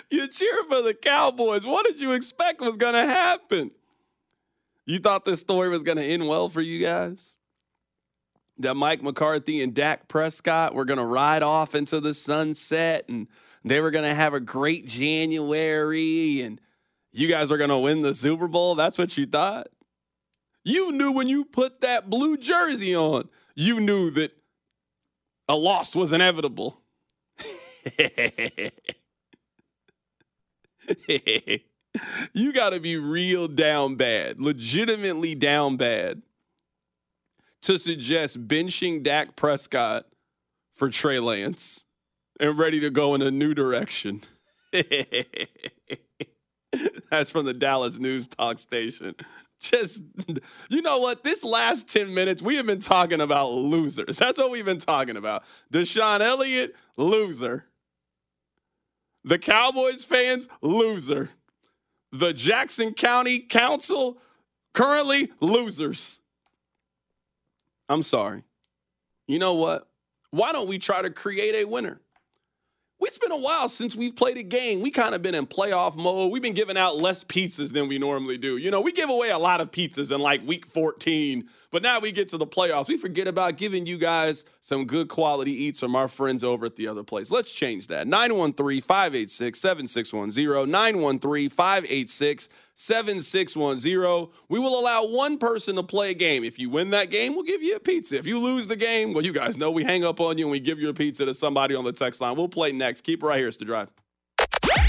you 0.09 0.27
cheer 0.29 0.63
for 0.69 0.81
the 0.81 0.97
Cowboys. 0.99 1.65
What 1.65 1.85
did 1.85 1.99
you 1.99 2.13
expect 2.13 2.61
was 2.61 2.77
going 2.77 2.93
to 2.93 3.05
happen? 3.05 3.71
You 4.85 4.99
thought 4.99 5.25
this 5.25 5.41
story 5.41 5.67
was 5.69 5.83
going 5.83 5.97
to 5.97 6.03
end 6.03 6.27
well 6.27 6.47
for 6.49 6.61
you 6.61 6.79
guys? 6.79 7.35
That 8.57 8.75
Mike 8.75 9.03
McCarthy 9.03 9.61
and 9.61 9.73
Dak 9.73 10.07
Prescott 10.07 10.73
were 10.73 10.85
going 10.85 10.99
to 10.99 11.05
ride 11.05 11.43
off 11.43 11.75
into 11.75 11.99
the 11.99 12.13
sunset 12.13 13.05
and 13.09 13.27
they 13.65 13.81
were 13.81 13.91
going 13.91 14.07
to 14.07 14.15
have 14.15 14.33
a 14.33 14.39
great 14.39 14.87
January 14.87 16.41
and 16.41 16.61
you 17.11 17.27
guys 17.27 17.49
were 17.49 17.57
going 17.57 17.69
to 17.69 17.77
win 17.77 18.01
the 18.01 18.13
Super 18.13 18.47
Bowl? 18.47 18.75
That's 18.75 18.97
what 18.97 19.17
you 19.17 19.25
thought? 19.25 19.67
You 20.63 20.91
knew 20.91 21.11
when 21.11 21.27
you 21.27 21.45
put 21.45 21.81
that 21.81 22.09
blue 22.09 22.37
jersey 22.37 22.95
on, 22.95 23.29
you 23.55 23.79
knew 23.79 24.09
that 24.11 24.31
a 25.47 25.55
loss 25.55 25.95
was 25.95 26.11
inevitable. 26.11 26.81
you 32.33 32.51
got 32.51 32.71
to 32.71 32.79
be 32.79 32.97
real 32.97 33.47
down 33.47 33.95
bad, 33.95 34.39
legitimately 34.39 35.35
down 35.35 35.77
bad, 35.77 36.21
to 37.65 37.77
suggest 37.79 38.47
benching 38.47 39.01
Dak 39.01 39.35
Prescott 39.35 40.05
for 40.75 40.91
Trey 40.91 41.19
Lance 41.19 41.83
and 42.39 42.59
ready 42.59 42.79
to 42.79 42.91
go 42.91 43.15
in 43.15 43.23
a 43.23 43.31
new 43.31 43.55
direction. 43.55 44.21
That's 47.09 47.31
from 47.31 47.45
the 47.45 47.55
Dallas 47.55 47.97
News 47.97 48.27
Talk 48.27 48.59
Station. 48.59 49.15
Just, 49.59 50.03
you 50.69 50.83
know 50.83 50.99
what? 50.99 51.23
This 51.23 51.43
last 51.43 51.87
10 51.89 52.13
minutes, 52.13 52.39
we 52.39 52.57
have 52.57 52.67
been 52.67 52.81
talking 52.81 53.19
about 53.19 53.51
losers. 53.51 54.17
That's 54.17 54.37
what 54.37 54.51
we've 54.51 54.65
been 54.65 54.77
talking 54.77 55.17
about. 55.17 55.43
DeShon 55.73 56.21
Elliott, 56.21 56.75
loser. 56.97 57.65
The 59.23 59.39
Cowboys 59.39 60.03
fans, 60.03 60.47
loser. 60.61 61.31
The 62.11 62.31
Jackson 62.31 62.93
County 62.93 63.39
Council, 63.39 64.19
currently 64.73 65.31
losers. 65.39 66.19
I'm 67.89 68.03
sorry. 68.03 68.43
You 69.27 69.39
know 69.39 69.53
what? 69.53 69.87
Why 70.31 70.51
don't 70.51 70.67
we 70.67 70.79
try 70.79 71.01
to 71.01 71.09
create 71.09 71.55
a 71.55 71.65
winner? 71.65 72.01
It's 73.15 73.19
been 73.19 73.31
a 73.31 73.37
while 73.37 73.69
since 73.69 73.95
we've 73.95 74.13
played 74.13 74.37
a 74.37 74.43
game. 74.43 74.81
We 74.81 74.91
kind 74.91 75.15
of 75.15 75.21
been 75.21 75.35
in 75.35 75.47
playoff 75.47 75.95
mode. 75.95 76.33
We've 76.33 76.41
been 76.41 76.53
giving 76.53 76.75
out 76.75 76.97
less 76.97 77.23
pizzas 77.23 77.71
than 77.71 77.87
we 77.87 77.97
normally 77.97 78.37
do. 78.37 78.57
You 78.57 78.71
know, 78.71 78.81
we 78.81 78.91
give 78.91 79.09
away 79.09 79.29
a 79.29 79.37
lot 79.37 79.61
of 79.61 79.71
pizzas 79.71 80.13
in 80.13 80.19
like 80.19 80.45
week 80.45 80.65
14, 80.65 81.47
but 81.75 81.81
now 81.81 81.99
we 81.99 82.13
get 82.13 82.29
to 82.29 82.37
the 82.37 82.47
playoffs. 82.47 82.87
We 82.87 82.95
forget 82.95 83.27
about 83.27 83.57
giving 83.57 83.85
you 83.85 83.97
guys 83.97 84.45
some 84.61 84.85
good 84.85 85.09
quality 85.09 85.51
eats 85.51 85.77
from 85.77 85.93
our 85.93 86.07
friends 86.07 86.41
over 86.41 86.65
at 86.65 86.77
the 86.77 86.87
other 86.87 87.03
place. 87.03 87.29
Let's 87.29 87.51
change 87.51 87.87
that. 87.87 88.07
913 88.07 88.79
586 88.79 89.59
7610. 89.59 90.71
913 90.71 91.49
586 91.49 92.47
7610. 92.75 94.33
We 94.47 94.57
will 94.57 94.79
allow 94.79 95.05
one 95.05 95.37
person 95.37 95.75
to 95.75 95.83
play 95.83 96.11
a 96.11 96.13
game. 96.13 96.45
If 96.45 96.57
you 96.59 96.69
win 96.69 96.91
that 96.91 97.09
game, 97.09 97.35
we'll 97.35 97.43
give 97.43 97.61
you 97.61 97.75
a 97.75 97.81
pizza. 97.81 98.15
If 98.15 98.25
you 98.25 98.39
lose 98.39 98.67
the 98.67 98.77
game, 98.77 99.11
well, 99.11 99.25
you 99.25 99.33
guys 99.33 99.57
know 99.57 99.69
we 99.69 99.83
hang 99.83 100.05
up 100.05 100.21
on 100.21 100.37
you 100.37 100.45
and 100.45 100.51
we 100.53 100.61
give 100.61 100.79
your 100.79 100.93
pizza 100.93 101.25
to 101.25 101.33
somebody 101.33 101.75
on 101.75 101.83
the 101.83 101.91
text 101.91 102.21
line. 102.21 102.37
We'll 102.37 102.47
play 102.47 102.71
next. 102.71 103.01
Keep 103.01 103.21
right 103.21 103.37
here. 103.37 103.49
It's 103.49 103.57
the 103.57 103.65
drive. 103.65 103.91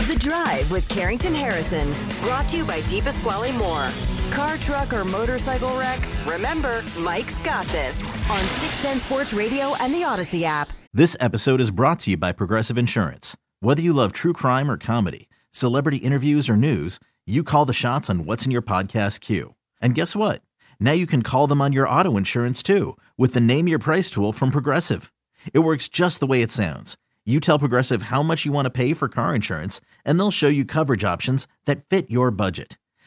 The 0.06 0.16
Drive 0.20 0.70
with 0.70 0.88
Carrington 0.88 1.34
Harrison, 1.34 1.92
brought 2.20 2.48
to 2.50 2.56
you 2.56 2.64
by 2.64 2.80
DiPasquale 2.82 3.58
Moore. 3.58 4.15
Car, 4.30 4.56
truck, 4.58 4.92
or 4.92 5.04
motorcycle 5.04 5.76
wreck? 5.78 6.00
Remember, 6.26 6.82
Mike's 6.98 7.38
got 7.38 7.66
this 7.66 8.04
on 8.30 8.40
610 8.40 9.00
Sports 9.00 9.32
Radio 9.32 9.74
and 9.76 9.92
the 9.94 10.02
Audacy 10.02 10.42
app. 10.42 10.68
This 10.92 11.16
episode 11.20 11.60
is 11.60 11.70
brought 11.70 12.00
to 12.00 12.10
you 12.10 12.16
by 12.16 12.32
Progressive 12.32 12.76
Insurance. 12.78 13.36
Whether 13.60 13.82
you 13.82 13.92
love 13.92 14.12
true 14.12 14.32
crime 14.32 14.70
or 14.70 14.78
comedy, 14.78 15.28
celebrity 15.52 15.98
interviews 15.98 16.48
or 16.48 16.56
news, 16.56 16.98
you 17.26 17.42
call 17.42 17.64
the 17.64 17.72
shots 17.72 18.08
on 18.10 18.24
what's 18.24 18.44
in 18.44 18.50
your 18.50 18.62
podcast 18.62 19.20
queue. 19.20 19.54
And 19.80 19.94
guess 19.94 20.16
what? 20.16 20.42
Now 20.80 20.92
you 20.92 21.06
can 21.06 21.22
call 21.22 21.46
them 21.46 21.60
on 21.60 21.72
your 21.72 21.88
auto 21.88 22.16
insurance 22.16 22.62
too 22.62 22.96
with 23.16 23.34
the 23.34 23.40
Name 23.40 23.68
Your 23.68 23.78
Price 23.78 24.10
tool 24.10 24.32
from 24.32 24.50
Progressive. 24.50 25.12
It 25.52 25.60
works 25.60 25.88
just 25.88 26.20
the 26.20 26.26
way 26.26 26.42
it 26.42 26.52
sounds. 26.52 26.96
You 27.24 27.40
tell 27.40 27.58
Progressive 27.58 28.02
how 28.04 28.22
much 28.22 28.44
you 28.46 28.52
want 28.52 28.66
to 28.66 28.70
pay 28.70 28.94
for 28.94 29.08
car 29.08 29.34
insurance, 29.34 29.80
and 30.04 30.18
they'll 30.18 30.30
show 30.30 30.48
you 30.48 30.64
coverage 30.64 31.02
options 31.02 31.48
that 31.64 31.84
fit 31.88 32.08
your 32.10 32.30
budget. 32.30 32.78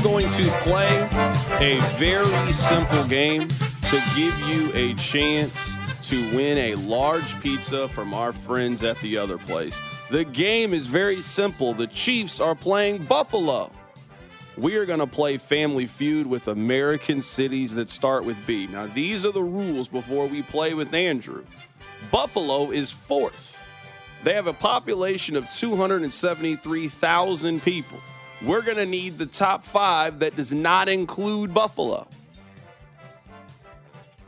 Are 0.00 0.02
going 0.02 0.28
to 0.28 0.44
play 0.62 1.08
a 1.60 1.78
very 1.98 2.52
simple 2.52 3.04
game 3.04 3.48
to 3.48 4.02
give 4.14 4.38
you 4.40 4.70
a 4.74 4.92
chance 4.94 5.76
to 6.02 6.20
win 6.34 6.58
a 6.58 6.74
large 6.76 7.40
pizza 7.40 7.88
from 7.88 8.14
our 8.14 8.32
friends 8.32 8.82
at 8.82 8.98
the 9.00 9.18
other 9.18 9.36
place. 9.36 9.78
The 10.10 10.24
game 10.24 10.72
is 10.72 10.86
very 10.86 11.20
simple. 11.20 11.74
The 11.74 11.86
Chiefs 11.86 12.40
are 12.40 12.54
playing 12.54 13.04
Buffalo. 13.04 13.70
We 14.56 14.76
are 14.76 14.86
going 14.86 15.00
to 15.00 15.06
play 15.06 15.36
Family 15.36 15.84
Feud 15.86 16.26
with 16.26 16.48
American 16.48 17.20
cities 17.20 17.74
that 17.74 17.90
start 17.90 18.24
with 18.24 18.46
B. 18.46 18.68
Now, 18.68 18.86
these 18.86 19.26
are 19.26 19.32
the 19.32 19.42
rules 19.42 19.88
before 19.88 20.26
we 20.26 20.42
play 20.42 20.72
with 20.74 20.94
Andrew. 20.94 21.44
Buffalo 22.10 22.70
is 22.70 22.90
fourth. 22.90 23.58
They 24.22 24.32
have 24.34 24.46
a 24.46 24.54
population 24.54 25.36
of 25.36 25.50
273,000 25.50 27.62
people. 27.62 27.98
We're 28.42 28.62
going 28.62 28.78
to 28.78 28.86
need 28.86 29.18
the 29.18 29.26
top 29.26 29.64
five 29.64 30.20
that 30.20 30.36
does 30.36 30.52
not 30.52 30.88
include 30.88 31.52
Buffalo. 31.52 32.06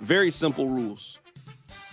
Very 0.00 0.30
simple 0.30 0.68
rules. 0.68 1.18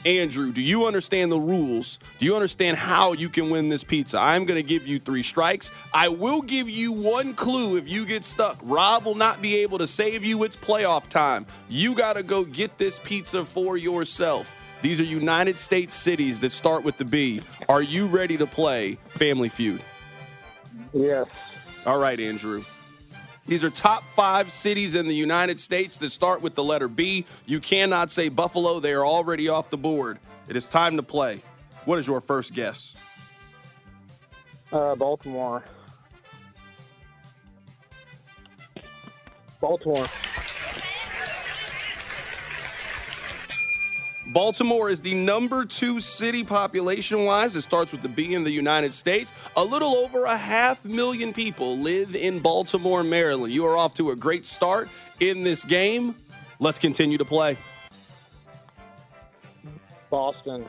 Andrew, 0.05 0.51
do 0.53 0.61
you 0.61 0.86
understand 0.86 1.32
the 1.32 1.39
rules? 1.39 1.99
Do 2.20 2.26
you 2.26 2.34
understand 2.36 2.78
how 2.78 3.11
you 3.11 3.28
can 3.28 3.49
win 3.49 3.67
this 3.67 3.84
pizza? 3.84 4.17
I'm 4.17 4.45
going 4.45 4.57
to 4.57 4.67
give 4.67 4.88
you 4.88 4.97
three 4.97 5.24
strikes. 5.24 5.72
I 5.93 6.07
will 6.07 6.41
give 6.41 6.70
you 6.70 6.93
one 6.93 7.34
clue 7.34 7.78
if 7.78 7.89
you 7.89 8.05
get 8.05 8.24
stuck. 8.24 8.57
Rob 8.63 9.03
will 9.03 9.15
not 9.15 9.41
be 9.41 9.57
able 9.57 9.78
to 9.78 9.88
save 9.88 10.24
you. 10.24 10.43
It's 10.43 10.55
playoff 10.55 11.07
time. 11.07 11.45
You 11.67 11.95
got 11.95 12.13
to 12.13 12.24
go 12.24 12.45
get 12.45 12.78
this 12.78 12.99
pizza 12.99 13.43
for 13.43 13.76
yourself. 13.76 14.55
These 14.82 15.01
are 15.01 15.03
United 15.03 15.57
States 15.57 15.95
cities 15.95 16.39
that 16.39 16.53
start 16.53 16.84
with 16.84 16.95
the 16.95 17.03
B. 17.05 17.41
Are 17.67 17.82
you 17.82 18.07
ready 18.07 18.38
to 18.38 18.45
play 18.47 18.97
Family 19.09 19.49
Feud? 19.49 19.82
Yes. 20.93 21.28
All 21.89 21.97
right, 21.97 22.19
Andrew. 22.19 22.63
These 23.47 23.63
are 23.63 23.71
top 23.71 24.03
five 24.03 24.51
cities 24.51 24.93
in 24.93 25.07
the 25.07 25.15
United 25.15 25.59
States 25.59 25.97
that 25.97 26.11
start 26.11 26.39
with 26.39 26.53
the 26.53 26.63
letter 26.63 26.87
B. 26.87 27.25
You 27.47 27.59
cannot 27.59 28.11
say 28.11 28.29
Buffalo, 28.29 28.79
they 28.79 28.93
are 28.93 29.03
already 29.03 29.49
off 29.49 29.71
the 29.71 29.77
board. 29.77 30.19
It 30.47 30.55
is 30.55 30.67
time 30.67 30.97
to 30.97 31.01
play. 31.01 31.41
What 31.85 31.97
is 31.97 32.05
your 32.05 32.21
first 32.21 32.53
guess? 32.53 32.95
Uh, 34.71 34.93
Baltimore. 34.93 35.63
Baltimore. 39.59 40.05
Baltimore 44.32 44.91
is 44.91 45.01
the 45.01 45.15
number 45.15 45.65
two 45.65 45.99
city 45.99 46.43
population 46.43 47.25
wise. 47.25 47.55
It 47.55 47.61
starts 47.61 47.91
with 47.91 48.03
the 48.03 48.09
B 48.09 48.36
in 48.36 48.43
the 48.43 48.51
United 48.51 48.93
States. 48.93 49.34
A 49.57 49.63
little 49.63 49.95
over 49.95 50.25
a 50.25 50.38
half 50.38 50.86
million 50.86 51.34
people 51.34 51.77
live 51.80 52.15
in 52.15 52.39
Baltimore, 52.39 53.03
Maryland. 53.03 53.51
You 53.51 53.65
are 53.65 53.75
off 53.75 53.95
to 53.95 54.11
a 54.11 54.15
great 54.15 54.45
start 54.45 54.88
in 55.19 55.43
this 55.43 55.65
game. 55.65 56.15
Let's 56.59 56.77
continue 56.77 57.17
to 57.17 57.25
play. 57.25 57.57
Boston. 60.11 60.65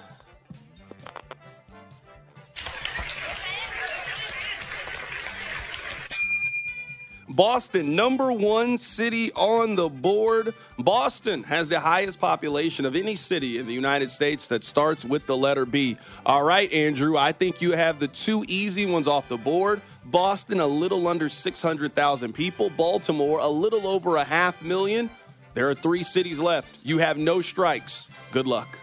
Boston, 7.31 7.95
number 7.95 8.33
one 8.33 8.77
city 8.77 9.31
on 9.33 9.77
the 9.77 9.89
board. 9.89 10.53
Boston 10.79 11.45
has 11.45 11.69
the 11.69 11.79
highest 11.79 12.19
population 12.21 12.85
of 12.85 12.97
any 12.97 13.15
city 13.15 13.57
in 13.59 13.67
the 13.67 13.73
United 13.73 14.11
States 14.11 14.49
that 14.49 14.65
starts 14.65 15.05
with 15.05 15.27
the 15.27 15.37
letter 15.37 15.65
B. 15.65 15.97
All 16.27 16.43
right, 16.43 16.71
Andrew, 16.73 17.17
I 17.17 17.31
think 17.31 17.63
you 17.63 17.73
have 17.73 18.01
the 18.01 18.09
two 18.09 18.45
easy 18.49 18.85
ones 18.85 19.07
off 19.07 19.29
the 19.29 19.37
board. 19.39 19.81
Boston, 20.05 20.59
a 20.59 20.67
little 20.67 21.07
under 21.07 21.29
600,000 21.29 22.33
people. 22.33 22.69
Baltimore, 22.71 23.39
a 23.39 23.49
little 23.49 23.87
over 23.87 24.17
a 24.17 24.25
half 24.25 24.61
million. 24.61 25.09
There 25.55 25.69
are 25.71 25.75
three 25.75 26.03
cities 26.03 26.41
left. 26.41 26.79
You 26.83 26.99
have 26.99 27.17
no 27.17 27.41
strikes. 27.41 28.09
Good 28.33 28.49
luck. 28.49 28.77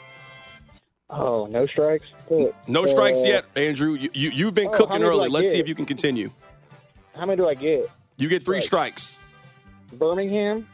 Oh, 1.10 1.48
no 1.48 1.66
strikes? 1.66 2.06
Good. 2.30 2.54
No 2.68 2.84
Uh, 2.84 2.88
strikes 2.88 3.26
yet, 3.26 3.44
Andrew. 3.58 3.94
You, 3.94 4.10
you, 4.14 4.30
you've 4.30 4.54
been 4.54 4.68
Oh, 4.68 4.72
cooking 4.72 5.04
early. 5.04 5.28
Let's 5.30 5.52
see 5.52 5.60
if 5.60 5.68
you 5.68 5.76
can 5.76 5.86
continue. 5.86 6.32
How 7.16 7.26
many 7.26 7.38
do 7.38 7.48
I 7.48 7.54
get? 7.54 7.90
You 8.18 8.28
get 8.30 8.44
three 8.44 8.62
strikes. 8.62 9.20
Birmingham? 9.94 10.68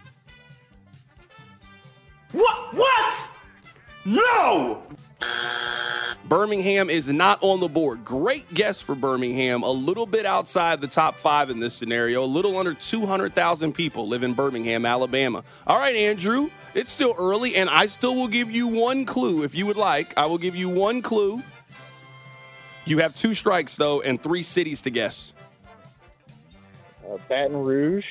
What? 2.31 2.73
What? 2.73 3.27
No! 4.05 4.83
Birmingham 6.25 6.89
is 6.89 7.11
not 7.11 7.37
on 7.41 7.59
the 7.59 7.67
board. 7.67 8.05
Great 8.05 8.51
guess 8.53 8.81
for 8.81 8.95
Birmingham. 8.95 9.61
A 9.61 9.69
little 9.69 10.05
bit 10.05 10.25
outside 10.25 10.79
the 10.79 10.87
top 10.87 11.17
five 11.17 11.49
in 11.49 11.59
this 11.59 11.75
scenario. 11.75 12.23
A 12.23 12.25
little 12.25 12.57
under 12.57 12.73
200,000 12.73 13.73
people 13.73 14.07
live 14.07 14.23
in 14.23 14.33
Birmingham, 14.33 14.85
Alabama. 14.85 15.43
All 15.67 15.77
right, 15.77 15.95
Andrew, 15.95 16.49
it's 16.73 16.91
still 16.91 17.13
early, 17.19 17.57
and 17.57 17.69
I 17.69 17.87
still 17.87 18.15
will 18.15 18.29
give 18.29 18.49
you 18.49 18.67
one 18.67 19.05
clue 19.05 19.43
if 19.43 19.53
you 19.53 19.65
would 19.65 19.77
like. 19.77 20.17
I 20.17 20.25
will 20.27 20.37
give 20.37 20.55
you 20.55 20.69
one 20.69 21.01
clue. 21.01 21.43
You 22.85 22.99
have 22.99 23.13
two 23.13 23.33
strikes, 23.33 23.75
though, 23.75 24.01
and 24.01 24.21
three 24.21 24.43
cities 24.43 24.81
to 24.83 24.89
guess. 24.89 25.33
Baton 27.27 27.63
Rouge? 27.63 28.05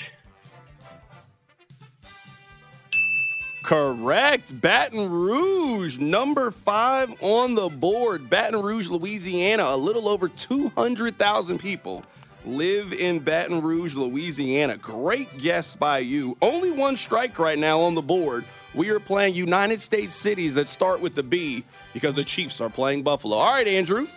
Correct. 3.63 4.61
Baton 4.61 5.09
Rouge, 5.09 5.97
number 5.99 6.51
five 6.51 7.15
on 7.23 7.55
the 7.55 7.69
board. 7.69 8.29
Baton 8.29 8.61
Rouge, 8.61 8.89
Louisiana. 8.89 9.65
A 9.65 9.77
little 9.77 10.09
over 10.09 10.29
200,000 10.29 11.59
people 11.59 12.05
live 12.45 12.93
in 12.93 13.21
Baton 13.21 13.63
Rouge, 13.63 13.95
Louisiana. 13.95 14.77
Great 14.77 15.39
guess 15.39 15.77
by 15.77 15.99
you. 15.99 16.37
Only 16.43 16.71
one 16.71 16.97
strike 16.97 17.39
right 17.39 17.59
now 17.59 17.81
on 17.81 17.95
the 17.95 18.03
board. 18.03 18.45
We 18.75 18.91
are 18.91 19.01
playing 19.01 19.35
United 19.35 19.81
States 19.81 20.15
cities 20.15 20.55
that 20.55 20.67
start 20.67 21.01
with 21.01 21.15
the 21.15 21.23
B 21.23 21.65
because 21.93 22.15
the 22.15 22.25
Chiefs 22.25 22.61
are 22.61 22.71
playing 22.71 23.05
Buffalo. 23.05 23.37
All 23.37 23.53
right, 23.53 23.67
Andrew, 23.67 24.09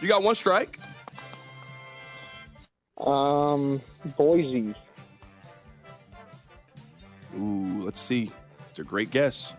you 0.00 0.08
got 0.08 0.22
one 0.22 0.36
strike. 0.36 0.78
Um, 3.06 3.82
Boise. 4.16 4.74
Ooh, 7.36 7.82
let's 7.84 8.00
see. 8.00 8.32
It's 8.70 8.78
a 8.78 8.84
great 8.84 9.10
guess. 9.10 9.52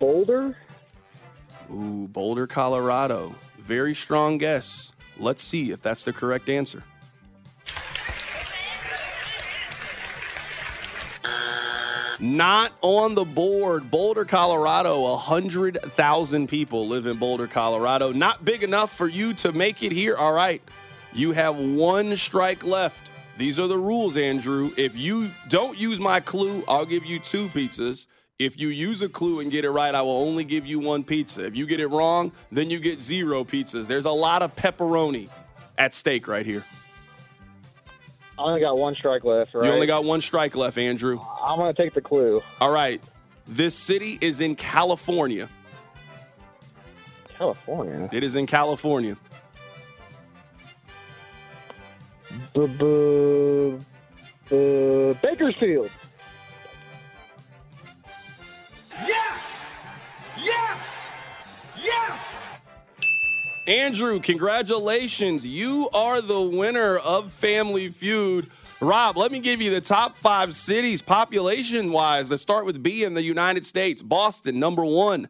Boulder? 0.00 0.56
Ooh, 1.72 2.08
Boulder, 2.08 2.48
Colorado. 2.48 3.36
Very 3.56 3.94
strong 3.94 4.38
guess. 4.38 4.92
Let's 5.16 5.40
see 5.40 5.70
if 5.70 5.80
that's 5.80 6.02
the 6.02 6.12
correct 6.12 6.48
answer. 6.48 6.82
Not 12.20 12.72
on 12.80 13.14
the 13.14 13.24
board. 13.24 13.90
Boulder, 13.90 14.24
Colorado. 14.24 15.02
100,000 15.02 16.48
people 16.48 16.88
live 16.88 17.06
in 17.06 17.16
Boulder, 17.16 17.46
Colorado. 17.46 18.12
Not 18.12 18.44
big 18.44 18.62
enough 18.62 18.96
for 18.96 19.06
you 19.06 19.34
to 19.34 19.52
make 19.52 19.82
it 19.82 19.92
here. 19.92 20.16
All 20.16 20.32
right. 20.32 20.60
You 21.12 21.32
have 21.32 21.56
one 21.56 22.16
strike 22.16 22.64
left. 22.64 23.10
These 23.38 23.58
are 23.58 23.68
the 23.68 23.78
rules, 23.78 24.16
Andrew. 24.16 24.72
If 24.76 24.96
you 24.96 25.30
don't 25.48 25.78
use 25.78 26.00
my 26.00 26.18
clue, 26.18 26.64
I'll 26.66 26.84
give 26.84 27.06
you 27.06 27.20
two 27.20 27.48
pizzas. 27.48 28.06
If 28.38 28.58
you 28.58 28.68
use 28.68 29.00
a 29.00 29.08
clue 29.08 29.40
and 29.40 29.50
get 29.50 29.64
it 29.64 29.70
right, 29.70 29.94
I 29.94 30.02
will 30.02 30.16
only 30.16 30.44
give 30.44 30.66
you 30.66 30.80
one 30.80 31.04
pizza. 31.04 31.44
If 31.44 31.56
you 31.56 31.66
get 31.66 31.80
it 31.80 31.88
wrong, 31.88 32.32
then 32.50 32.68
you 32.70 32.80
get 32.80 33.00
zero 33.00 33.44
pizzas. 33.44 33.86
There's 33.86 34.04
a 34.04 34.10
lot 34.10 34.42
of 34.42 34.54
pepperoni 34.56 35.28
at 35.76 35.94
stake 35.94 36.26
right 36.26 36.46
here. 36.46 36.64
I 38.38 38.42
only 38.42 38.60
got 38.60 38.78
one 38.78 38.94
strike 38.94 39.24
left, 39.24 39.54
right? 39.54 39.66
You 39.66 39.72
only 39.72 39.86
got 39.86 40.04
one 40.04 40.20
strike 40.20 40.54
left, 40.54 40.78
Andrew. 40.78 41.18
I'm 41.42 41.58
going 41.58 41.74
to 41.74 41.82
take 41.82 41.92
the 41.94 42.00
clue. 42.00 42.40
All 42.60 42.70
right. 42.70 43.02
This 43.46 43.74
city 43.74 44.18
is 44.20 44.40
in 44.40 44.54
California. 44.54 45.48
California? 47.36 48.08
It 48.12 48.22
is 48.22 48.34
in 48.34 48.46
California. 48.46 49.16
B- 52.54 52.66
b- 52.66 53.78
b- 54.50 55.16
Bakersfield. 55.22 55.90
Andrew, 63.68 64.18
congratulations. 64.18 65.46
You 65.46 65.90
are 65.92 66.22
the 66.22 66.40
winner 66.40 66.96
of 66.96 67.30
Family 67.30 67.90
Feud. 67.90 68.48
Rob, 68.80 69.18
let 69.18 69.30
me 69.30 69.40
give 69.40 69.60
you 69.60 69.70
the 69.70 69.82
top 69.82 70.16
five 70.16 70.54
cities 70.54 71.02
population 71.02 71.92
wise 71.92 72.30
that 72.30 72.38
start 72.38 72.64
with 72.64 72.82
B 72.82 73.04
in 73.04 73.12
the 73.12 73.22
United 73.22 73.66
States 73.66 74.02
Boston, 74.02 74.58
number 74.58 74.86
one. 74.86 75.28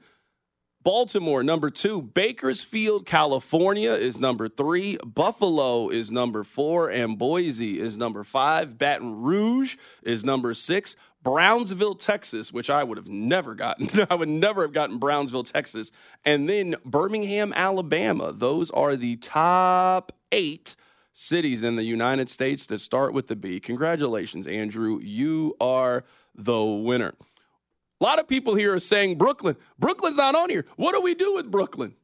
Baltimore, 0.84 1.42
number 1.42 1.68
two. 1.68 2.00
Bakersfield, 2.00 3.06
California 3.06 3.90
is 3.90 4.20
number 4.20 4.48
three. 4.48 4.96
Buffalo 5.04 5.88
is 5.88 6.12
number 6.12 6.44
four. 6.44 6.88
And 6.88 7.18
Boise 7.18 7.80
is 7.80 7.96
number 7.96 8.22
five. 8.22 8.78
Baton 8.78 9.20
Rouge 9.20 9.76
is 10.04 10.24
number 10.24 10.54
six. 10.54 10.94
Brownsville, 11.22 11.94
Texas, 11.94 12.52
which 12.52 12.70
I 12.70 12.84
would 12.84 12.96
have 12.96 13.08
never 13.08 13.54
gotten. 13.54 13.88
I 14.10 14.14
would 14.14 14.28
never 14.28 14.62
have 14.62 14.72
gotten 14.72 14.98
Brownsville, 14.98 15.44
Texas. 15.44 15.90
And 16.24 16.48
then 16.48 16.76
Birmingham, 16.84 17.52
Alabama. 17.54 18.32
Those 18.32 18.70
are 18.70 18.96
the 18.96 19.16
top 19.16 20.12
eight 20.32 20.76
cities 21.12 21.62
in 21.62 21.76
the 21.76 21.84
United 21.84 22.28
States 22.28 22.66
that 22.66 22.78
start 22.78 23.12
with 23.12 23.26
the 23.26 23.36
B. 23.36 23.58
Congratulations, 23.58 24.46
Andrew. 24.46 25.00
You 25.00 25.56
are 25.60 26.04
the 26.34 26.62
winner. 26.62 27.14
A 28.00 28.04
lot 28.04 28.20
of 28.20 28.28
people 28.28 28.54
here 28.54 28.74
are 28.74 28.78
saying 28.78 29.18
Brooklyn. 29.18 29.56
Brooklyn's 29.78 30.16
not 30.16 30.36
on 30.36 30.50
here. 30.50 30.64
What 30.76 30.94
do 30.94 31.00
we 31.00 31.14
do 31.14 31.34
with 31.34 31.50
Brooklyn? 31.50 31.96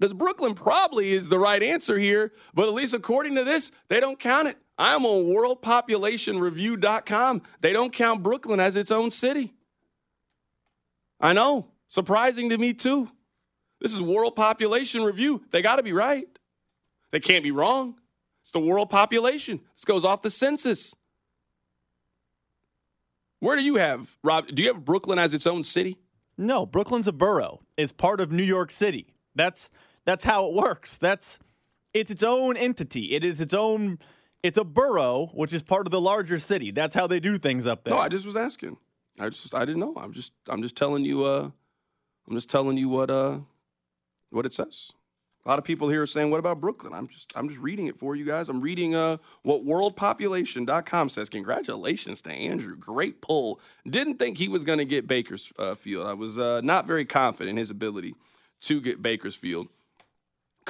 Because 0.00 0.14
Brooklyn 0.14 0.54
probably 0.54 1.12
is 1.12 1.28
the 1.28 1.38
right 1.38 1.62
answer 1.62 1.98
here, 1.98 2.32
but 2.54 2.66
at 2.66 2.72
least 2.72 2.94
according 2.94 3.34
to 3.34 3.44
this, 3.44 3.70
they 3.88 4.00
don't 4.00 4.18
count 4.18 4.48
it. 4.48 4.56
I'm 4.78 5.04
on 5.04 5.26
worldpopulationreview.com. 5.26 7.42
They 7.60 7.74
don't 7.74 7.92
count 7.92 8.22
Brooklyn 8.22 8.60
as 8.60 8.76
its 8.76 8.90
own 8.90 9.10
city. 9.10 9.52
I 11.20 11.34
know. 11.34 11.66
Surprising 11.86 12.48
to 12.48 12.56
me, 12.56 12.72
too. 12.72 13.10
This 13.78 13.92
is 13.92 14.00
World 14.00 14.36
Population 14.36 15.02
Review. 15.02 15.42
They 15.50 15.60
got 15.60 15.76
to 15.76 15.82
be 15.82 15.92
right. 15.92 16.26
They 17.10 17.20
can't 17.20 17.44
be 17.44 17.50
wrong. 17.50 17.96
It's 18.42 18.52
the 18.52 18.60
world 18.60 18.88
population. 18.88 19.60
This 19.74 19.84
goes 19.84 20.02
off 20.02 20.22
the 20.22 20.30
census. 20.30 20.96
Where 23.40 23.56
do 23.56 23.62
you 23.62 23.76
have, 23.76 24.16
Rob? 24.24 24.46
Do 24.46 24.62
you 24.62 24.72
have 24.72 24.82
Brooklyn 24.82 25.18
as 25.18 25.34
its 25.34 25.46
own 25.46 25.62
city? 25.62 25.98
No, 26.38 26.64
Brooklyn's 26.64 27.06
a 27.06 27.12
borough. 27.12 27.60
It's 27.76 27.92
part 27.92 28.18
of 28.20 28.32
New 28.32 28.42
York 28.42 28.70
City. 28.70 29.12
That's 29.34 29.68
that's 30.04 30.24
how 30.24 30.46
it 30.46 30.54
works. 30.54 30.98
That's 30.98 31.38
it's 31.92 32.10
its 32.10 32.22
own 32.22 32.56
entity. 32.56 33.14
It 33.14 33.24
is 33.24 33.40
its 33.40 33.54
own 33.54 33.98
it's 34.42 34.58
a 34.58 34.64
borough, 34.64 35.26
which 35.34 35.52
is 35.52 35.62
part 35.62 35.86
of 35.86 35.90
the 35.90 36.00
larger 36.00 36.38
city. 36.38 36.70
That's 36.70 36.94
how 36.94 37.06
they 37.06 37.20
do 37.20 37.36
things 37.38 37.66
up 37.66 37.84
there. 37.84 37.94
No, 37.94 38.00
I 38.00 38.08
just 38.08 38.26
was 38.26 38.36
asking. 38.36 38.76
I 39.18 39.28
just 39.28 39.54
I 39.54 39.60
didn't 39.60 39.80
know. 39.80 39.94
I'm 39.96 40.12
just 40.12 40.32
I'm 40.48 40.62
just 40.62 40.76
telling 40.76 41.04
you 41.04 41.24
uh 41.24 41.50
I'm 42.28 42.34
just 42.34 42.48
telling 42.48 42.76
you 42.76 42.88
what 42.88 43.10
uh 43.10 43.40
what 44.30 44.46
it 44.46 44.54
says. 44.54 44.92
A 45.44 45.48
lot 45.48 45.58
of 45.58 45.64
people 45.64 45.88
here 45.88 46.02
are 46.02 46.06
saying, 46.06 46.30
"What 46.30 46.38
about 46.38 46.60
Brooklyn?" 46.60 46.92
I'm 46.92 47.08
just 47.08 47.32
I'm 47.34 47.48
just 47.48 47.60
reading 47.60 47.86
it 47.86 47.98
for 47.98 48.14
you 48.14 48.24
guys. 48.24 48.48
I'm 48.48 48.60
reading 48.60 48.94
uh 48.94 49.16
what 49.42 49.64
worldpopulation.com 49.64 51.08
says. 51.08 51.28
Congratulations 51.30 52.20
to 52.22 52.32
Andrew. 52.32 52.76
Great 52.76 53.22
pull. 53.22 53.58
Didn't 53.88 54.18
think 54.18 54.38
he 54.38 54.48
was 54.48 54.64
going 54.64 54.78
to 54.78 54.84
get 54.84 55.06
Bakersfield. 55.06 56.06
I 56.06 56.12
was 56.12 56.38
uh, 56.38 56.60
not 56.62 56.86
very 56.86 57.06
confident 57.06 57.50
in 57.50 57.56
his 57.56 57.70
ability 57.70 58.14
to 58.62 58.80
get 58.82 59.00
Bakersfield. 59.00 59.68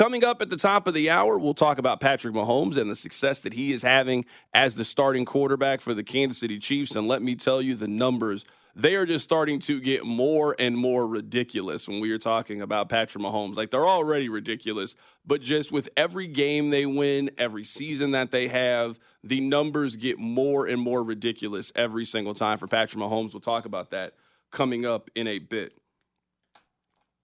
Coming 0.00 0.24
up 0.24 0.40
at 0.40 0.48
the 0.48 0.56
top 0.56 0.86
of 0.86 0.94
the 0.94 1.10
hour, 1.10 1.36
we'll 1.36 1.52
talk 1.52 1.76
about 1.76 2.00
Patrick 2.00 2.32
Mahomes 2.32 2.78
and 2.78 2.90
the 2.90 2.96
success 2.96 3.42
that 3.42 3.52
he 3.52 3.70
is 3.70 3.82
having 3.82 4.24
as 4.54 4.74
the 4.74 4.82
starting 4.82 5.26
quarterback 5.26 5.82
for 5.82 5.92
the 5.92 6.02
Kansas 6.02 6.38
City 6.38 6.58
Chiefs. 6.58 6.96
And 6.96 7.06
let 7.06 7.20
me 7.20 7.34
tell 7.34 7.60
you, 7.60 7.74
the 7.74 7.86
numbers, 7.86 8.46
they 8.74 8.94
are 8.94 9.04
just 9.04 9.24
starting 9.24 9.58
to 9.58 9.78
get 9.78 10.06
more 10.06 10.56
and 10.58 10.74
more 10.74 11.06
ridiculous 11.06 11.86
when 11.86 12.00
we 12.00 12.12
are 12.12 12.18
talking 12.18 12.62
about 12.62 12.88
Patrick 12.88 13.22
Mahomes. 13.22 13.56
Like 13.56 13.72
they're 13.72 13.86
already 13.86 14.30
ridiculous, 14.30 14.96
but 15.26 15.42
just 15.42 15.70
with 15.70 15.90
every 15.98 16.26
game 16.26 16.70
they 16.70 16.86
win, 16.86 17.30
every 17.36 17.64
season 17.64 18.12
that 18.12 18.30
they 18.30 18.48
have, 18.48 18.98
the 19.22 19.42
numbers 19.42 19.96
get 19.96 20.18
more 20.18 20.66
and 20.66 20.80
more 20.80 21.02
ridiculous 21.02 21.72
every 21.76 22.06
single 22.06 22.32
time 22.32 22.56
for 22.56 22.66
Patrick 22.66 23.04
Mahomes. 23.04 23.34
We'll 23.34 23.42
talk 23.42 23.66
about 23.66 23.90
that 23.90 24.14
coming 24.50 24.86
up 24.86 25.10
in 25.14 25.26
a 25.26 25.40
bit. 25.40 25.74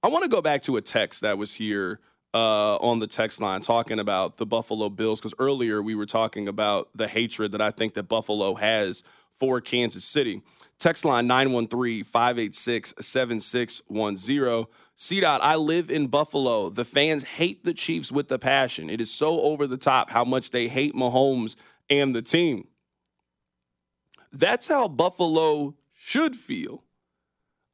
I 0.02 0.08
want 0.08 0.24
to 0.24 0.30
go 0.30 0.42
back 0.42 0.60
to 0.64 0.76
a 0.76 0.82
text 0.82 1.22
that 1.22 1.38
was 1.38 1.54
here 1.54 2.00
uh, 2.36 2.76
on 2.76 2.98
the 2.98 3.06
text 3.06 3.40
line 3.40 3.62
talking 3.62 3.98
about 3.98 4.36
the 4.36 4.44
Buffalo 4.44 4.90
Bills 4.90 5.20
because 5.20 5.32
earlier 5.38 5.80
we 5.80 5.94
were 5.94 6.04
talking 6.04 6.48
about 6.48 6.90
the 6.94 7.08
hatred 7.08 7.52
that 7.52 7.62
I 7.62 7.70
think 7.70 7.94
that 7.94 8.02
Buffalo 8.02 8.56
has 8.56 9.02
for 9.30 9.62
Kansas 9.62 10.04
City. 10.04 10.42
Text 10.78 11.06
line 11.06 11.26
913 11.26 12.04
586 12.04 12.94
7610. 13.00 14.66
C. 14.98 15.20
Dot, 15.20 15.40
I 15.42 15.56
live 15.56 15.90
in 15.90 16.08
Buffalo. 16.08 16.68
The 16.68 16.84
fans 16.84 17.24
hate 17.24 17.64
the 17.64 17.72
Chiefs 17.72 18.12
with 18.12 18.28
the 18.28 18.38
passion. 18.38 18.90
It 18.90 19.00
is 19.00 19.10
so 19.10 19.40
over 19.40 19.66
the 19.66 19.78
top 19.78 20.10
how 20.10 20.24
much 20.24 20.50
they 20.50 20.68
hate 20.68 20.94
Mahomes 20.94 21.56
and 21.88 22.14
the 22.14 22.22
team. 22.22 22.68
That's 24.30 24.68
how 24.68 24.88
Buffalo 24.88 25.74
should 25.94 26.36
feel. 26.36 26.82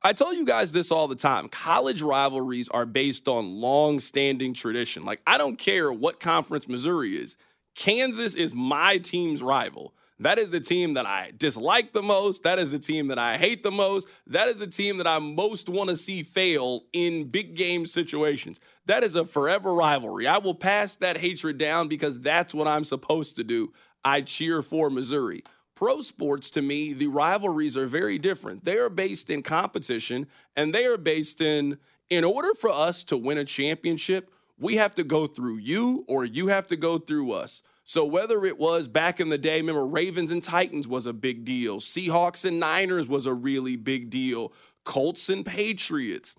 I 0.04 0.12
tell 0.12 0.34
you 0.34 0.44
guys 0.44 0.72
this 0.72 0.90
all 0.90 1.06
the 1.06 1.14
time. 1.14 1.48
College 1.48 2.02
rivalries 2.02 2.68
are 2.70 2.86
based 2.86 3.28
on 3.28 3.60
long-standing 3.60 4.52
tradition. 4.52 5.04
Like 5.04 5.22
I 5.26 5.38
don't 5.38 5.56
care 5.56 5.92
what 5.92 6.18
conference 6.18 6.68
Missouri 6.68 7.16
is. 7.16 7.36
Kansas 7.76 8.34
is 8.34 8.52
my 8.52 8.98
team's 8.98 9.42
rival. 9.42 9.94
That 10.18 10.38
is 10.38 10.50
the 10.50 10.60
team 10.60 10.94
that 10.94 11.06
I 11.06 11.32
dislike 11.36 11.92
the 11.92 12.02
most. 12.02 12.42
That 12.42 12.58
is 12.58 12.70
the 12.70 12.78
team 12.78 13.08
that 13.08 13.18
I 13.18 13.38
hate 13.38 13.62
the 13.62 13.70
most. 13.70 14.08
That 14.26 14.48
is 14.48 14.58
the 14.58 14.66
team 14.66 14.98
that 14.98 15.06
I 15.06 15.18
most 15.18 15.68
want 15.68 15.90
to 15.90 15.96
see 15.96 16.22
fail 16.22 16.82
in 16.92 17.28
big 17.28 17.56
game 17.56 17.86
situations. 17.86 18.60
That 18.86 19.02
is 19.04 19.14
a 19.14 19.24
forever 19.24 19.72
rivalry. 19.72 20.26
I 20.26 20.38
will 20.38 20.54
pass 20.54 20.96
that 20.96 21.18
hatred 21.18 21.58
down 21.58 21.88
because 21.88 22.20
that's 22.20 22.54
what 22.54 22.68
I'm 22.68 22.84
supposed 22.84 23.36
to 23.36 23.44
do. 23.44 23.72
I 24.04 24.20
cheer 24.20 24.62
for 24.62 24.90
Missouri. 24.90 25.44
Pro 25.82 26.00
sports, 26.00 26.48
to 26.50 26.62
me, 26.62 26.92
the 26.92 27.08
rivalries 27.08 27.76
are 27.76 27.88
very 27.88 28.16
different. 28.16 28.62
They 28.62 28.78
are 28.78 28.88
based 28.88 29.28
in 29.28 29.42
competition 29.42 30.28
and 30.54 30.72
they 30.72 30.86
are 30.86 30.96
based 30.96 31.40
in, 31.40 31.76
in 32.08 32.22
order 32.22 32.54
for 32.54 32.70
us 32.70 33.02
to 33.02 33.16
win 33.16 33.36
a 33.36 33.44
championship, 33.44 34.30
we 34.56 34.76
have 34.76 34.94
to 34.94 35.02
go 35.02 35.26
through 35.26 35.56
you 35.56 36.04
or 36.06 36.24
you 36.24 36.46
have 36.46 36.68
to 36.68 36.76
go 36.76 36.98
through 36.98 37.32
us. 37.32 37.64
So 37.82 38.04
whether 38.04 38.46
it 38.46 38.58
was 38.58 38.86
back 38.86 39.18
in 39.18 39.28
the 39.28 39.38
day, 39.38 39.56
remember 39.56 39.84
Ravens 39.84 40.30
and 40.30 40.40
Titans 40.40 40.86
was 40.86 41.04
a 41.04 41.12
big 41.12 41.44
deal. 41.44 41.80
Seahawks 41.80 42.44
and 42.44 42.60
Niners 42.60 43.08
was 43.08 43.26
a 43.26 43.34
really 43.34 43.74
big 43.74 44.08
deal. 44.08 44.52
Colts 44.84 45.28
and 45.28 45.44
Patriots. 45.44 46.36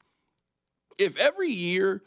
If 0.97 1.17
every 1.17 1.51
year, 1.51 2.01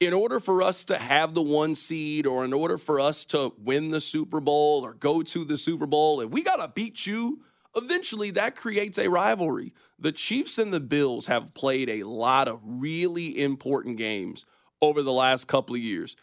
in 0.00 0.12
order 0.12 0.40
for 0.40 0.62
us 0.62 0.84
to 0.86 0.98
have 0.98 1.34
the 1.34 1.42
one 1.42 1.74
seed 1.74 2.26
or 2.26 2.44
in 2.44 2.52
order 2.52 2.76
for 2.76 3.00
us 3.00 3.24
to 3.26 3.52
win 3.58 3.90
the 3.90 4.00
Super 4.00 4.40
Bowl 4.40 4.84
or 4.84 4.94
go 4.94 5.22
to 5.22 5.44
the 5.44 5.56
Super 5.56 5.86
Bowl, 5.86 6.20
if 6.20 6.30
we 6.30 6.42
got 6.42 6.56
to 6.56 6.68
beat 6.68 7.06
you, 7.06 7.40
eventually 7.74 8.30
that 8.32 8.56
creates 8.56 8.98
a 8.98 9.08
rivalry. 9.08 9.72
The 9.98 10.12
Chiefs 10.12 10.58
and 10.58 10.72
the 10.72 10.80
Bills 10.80 11.26
have 11.26 11.54
played 11.54 11.88
a 11.88 12.02
lot 12.02 12.48
of 12.48 12.60
really 12.62 13.42
important 13.42 13.96
games 13.96 14.44
over 14.82 15.02
the 15.02 15.12
last 15.12 15.48
couple 15.48 15.74
of 15.74 15.80
years 15.80 16.16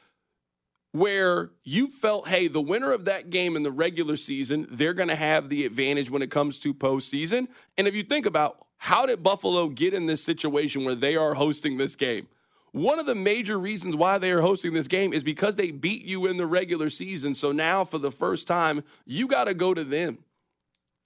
where 0.92 1.50
you 1.64 1.88
felt, 1.88 2.28
hey, 2.28 2.48
the 2.48 2.62
winner 2.62 2.92
of 2.92 3.06
that 3.06 3.32
game 3.32 3.56
in 3.56 3.64
the 3.64 3.72
regular 3.72 4.16
season, 4.16 4.68
they're 4.70 4.94
going 4.94 5.10
to 5.10 5.16
have 5.16 5.50
the 5.50 5.66
advantage 5.66 6.12
when 6.12 6.22
it 6.22 6.30
comes 6.30 6.60
to 6.60 6.72
postseason. 6.72 7.48
And 7.80 7.88
if 7.88 7.96
you 7.96 8.04
think 8.04 8.28
about 8.28 8.68
how 8.78 9.08
did 9.08 9.24
Buffalo 9.24 9.70
get 9.70 9.96
in 9.96 10.06
this 10.06 10.24
situation 10.24 10.86
where 10.86 10.94
they 10.94 11.16
are 11.16 11.34
hosting 11.34 11.78
this 11.78 11.96
game? 11.96 12.28
One 12.74 13.00
of 13.00 13.06
the 13.06 13.16
major 13.16 13.58
reasons 13.58 13.96
why 13.96 14.18
they 14.18 14.32
are 14.32 14.42
hosting 14.42 14.74
this 14.74 14.88
game 14.88 15.14
is 15.14 15.24
because 15.24 15.56
they 15.56 15.72
beat 15.72 16.04
you 16.04 16.26
in 16.26 16.38
the 16.38 16.46
regular 16.46 16.90
season. 16.90 17.36
So 17.36 17.52
now, 17.52 17.86
for 17.86 18.00
the 18.00 18.12
first 18.12 18.48
time, 18.48 18.84
you 19.06 19.28
got 19.28 19.46
to 19.46 19.54
go 19.54 19.74
to 19.74 19.84
them 19.84 20.20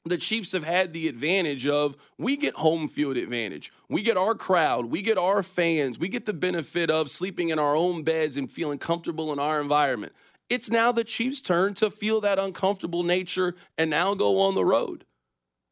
the 0.09 0.17
Chiefs 0.17 0.51
have 0.51 0.63
had 0.63 0.93
the 0.93 1.07
advantage 1.07 1.67
of 1.67 1.95
we 2.17 2.37
get 2.37 2.55
home 2.55 2.87
field 2.87 3.17
advantage. 3.17 3.71
We 3.89 4.01
get 4.01 4.17
our 4.17 4.35
crowd, 4.35 4.87
we 4.87 5.01
get 5.01 5.17
our 5.17 5.43
fans, 5.43 5.99
we 5.99 6.09
get 6.09 6.25
the 6.25 6.33
benefit 6.33 6.89
of 6.89 7.09
sleeping 7.09 7.49
in 7.49 7.59
our 7.59 7.75
own 7.75 8.03
beds 8.03 8.37
and 8.37 8.51
feeling 8.51 8.79
comfortable 8.79 9.31
in 9.33 9.39
our 9.39 9.61
environment. 9.61 10.13
It's 10.49 10.69
now 10.69 10.91
the 10.91 11.03
Chiefs' 11.03 11.41
turn 11.41 11.73
to 11.75 11.91
feel 11.91 12.21
that 12.21 12.39
uncomfortable 12.39 13.03
nature 13.03 13.55
and 13.77 13.89
now 13.89 14.13
go 14.13 14.39
on 14.39 14.55
the 14.55 14.65
road. 14.65 15.05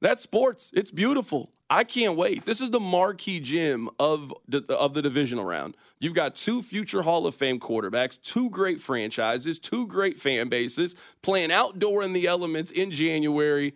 That's 0.02 0.22
sports. 0.22 0.72
It's 0.74 0.92
beautiful. 0.92 1.52
I 1.70 1.84
can't 1.84 2.16
wait. 2.16 2.46
This 2.46 2.62
is 2.62 2.70
the 2.70 2.80
marquee 2.80 3.40
gym 3.40 3.90
of 4.00 4.32
the, 4.48 4.64
of 4.74 4.94
the 4.94 5.02
divisional 5.02 5.46
round. 5.46 5.76
You've 6.00 6.14
got 6.14 6.36
two 6.36 6.62
future 6.62 7.02
Hall 7.02 7.26
of 7.26 7.34
Fame 7.34 7.60
quarterbacks, 7.60 8.22
two 8.22 8.52
great 8.52 8.80
franchises, 8.80 9.58
two 9.58 9.88
great 9.88 10.20
fan 10.20 10.48
bases 10.48 10.96
playing 11.24 11.52
outdoor 11.52 12.04
in 12.04 12.14
the 12.14 12.28
elements 12.28 12.70
in 12.70 12.92
January 12.92 13.74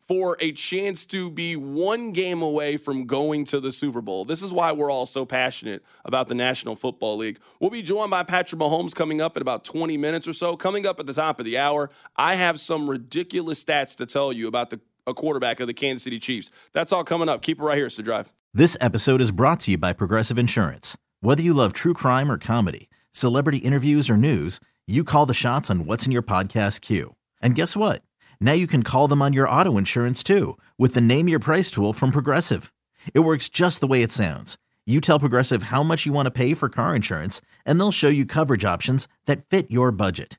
for 0.00 0.36
a 0.40 0.52
chance 0.52 1.04
to 1.04 1.30
be 1.30 1.56
one 1.56 2.12
game 2.12 2.40
away 2.40 2.76
from 2.76 3.06
going 3.06 3.44
to 3.44 3.58
the 3.58 3.72
Super 3.72 4.00
Bowl. 4.00 4.24
This 4.24 4.40
is 4.40 4.52
why 4.52 4.70
we're 4.70 4.90
all 4.90 5.04
so 5.04 5.26
passionate 5.26 5.84
about 6.04 6.28
the 6.28 6.34
National 6.34 6.76
Football 6.76 7.16
League. 7.18 7.38
We'll 7.58 7.70
be 7.70 7.82
joined 7.82 8.12
by 8.12 8.22
Patrick 8.22 8.60
Mahomes 8.60 8.94
coming 8.94 9.20
up 9.20 9.36
in 9.36 9.42
about 9.42 9.64
20 9.64 9.96
minutes 9.96 10.28
or 10.28 10.32
so. 10.32 10.56
Coming 10.56 10.86
up 10.86 11.00
at 11.00 11.06
the 11.06 11.12
top 11.12 11.40
of 11.40 11.44
the 11.44 11.58
hour, 11.58 11.90
I 12.16 12.36
have 12.36 12.60
some 12.60 12.88
ridiculous 12.88 13.62
stats 13.62 13.96
to 13.96 14.06
tell 14.06 14.32
you 14.32 14.46
about 14.46 14.70
the 14.70 14.80
a 15.06 15.14
quarterback 15.14 15.60
of 15.60 15.66
the 15.66 15.74
Kansas 15.74 16.02
City 16.02 16.18
Chiefs. 16.18 16.50
That's 16.72 16.92
all 16.92 17.04
coming 17.04 17.28
up. 17.28 17.42
Keep 17.42 17.60
it 17.60 17.62
right 17.62 17.78
here, 17.78 17.88
to 17.88 18.02
Drive. 18.02 18.32
This 18.52 18.76
episode 18.80 19.20
is 19.20 19.30
brought 19.30 19.60
to 19.60 19.72
you 19.72 19.78
by 19.78 19.92
Progressive 19.92 20.38
Insurance. 20.38 20.96
Whether 21.20 21.42
you 21.42 21.54
love 21.54 21.72
true 21.72 21.94
crime 21.94 22.30
or 22.30 22.38
comedy, 22.38 22.88
celebrity 23.12 23.58
interviews 23.58 24.10
or 24.10 24.16
news, 24.16 24.60
you 24.86 25.04
call 25.04 25.26
the 25.26 25.34
shots 25.34 25.70
on 25.70 25.86
what's 25.86 26.06
in 26.06 26.12
your 26.12 26.22
podcast 26.22 26.80
queue. 26.80 27.14
And 27.40 27.54
guess 27.54 27.76
what? 27.76 28.02
Now 28.40 28.52
you 28.52 28.66
can 28.66 28.82
call 28.82 29.08
them 29.08 29.22
on 29.22 29.32
your 29.32 29.48
auto 29.48 29.78
insurance 29.78 30.22
too 30.22 30.58
with 30.78 30.94
the 30.94 31.00
Name 31.00 31.28
Your 31.28 31.38
Price 31.38 31.70
tool 31.70 31.92
from 31.92 32.10
Progressive. 32.10 32.72
It 33.14 33.20
works 33.20 33.48
just 33.48 33.80
the 33.80 33.86
way 33.86 34.02
it 34.02 34.12
sounds. 34.12 34.56
You 34.86 35.00
tell 35.00 35.18
Progressive 35.18 35.64
how 35.64 35.82
much 35.82 36.06
you 36.06 36.12
want 36.12 36.26
to 36.26 36.30
pay 36.30 36.54
for 36.54 36.68
car 36.68 36.94
insurance, 36.94 37.40
and 37.64 37.78
they'll 37.78 37.90
show 37.92 38.08
you 38.08 38.24
coverage 38.24 38.64
options 38.64 39.08
that 39.26 39.44
fit 39.44 39.70
your 39.70 39.90
budget. 39.90 40.38